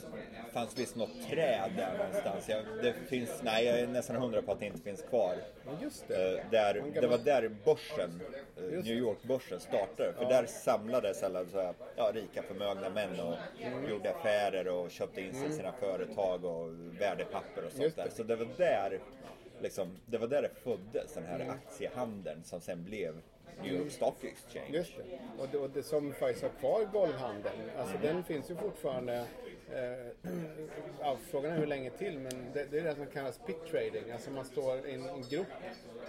fanns 0.54 0.78
visst 0.80 0.96
något 0.96 1.22
träd 1.30 1.72
där 1.78 1.98
någonstans. 1.98 2.50
Jag, 2.50 2.64
det 2.82 2.94
finns, 2.94 3.42
nej, 3.44 3.66
jag 3.66 3.80
är 3.80 3.88
nästan 3.88 4.16
hundra 4.16 4.42
på 4.42 4.52
att 4.52 4.60
det 4.60 4.66
inte 4.66 4.82
finns 4.82 5.02
kvar. 5.02 5.36
Men 5.66 5.76
just 5.82 6.08
det. 6.08 6.40
Eh, 6.40 6.46
där, 6.52 6.84
det 7.02 7.08
var 7.08 7.18
där 7.18 7.50
börsen, 7.66 8.22
eh, 8.58 8.64
New 8.64 8.88
York-börsen 8.98 9.60
startade. 9.60 10.14
För 10.14 10.26
där 10.26 10.46
samlades 10.46 11.24
alla 11.24 11.46
så 11.46 11.74
ja, 11.96 12.12
rika 12.14 12.44
förmögna 12.44 12.90
män 12.90 13.20
och 13.20 13.36
Mm. 13.62 13.90
gjorde 13.90 14.10
affärer 14.16 14.68
och 14.68 14.92
köpte 14.92 15.22
in 15.22 15.34
sig 15.34 15.50
i 15.50 15.52
sina 15.52 15.72
företag 15.72 16.46
och 16.46 16.68
värdepapper 17.00 17.66
och 17.66 17.72
sånt 17.72 17.96
där. 17.96 18.10
Så 18.10 18.24
det 18.24 18.36
var 18.36 18.48
där, 18.58 19.00
liksom, 19.62 19.98
det 20.06 20.18
var 20.18 20.28
där 20.28 20.42
det 20.42 20.50
föddes, 20.64 21.14
den 21.14 21.24
här 21.26 21.36
Mm. 21.40 21.50
aktiehandeln 21.50 22.44
som 22.44 22.62
sen 22.62 22.84
blev 22.84 23.16
New 23.62 23.74
York 23.74 23.92
Stock 23.92 24.24
Exchange. 24.24 24.78
Just 24.78 24.98
det. 24.98 25.20
Och 25.42 25.48
det, 25.52 25.58
och 25.58 25.70
det 25.70 25.84
som 25.84 26.14
faktiskt 26.14 26.42
har 26.44 26.50
kvar 26.50 26.86
golvhandeln, 26.94 27.56
alltså 27.80 27.98
den 28.02 28.24
finns 28.24 28.52
ju 28.52 28.56
fortfarande. 28.56 29.26
Eh, 29.74 30.32
ja, 31.02 31.18
frågan 31.32 31.52
är 31.52 31.58
hur 31.58 31.68
länge 31.68 31.90
till, 31.90 32.20
men 32.20 32.52
det, 32.54 32.66
det 32.72 32.80
är 32.80 32.84
det 32.84 32.96
som 32.96 33.06
kallas 33.06 33.40
pit 33.46 33.66
trading. 33.72 34.12
Alltså 34.12 34.32
man 34.32 34.46
står 34.46 34.88
i 34.88 34.94
en, 34.94 35.10
en 35.10 35.22
grupp 35.30 35.48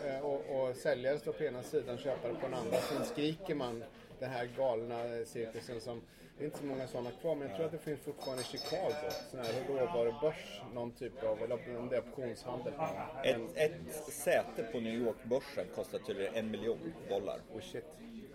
eh, 0.06 0.18
och, 0.18 0.40
och 0.50 0.76
säljare 0.76 1.18
står 1.18 1.32
på 1.32 1.44
ena 1.44 1.62
sidan, 1.62 1.98
köpare 1.98 2.34
på 2.34 2.46
den 2.46 2.54
andra. 2.54 2.76
Sen 2.76 3.04
skriker 3.04 3.54
man 3.54 3.84
den 4.18 4.30
här 4.30 4.48
galna 4.56 5.24
cirkusen 5.24 5.80
som 5.80 6.02
Det 6.38 6.44
är 6.44 6.46
inte 6.46 6.58
så 6.58 6.64
många 6.64 6.86
sådana 6.86 7.10
kvar, 7.10 7.34
men 7.34 7.48
jag 7.48 7.56
tror 7.56 7.66
att 7.66 7.72
det 7.72 7.78
finns 7.78 8.00
fortfarande 8.00 8.42
i 8.42 8.44
Chicago. 8.44 9.10
Sån 9.30 9.40
här 9.40 9.52
råvarubörs, 9.68 10.60
någon 10.74 10.90
typ 10.90 11.22
av, 11.22 11.42
eller 11.42 11.78
om 11.78 11.88
det 11.88 11.96
är 11.96 12.00
optionshandel. 12.00 12.72
Ett, 13.24 13.40
ett 13.54 14.12
säte 14.12 14.62
på 14.72 14.80
New 14.80 14.94
York-börsen 14.94 15.64
kostar 15.74 15.98
tydligen 15.98 16.34
en 16.34 16.50
miljon 16.50 16.92
dollar. 17.08 17.40
Oh 17.54 17.60
shit. 17.60 17.84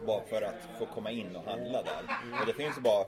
Bara 0.06 0.22
för 0.22 0.42
att 0.42 0.80
få 0.80 0.86
komma 0.86 1.12
in 1.12 1.36
och 1.36 1.44
handla 1.44 1.84
där. 1.84 2.04
Och 2.42 2.48
det 2.48 2.54
finns 2.54 2.80
bara 2.80 3.06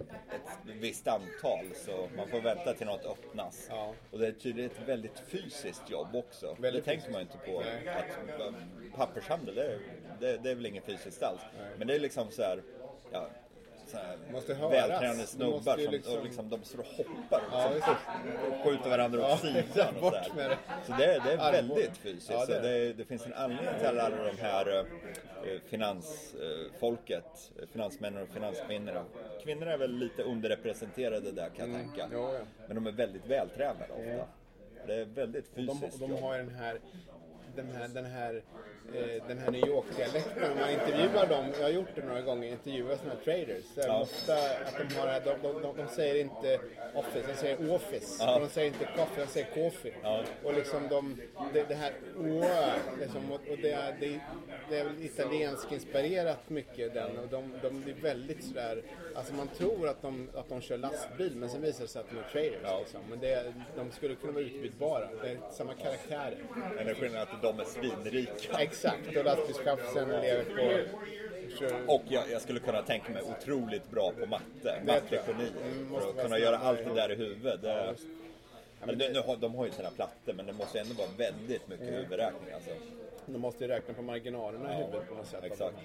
ett 0.00 0.76
visst 0.80 1.08
antal 1.08 1.66
så 1.74 2.08
man 2.16 2.28
får 2.28 2.40
vänta 2.40 2.74
till 2.74 2.86
något 2.86 3.04
öppnas. 3.04 3.66
Ja. 3.70 3.94
Och 4.10 4.18
det 4.18 4.26
är 4.26 4.32
tydligen 4.32 4.70
ett 4.70 4.88
väldigt 4.88 5.22
fysiskt 5.26 5.90
jobb 5.90 6.16
också. 6.16 6.56
Väldigt 6.58 6.84
det 6.84 6.90
tänker 6.90 7.10
man 7.10 7.20
ju 7.20 7.26
inte 7.26 7.38
på. 7.38 7.60
Nej. 7.60 7.88
Att 7.88 8.46
um, 8.48 8.54
pappershandel, 8.96 9.54
det 9.54 9.64
är, 9.64 9.78
det, 10.20 10.36
det 10.42 10.50
är 10.50 10.54
väl 10.54 10.66
inget 10.66 10.84
fysiskt 10.84 11.22
alls. 11.22 11.40
Men 11.78 11.86
det 11.86 11.94
är 11.94 12.00
liksom 12.00 12.30
så 12.30 12.42
här, 12.42 12.62
ja, 13.12 13.20
så 13.20 13.20
här 13.20 13.30
Måste 14.32 14.54
höras. 14.54 14.72
vältränade 14.72 15.26
snubbar 15.26 15.76
som 15.78 15.92
liksom- 15.92 16.18
och 16.18 16.24
liksom, 16.24 16.48
de 16.48 16.62
står 16.64 16.78
och 16.78 16.86
hoppar 16.86 17.42
Ja, 17.52 17.62
som 17.62 17.74
visst. 17.74 17.86
först 17.86 18.00
och 18.50 18.64
skjuter 18.64 18.90
varandra 18.90 19.18
åt 19.20 19.28
Ja, 19.30 19.36
sidan. 19.38 19.94
Och 19.96 20.02
så, 20.04 20.10
det. 20.10 20.56
så 20.86 20.92
det, 20.98 21.04
är- 21.14 21.20
det 21.20 21.32
är 21.32 21.52
väldigt 21.52 21.96
fysiskt. 21.96 22.30
Ja, 22.30 22.46
det 22.46 22.60
det, 22.60 22.92
det 22.92 23.04
finns 23.04 23.26
en 23.26 23.32
anledning 23.34 23.74
till 23.78 23.86
alla 23.86 24.10
de 24.10 24.36
här 24.40 24.78
eh, 24.78 25.60
finansfolket, 25.66 27.52
eh, 27.62 27.66
finansmännen 27.72 28.22
och 28.22 28.28
finanskvinnorna. 28.28 29.04
Kvinnor 29.44 29.66
är 29.68 29.78
väl 29.78 29.90
lite 29.98 30.22
underrepresenterade 30.22 31.32
där 31.32 31.48
kan 31.48 31.72
jag 31.72 31.80
tänka. 31.80 32.08
Jo, 32.12 32.30
ja. 32.34 32.40
Men 32.66 32.74
de 32.74 32.86
är 32.86 32.92
väldigt 32.92 33.26
vältränade 33.26 33.92
ofta. 33.92 34.26
Det 34.86 34.94
är 34.94 35.04
väldigt 35.04 35.54
De, 35.54 35.66
fysiskt 35.80 36.00
de 36.00 36.10
jobb. 36.10 36.20
har 36.20 36.38
den 36.38 36.54
här, 36.54 36.78
den 37.56 37.70
här, 37.70 37.88
den 37.88 38.04
här, 38.04 38.42
den 39.28 39.38
här 39.38 39.50
New 39.50 39.68
York-dialekten. 39.68 40.52
Om 40.52 40.58
man 40.58 40.70
intervjuar 40.70 41.26
dem, 41.26 41.44
jag 41.58 41.62
har 41.62 41.70
gjort 41.70 41.88
det 41.94 42.04
några 42.04 42.20
gånger, 42.20 42.48
intervjuat 42.48 42.98
sådana 42.98 43.14
här 43.14 43.24
traders. 43.24 43.64
Så 43.74 43.80
Ja. 43.86 44.00
ofta 44.00 44.34
att 44.34 44.88
de 44.88 44.94
har, 44.94 45.06
det 45.06 45.20
de, 45.24 45.48
de, 45.48 45.62
de, 45.62 45.76
de 45.76 45.88
säger 45.88 46.14
inte 46.20 46.60
office, 46.94 47.26
de 47.28 47.34
säger 47.34 47.72
office. 47.74 48.16
Ja. 48.24 48.34
Och 48.34 48.40
de 48.40 48.48
säger 48.48 48.66
inte 48.66 48.84
coffee, 48.96 49.20
de 49.20 49.26
säger 49.26 49.46
coffee. 49.54 49.94
Ja. 50.02 50.22
Och 50.44 50.54
liksom 50.54 50.88
de, 50.88 51.20
det, 51.52 51.68
det 51.68 51.74
här 51.74 51.92
å, 52.18 52.44
liksom, 53.00 53.32
och 53.32 53.40
och 53.50 53.58
det, 53.62 53.70
är, 53.70 53.96
det, 54.00 54.20
det 54.70 54.78
är 54.78 54.84
väl 54.84 55.02
italiensk 55.04 55.72
inspirerat 55.72 56.50
mycket 56.50 56.94
den. 56.94 57.18
Och 57.18 57.28
de, 57.28 57.52
de 57.62 57.80
blir 57.80 57.94
väldigt 57.94 58.44
sådär, 58.44 58.82
alltså 59.14 59.34
man 59.34 59.48
tror 59.48 59.88
att 59.88 60.02
de, 60.02 60.28
att 60.34 60.48
de 60.48 60.60
kör 60.60 60.78
lastbil 60.78 61.32
men 61.36 61.48
sen 61.50 61.62
visar 61.62 61.82
det 61.82 61.88
sig 61.88 62.00
att 62.00 62.10
de 62.10 62.18
är 62.18 62.22
traders. 62.32 62.60
Ja. 62.64 62.78
Liksom. 62.78 63.00
Men 63.10 63.20
det, 63.20 63.52
de 63.76 63.90
skulle 63.90 64.14
kunna 64.14 64.32
vara 64.32 64.44
utbytbara. 64.44 65.08
Det 65.22 65.28
är 65.30 65.38
samma 65.50 65.74
karaktärer. 65.74 66.38
Energin 66.80 67.14
är 67.14 67.20
att 67.22 67.42
de 67.42 67.60
är 67.60 67.64
svinrika. 67.64 68.32
Exakt, 68.32 68.74
och 68.84 69.24
lastbilschauffören 69.24 70.20
lever 70.22 70.44
på... 70.44 71.92
Och 71.92 72.02
jag, 72.08 72.30
jag 72.30 72.42
skulle 72.42 72.60
kunna 72.60 72.82
tänka 72.82 73.12
mig 73.12 73.22
otroligt 73.22 73.90
bra 73.90 74.12
på 74.20 74.26
matte, 74.26 74.80
mattegeni. 74.86 75.52
Mm, 75.64 75.88
för 76.00 76.10
att 76.10 76.22
kunna 76.22 76.38
göra 76.38 76.58
allt 76.58 76.84
det 76.84 76.94
där 76.94 77.12
i 77.12 77.14
huvudet. 77.14 77.62
Det, 77.62 77.94
Ja, 78.80 78.86
men 78.86 78.98
nu 78.98 79.20
har, 79.26 79.36
de 79.36 79.54
har 79.54 79.66
ju 79.66 79.72
sina 79.72 79.90
plattor 79.90 80.32
men 80.32 80.46
det 80.46 80.52
måste 80.52 80.80
ändå 80.80 80.94
vara 80.94 81.08
väldigt 81.18 81.68
mycket 81.68 81.86
huvudräkning 81.86 82.52
alltså. 82.54 82.70
De 83.26 83.38
måste 83.38 83.64
ju 83.64 83.68
räkna 83.70 83.94
på 83.94 84.02
marginalerna 84.02 84.70
i 84.70 84.80
Ja, 84.80 84.86
huvudet 84.86 85.08
på 85.08 85.14
något 85.14 85.26
sätt. 85.26 85.44
exakt. 85.44 85.76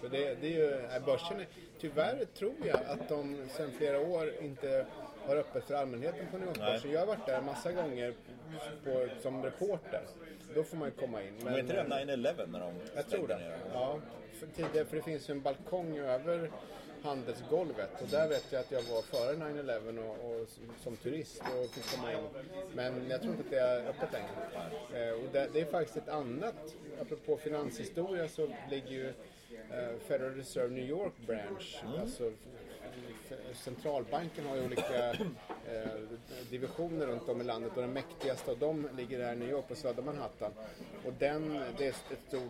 För 0.00 0.08
det, 0.08 0.34
det 0.40 0.46
är 0.46 0.50
ju, 0.50 1.00
börsen 1.06 1.40
är, 1.40 1.46
tyvärr 1.80 2.24
tror 2.38 2.54
jag 2.64 2.80
att 2.88 3.08
de 3.08 3.48
sedan 3.56 3.70
flera 3.78 4.00
år 4.00 4.32
inte 4.42 4.86
har 5.28 5.36
öppet 5.36 5.64
för 5.64 5.74
allmänheten 5.74 6.26
på 6.30 6.38
New 6.38 6.46
York-börsen. 6.48 6.90
Jag 6.90 7.00
har 7.00 7.06
varit 7.06 7.26
där 7.26 7.40
massa 7.42 7.72
gånger 7.72 8.14
på, 8.84 9.06
som 9.22 9.42
reporter. 9.44 10.00
Då 10.54 10.62
får 10.64 10.76
man 10.76 10.88
ju 10.88 10.94
komma 10.94 11.22
in. 11.22 11.32
Men 11.42 11.52
var 11.52 11.58
inte 11.60 11.72
det 11.72 11.82
9-11 11.82 12.46
när 12.52 12.60
de 12.60 12.72
Jag 12.96 13.06
tror 13.08 13.28
det. 13.28 13.38
ner? 13.38 13.58
Ja, 13.72 13.98
för, 14.40 14.46
tidigare, 14.46 14.84
för 14.84 14.96
det 14.96 15.02
finns 15.02 15.30
ju 15.30 15.32
en 15.32 15.40
balkong 15.40 15.98
över 15.98 16.50
handelsgolvet 17.02 18.02
och 18.02 18.08
där 18.08 18.28
vet 18.28 18.44
jag 18.52 18.60
att 18.60 18.72
jag 18.72 18.82
var 18.82 19.02
före 19.02 19.34
9-11 19.36 19.98
och, 19.98 20.40
och 20.40 20.46
som- 20.82 20.96
turist 20.96 21.40
och 21.42 21.70
fick 21.70 21.96
komma 21.96 22.12
in. 22.12 22.18
Men 22.74 23.06
jag 23.10 23.20
tror 23.22 23.32
inte 23.32 23.44
att 23.44 23.50
det 23.50 23.58
är 23.58 23.88
öppet 23.88 24.08
längre. 24.12 25.08
Eh, 25.08 25.14
och 25.14 25.28
det, 25.32 25.48
det 25.52 25.60
är 25.60 25.64
faktiskt 25.64 25.96
ett 25.96 26.08
annat, 26.08 26.74
apropå 27.00 27.36
finanshistoria 27.36 28.28
så 28.28 28.48
ligger 28.70 28.88
ju 28.90 29.08
eh, 29.70 29.98
Federal 30.06 30.34
Reserve 30.34 30.68
New 30.74 30.84
York 30.88 31.12
Branch, 31.26 31.82
alltså 32.00 32.26
f- 32.28 32.34
Eh, 33.30 33.56
centralbanken 33.56 34.46
har 34.46 34.56
ju 34.56 34.64
olika 34.64 35.10
eh, 35.10 35.16
divisioner 36.50 37.06
runt 37.06 37.28
om 37.28 37.40
i 37.40 37.44
landet 37.44 37.72
och 37.74 37.82
den 37.82 37.92
mäktigaste 37.92 38.50
av 38.50 38.58
dem 38.58 38.88
ligger 38.96 39.24
här 39.24 39.32
i 39.32 39.36
New 39.36 39.50
York 39.50 39.68
på 39.68 39.74
södra 39.74 40.02
Manhattan. 40.02 40.52
Och 41.06 41.12
den, 41.18 41.60
det 41.78 41.84
är 41.84 41.88
ett 41.88 42.04
stort 42.28 42.42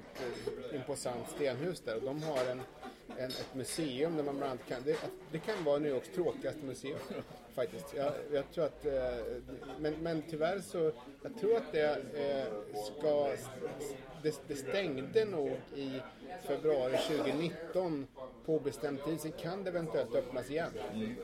eh, 0.70 0.76
imposant 0.76 1.30
stenhus 1.30 1.80
där 1.80 1.96
och 1.96 2.02
de 2.02 2.22
har 2.22 2.44
en, 2.50 2.60
en, 3.16 3.30
ett 3.30 3.54
museum 3.54 4.16
där 4.16 4.24
man 4.24 4.36
bland 4.36 4.50
annat 4.52 4.68
kan, 4.68 4.82
det, 4.84 4.96
det 5.32 5.38
kan 5.38 5.64
vara 5.64 5.78
New 5.78 5.92
Yorks 5.92 6.08
tråkigaste 6.14 6.66
museum 6.66 6.98
faktiskt. 7.58 7.94
Jag, 7.96 8.12
jag 8.32 8.50
tror 8.50 8.64
att, 8.64 8.86
eh, 8.86 8.92
men, 9.78 9.94
men 10.02 10.22
tyvärr 10.30 10.60
så, 10.60 10.92
jag 11.22 11.38
tror 11.40 11.56
att 11.56 11.72
det 11.72 11.90
eh, 12.14 12.46
ska, 12.84 13.30
det, 14.22 14.40
det 14.48 14.56
stängde 14.56 15.24
nog 15.24 15.50
i 15.76 16.00
februari 16.46 16.96
2019 16.96 18.06
på 18.46 18.54
obestämd 18.54 19.04
tid. 19.04 19.20
Sen 19.20 19.32
kan 19.32 19.64
det 19.64 19.70
eventuellt 19.70 20.14
öppnas 20.14 20.50
igen. 20.50 20.70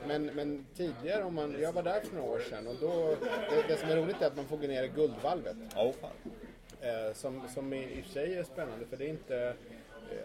Men, 0.07 0.27
men 0.27 0.67
tidigare, 0.77 1.25
om 1.25 1.35
man, 1.35 1.57
jag 1.61 1.73
var 1.73 1.83
där 1.83 2.01
för 2.01 2.17
några 2.17 2.31
år 2.31 2.41
sedan 2.41 2.67
och 2.67 2.77
då, 2.81 3.17
det, 3.51 3.65
det 3.69 3.77
som 3.77 3.89
är 3.89 3.97
roligt 3.97 4.23
är 4.23 4.27
att 4.27 4.37
man 4.37 4.45
får 4.45 4.57
gå 4.57 4.67
ner 4.67 4.83
i 4.83 4.89
guldvalvet. 4.89 5.57
Ja, 5.75 5.93
fan. 6.01 6.33
Eh, 6.81 7.15
som, 7.15 7.49
som 7.55 7.73
i, 7.73 7.99
i 7.99 8.01
och 8.01 8.05
för 8.05 8.13
sig 8.13 8.39
är 8.39 8.45
spännande 8.45 8.87
för 8.87 8.97
det 8.97 9.05
är 9.05 9.09
inte 9.09 9.55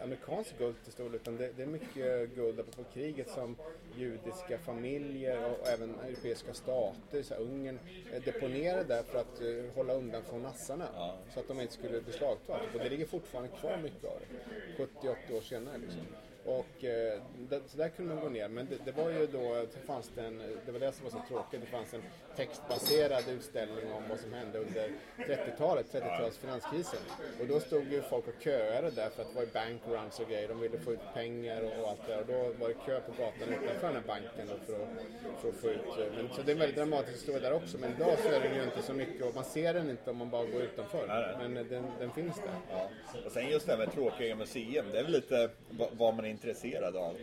amerikanskt 0.04 0.58
guld 0.58 0.76
till 0.84 0.92
stor 0.92 1.04
del, 1.04 1.16
utan 1.16 1.38
det, 1.38 1.52
det 1.58 1.64
är 1.64 1.68
mycket 1.68 2.36
guld 2.36 2.60
apropå 2.60 2.84
kriget 2.94 3.30
som 3.30 3.56
judiska 3.98 4.58
familjer 4.58 5.52
och, 5.52 5.68
även 5.68 5.96
europeiska 6.00 6.54
stater, 6.54 7.24
så 7.24 7.34
här, 7.34 7.42
Ungern, 7.42 7.80
eh, 8.14 8.24
deponerade 8.24 8.84
där 8.84 9.04
för 9.04 9.20
att 9.20 9.42
eh, 9.42 9.76
hålla 9.76 9.94
undan 9.94 10.24
från 10.24 10.42
nassarna 10.42 10.88
så 11.34 11.40
att 11.40 11.48
de 11.48 11.62
inte 11.62 11.74
skulle 11.74 12.02
beslagtas. 12.02 12.62
Och 12.74 12.80
det 12.80 12.90
ligger 12.90 13.06
fortfarande 13.06 13.50
kvar 13.50 13.78
mycket 13.84 14.04
av 14.04 14.20
det, 14.20 14.84
70-80 14.84 15.38
år 15.38 15.42
senare. 15.42 15.78
Liksom. 15.78 16.02
Och 16.46 16.84
eh, 16.84 17.22
det, 17.50 17.62
så 17.68 17.78
där 17.78 17.90
kunde 17.90 18.14
man 18.16 18.24
gå 18.24 18.30
ner. 18.30 18.48
Men 18.48 18.68
det, 18.70 18.76
det 18.86 18.92
var 19.02 19.10
ju 19.10 19.28
då, 19.28 19.66
så 19.74 19.80
fanns 19.80 20.12
det 20.16 20.22
en, 20.22 20.42
det 20.66 20.72
var 20.72 20.80
det 20.80 20.92
som 20.92 21.04
var 21.04 21.12
så 21.12 21.22
tråkigt, 21.28 21.62
det 21.62 21.68
fanns 21.68 21.94
en 21.94 22.02
textbaserad 22.36 23.24
utställning 23.30 23.92
om 23.94 24.04
vad 24.10 24.20
som 24.20 24.34
hände 24.34 24.60
under 24.60 24.92
30-talet, 25.18 25.86
30-talets 25.94 26.38
finanskrisen. 26.38 27.00
Och 27.42 27.48
då 27.48 27.60
stod 27.60 27.84
ju 27.92 28.02
folk 28.02 28.28
och 28.28 28.44
köade 28.44 28.92
där 28.92 29.10
för 29.10 29.22
att 29.22 29.30
det 29.30 29.36
var 29.36 29.42
ju 29.42 29.48
bankruns 29.54 30.20
och 30.20 30.30
grejer, 30.30 30.48
de 30.48 30.60
ville 30.60 30.78
få 30.78 30.94
ut 30.94 31.00
pengar 31.14 31.62
och, 31.82 31.90
allt 31.90 32.08
det 32.08 32.14
där. 32.14 32.20
Och 32.22 32.28
då 32.28 32.54
var 32.60 32.68
det 32.68 32.76
kö 32.86 33.00
på 33.02 33.12
gatan 33.12 33.50
utanför 33.64 33.88
den 33.88 33.96
här 33.96 34.04
banken 34.08 34.48
för, 34.48 34.56
att, 34.56 35.42
för 35.42 35.50
att 35.50 35.56
få 35.56 35.70
ut. 35.70 35.82
eh, 36.00 36.14
Men, 36.16 36.30
så 36.36 36.42
det 36.42 36.52
är 36.52 36.54
en 36.54 36.60
väldigt 36.60 36.78
dramatisk 36.78 37.14
historia 37.18 37.40
där 37.40 37.54
också, 37.54 37.78
men 37.78 37.92
idag 37.96 38.18
så 38.24 38.28
är 38.30 38.40
den 38.40 38.56
ju 38.56 38.64
inte 38.64 38.82
så 38.82 38.94
mycket 38.94 39.26
och 39.26 39.36
man 39.36 39.44
ser 39.44 39.74
den 39.74 39.90
inte 39.90 40.10
om 40.12 40.18
man 40.18 40.30
bara 40.30 40.46
går 40.46 40.62
utanför. 40.62 41.08
Nej, 41.08 41.36
nej. 41.40 41.50
Men 41.50 41.58
eh, 41.58 41.64
den, 41.72 41.84
den 42.00 42.12
finns 42.12 42.36
där. 42.36 42.54
Ja. 42.72 42.90
Och 43.26 43.32
sen 43.32 43.50
just 43.50 43.66
det 43.66 43.72
här 43.72 43.80
med 43.80 43.92
tråkiga 43.94 44.36
museum, 44.36 44.86
det 44.92 45.00
är 45.00 45.04
väl 45.04 45.12
lite 45.12 45.50
vad, 45.70 45.90
vad 45.92 46.14
man 46.16 46.26
är 46.30 46.32
intresserad 46.34 46.96
av. 46.96 47.16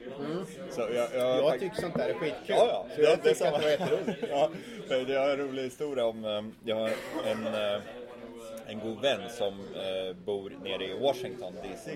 Så 0.70 0.80
jag, 0.80 0.90
jag, 1.14 1.36
Mm. 1.36 1.44
Jag 1.44 1.60
tycker 1.60 1.76
sånt 1.80 1.94
där 1.94 2.08
är 2.08 2.14
skitkul. 2.14 2.40
Ja, 2.46 2.66
ja. 2.68 2.86
Så 2.94 3.00
jag 3.00 3.18
det 3.22 3.30
är 3.30 3.34
tycker 3.34 3.46
att 3.46 3.60
det 3.60 3.62
var 3.62 3.70
jätteroligt. 3.70 4.24
ja, 4.30 4.50
för 4.88 5.12
jag 5.12 5.20
har 5.20 5.28
en 5.30 5.36
rolig 5.38 5.62
historia 5.62 6.04
om, 6.04 6.24
eh, 6.24 6.42
jag 6.64 6.76
har 6.76 6.90
en, 7.26 7.46
eh, 7.46 7.80
en 8.66 8.78
god 8.80 9.00
vän 9.00 9.20
som 9.30 9.54
eh, 9.74 10.16
bor 10.24 10.52
nere 10.64 10.84
i 10.84 10.98
Washington 10.98 11.54
DC. 11.62 11.90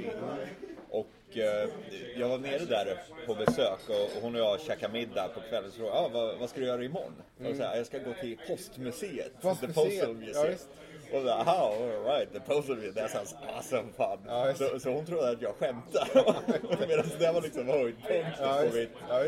Och 0.91 1.37
eh, 1.39 1.69
jag 2.17 2.29
var 2.29 2.39
nere 2.39 2.65
där 2.65 3.03
på 3.27 3.35
besök 3.35 3.89
och, 3.89 3.95
och 4.17 4.23
hon 4.23 4.35
och 4.35 4.41
jag 4.41 4.61
käkade 4.61 4.93
middag 4.93 5.29
på 5.35 5.41
kvällen. 5.41 5.71
Så 5.71 5.77
frågade 5.77 5.97
jag, 5.97 6.05
ah, 6.05 6.09
vad, 6.13 6.39
vad 6.39 6.51
ska 6.51 6.61
du 6.61 6.67
göra 6.67 6.85
imorgon? 6.85 7.13
Och 7.51 7.57
så 7.57 7.63
här, 7.63 7.77
jag 7.77 7.87
ska 7.87 7.99
gå 7.99 8.15
till 8.21 8.37
postmuseet. 8.49 9.33
Postmuseet, 9.43 9.61
The 9.61 9.67
Postal 9.67 10.17
ja, 10.21 10.27
Museum. 10.27 10.51
visst. 10.51 10.69
Och 11.13 11.23
så, 11.23 11.29
aha, 11.29 11.75
all 11.75 12.05
right, 12.05 12.33
the 12.33 12.41
postal 12.41 12.77
museum, 12.77 12.95
that 12.95 13.11
sounds 13.11 13.35
awesome 13.57 13.93
fun. 13.97 14.19
Ja, 14.27 14.55
så, 14.55 14.81
så 14.81 14.91
hon 14.91 15.07
trodde 15.07 15.31
att 15.31 15.43
jag 15.43 15.55
skämtade. 15.55 16.35
Medan 16.89 17.05
det 17.19 17.33
var 17.33 17.43
liksom 17.43 17.67
höjdpunkten 17.67 18.33
Ja, 18.41 18.63
på 18.71 18.77
mitt 18.77 18.91
Ja, 19.09 19.25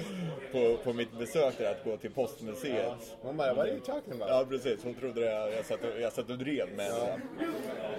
på, 0.53 0.77
på 0.85 0.93
mitt 0.93 1.19
besök 1.19 1.59
där 1.59 1.71
att 1.71 1.85
gå 1.85 1.97
till 1.97 2.11
postmuseet. 2.13 3.17
Hon 3.23 3.37
bara, 3.37 3.55
what 3.55 3.65
are 3.65 3.71
you 3.73 3.81
talking 3.81 4.13
about? 4.13 4.29
Ja 4.29 4.47
precis, 4.49 4.85
hon 4.85 4.95
trodde 4.95 5.21
det. 5.21 5.55
Jag 5.57 5.65
satt 5.65 5.85
och, 5.85 6.01
jag 6.01 6.13
satt 6.13 6.31
och 6.31 6.39
drev 6.39 6.69
med 6.77 6.87
henne. 6.87 7.21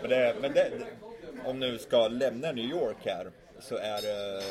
Men, 0.02 0.10
det, 0.10 0.36
men 0.42 0.54
det, 0.54 0.72
om 1.46 1.60
nu 1.60 1.78
ska 1.78 2.08
lämna 2.08 2.52
New 2.52 2.66
York 2.66 2.98
här 3.06 3.32
så 3.60 3.76
är 3.76 3.98
eh, 4.38 4.44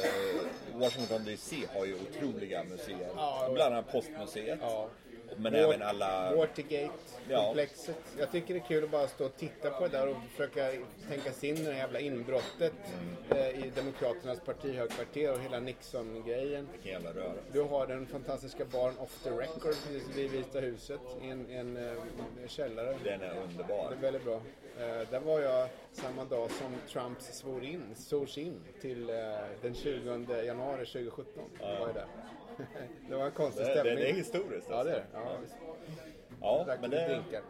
Washington 0.75 1.25
DC 1.25 1.57
har 1.75 1.85
ju 1.87 1.95
otroliga 1.95 2.65
museer. 2.65 3.09
Ja, 3.17 3.51
Bland 3.55 3.75
annat 3.75 3.93
postmuseet. 3.93 4.59
Ja. 5.45 5.51
Men 5.51 5.55
Wa- 5.55 5.65
även 5.75 5.83
alla... 5.83 6.31
Ja. 6.31 6.37
Watergate-komplexet. 6.37 7.97
Jag 8.19 8.33
tycker 8.33 8.55
det 8.55 8.61
är 8.61 8.65
kul 8.69 8.85
att 8.85 8.91
bara 8.91 9.09
stå 9.09 9.25
och 9.25 9.37
titta 9.37 9.71
på 9.71 9.83
det 9.89 9.99
där 9.99 10.09
och 10.09 10.17
försöka 10.31 10.71
tänka 11.09 11.33
sig 11.33 11.49
in 11.49 11.57
i 11.57 11.63
det 11.65 11.77
jävla 11.77 12.01
inbrottet 12.01 12.73
Mm. 13.31 13.39
eh, 13.39 13.65
i 13.67 13.71
Demokraternas 13.77 14.41
partihögkvarter 14.41 15.33
och 15.33 15.39
hela 15.41 15.61
Nixon-grejen. 15.61 16.69
Vilken 16.73 16.93
jävla 16.93 17.11
röra. 17.23 17.33
Du 17.53 17.61
har 17.63 17.87
den 17.87 18.07
fantastiska 18.07 18.65
baren 18.65 18.99
Off 18.99 19.19
the 19.23 19.31
Record 19.31 19.63
precis 19.89 20.17
vid 20.17 20.31
Vita 20.31 20.61
huset 20.61 21.01
i 21.23 21.29
en, 21.29 21.51
en, 21.51 21.77
eh, 21.77 21.93
källare. 22.49 22.97
Den 23.05 23.21
är 23.23 23.35
underbar. 23.43 23.89
Det 23.91 23.97
är 23.97 24.01
väldigt 24.01 24.25
bra. 24.25 24.41
Eh, 24.81 25.09
där 25.11 25.21
var 25.21 25.41
jag 25.41 25.69
samma 25.93 26.25
dag 26.25 26.51
som 26.51 26.75
Trump 26.89 27.21
svor 27.21 27.65
in, 27.65 27.95
svors 27.95 28.39
in 28.39 28.61
till 28.81 29.11
eh, 29.11 29.17
den 29.63 29.75
20 29.75 30.43
januari 30.45 30.87
2017. 30.87 31.25
Då 31.61 31.67
var 31.67 31.73
jag 31.87 31.95
där. 31.95 32.07
Det 33.09 33.17
var 33.17 33.25
en 33.25 33.31
konstig 33.33 33.65
Det, 33.67 33.75
det, 33.75 33.81
stämning. 33.81 33.97
det 33.97 34.11
är 34.11 34.15
historiskt. 34.15 34.67
Ja, 34.71 34.77
alltså. 34.77 34.93
det 34.93 34.99
är 34.99 35.01
det. 35.01 35.07
Ja. 35.15 35.37
Ja, 36.41 36.65
Drack 36.67 36.79
men 36.81 36.91
det, 36.91 37.07
drinkar. 37.09 37.41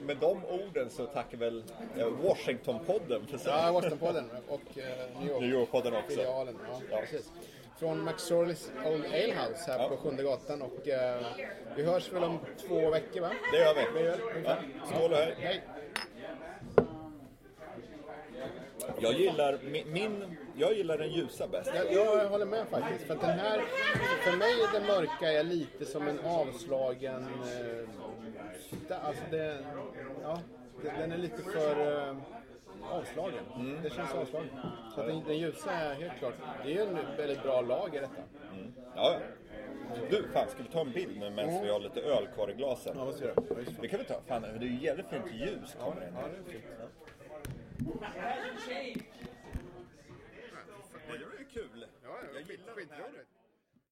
med 0.00 0.16
de 0.16 0.44
orden 0.44 0.90
så 0.90 1.06
tackar 1.06 1.38
väl 1.38 1.64
eh, 1.98 2.06
Washington-podden 2.06 3.26
för 3.26 3.38
sig. 3.38 3.52
Ja, 3.52 3.72
Washingtonpodden 3.72 4.30
och 4.48 4.78
eh, 4.78 4.84
New 5.20 5.28
York. 5.30 5.40
New 5.40 5.50
York-podden 5.50 5.96
också. 5.98 6.08
Filialen, 6.16 6.58
ja, 6.70 6.80
Ja. 6.90 7.00
precis. 7.00 7.32
Från 7.78 8.04
McSorleys 8.04 8.70
Old 8.86 9.04
Ale 9.06 9.34
House 9.34 9.70
här 9.72 9.78
Ja. 9.78 9.88
på 9.88 9.96
Sjunde 9.96 10.22
gatan 10.22 10.62
och 10.62 10.88
eh, 10.88 11.22
vi 11.76 11.82
hörs 11.84 12.12
väl 12.12 12.24
om 12.24 12.38
två 12.68 12.90
veckor 12.90 13.20
va? 13.20 13.30
Det 13.52 13.58
gör 13.58 13.74
vi. 13.74 13.98
Det 13.98 14.04
gör 14.04 14.16
vi, 14.34 14.42
Ja, 14.44 14.56
skål 14.86 15.12
och 15.12 15.18
hej. 15.18 15.34
Hej! 15.38 15.62
Jag 19.04 19.20
gillar 19.20 19.58
min, 19.70 19.92
min, 19.92 20.36
jag 20.56 20.72
gillar 20.74 20.98
den 20.98 21.12
ljusa 21.12 21.48
bäst. 21.48 21.70
Jag, 21.74 21.92
jag 21.92 22.28
håller 22.28 22.46
med 22.46 22.66
faktiskt. 22.68 23.04
För 23.06 23.14
att 23.14 23.20
den 23.20 23.38
här, 23.38 23.60
för 24.24 24.36
mig 24.36 24.52
är 24.62 24.72
den 24.72 24.86
mörka 24.86 25.32
är 25.32 25.42
lite 25.44 25.84
som 25.84 26.08
en 26.08 26.18
avslagen... 26.24 27.26
Eh, 28.88 29.06
alltså 29.06 29.22
det, 29.30 29.58
ja, 30.22 30.40
det- 30.82 30.90
den 30.98 31.12
är 31.12 31.18
lite 31.18 31.42
för 31.42 32.08
eh, 32.10 32.16
avslagen. 32.90 33.44
Mm. 33.56 33.82
Det 33.82 33.90
känns 33.90 34.14
avslagen. 34.14 34.48
Så 34.94 35.00
att 35.00 35.06
den, 35.06 35.22
den 35.26 35.38
ljusa 35.38 35.70
är 35.70 35.94
helt 35.94 36.18
klart, 36.18 36.34
det 36.64 36.70
är 36.70 36.74
ju 36.74 36.80
en 36.82 36.98
väldigt 37.16 37.42
bra 37.42 37.60
lag 37.60 37.94
i 37.94 37.98
detta. 37.98 38.22
Ja, 38.96 39.12
ja. 39.12 39.18
Du, 40.10 40.24
fan 40.32 40.48
ska 40.48 40.62
vi 40.62 40.68
ta 40.68 40.80
en 40.80 40.92
bild 40.92 41.20
nu 41.20 41.30
medan 41.30 41.62
vi 41.62 41.70
har 41.70 41.80
lite 41.80 42.00
öl 42.00 42.28
kvar 42.34 42.50
i 42.50 42.54
glasen? 42.54 42.94
Ja, 42.98 43.04
vad 43.04 43.14
ska? 43.14 43.24
Ja, 43.26 43.32
just 43.66 43.80
det. 43.80 43.88
Kan 43.88 43.98
vi 43.98 44.04
ta. 44.04 44.14
Fan, 44.28 44.42
det 44.42 44.48
är 44.48 44.68
ju 44.68 44.80
jävligt 44.80 45.06
fint 45.06 45.24
ljus 45.34 45.76
kommer 45.80 46.02
in. 46.06 46.08
Ja, 46.14 46.20
det 46.28 46.50
är 46.50 46.52
fint. 46.52 46.64
Det 47.78 48.74
är 48.74 48.82
ju 48.84 48.94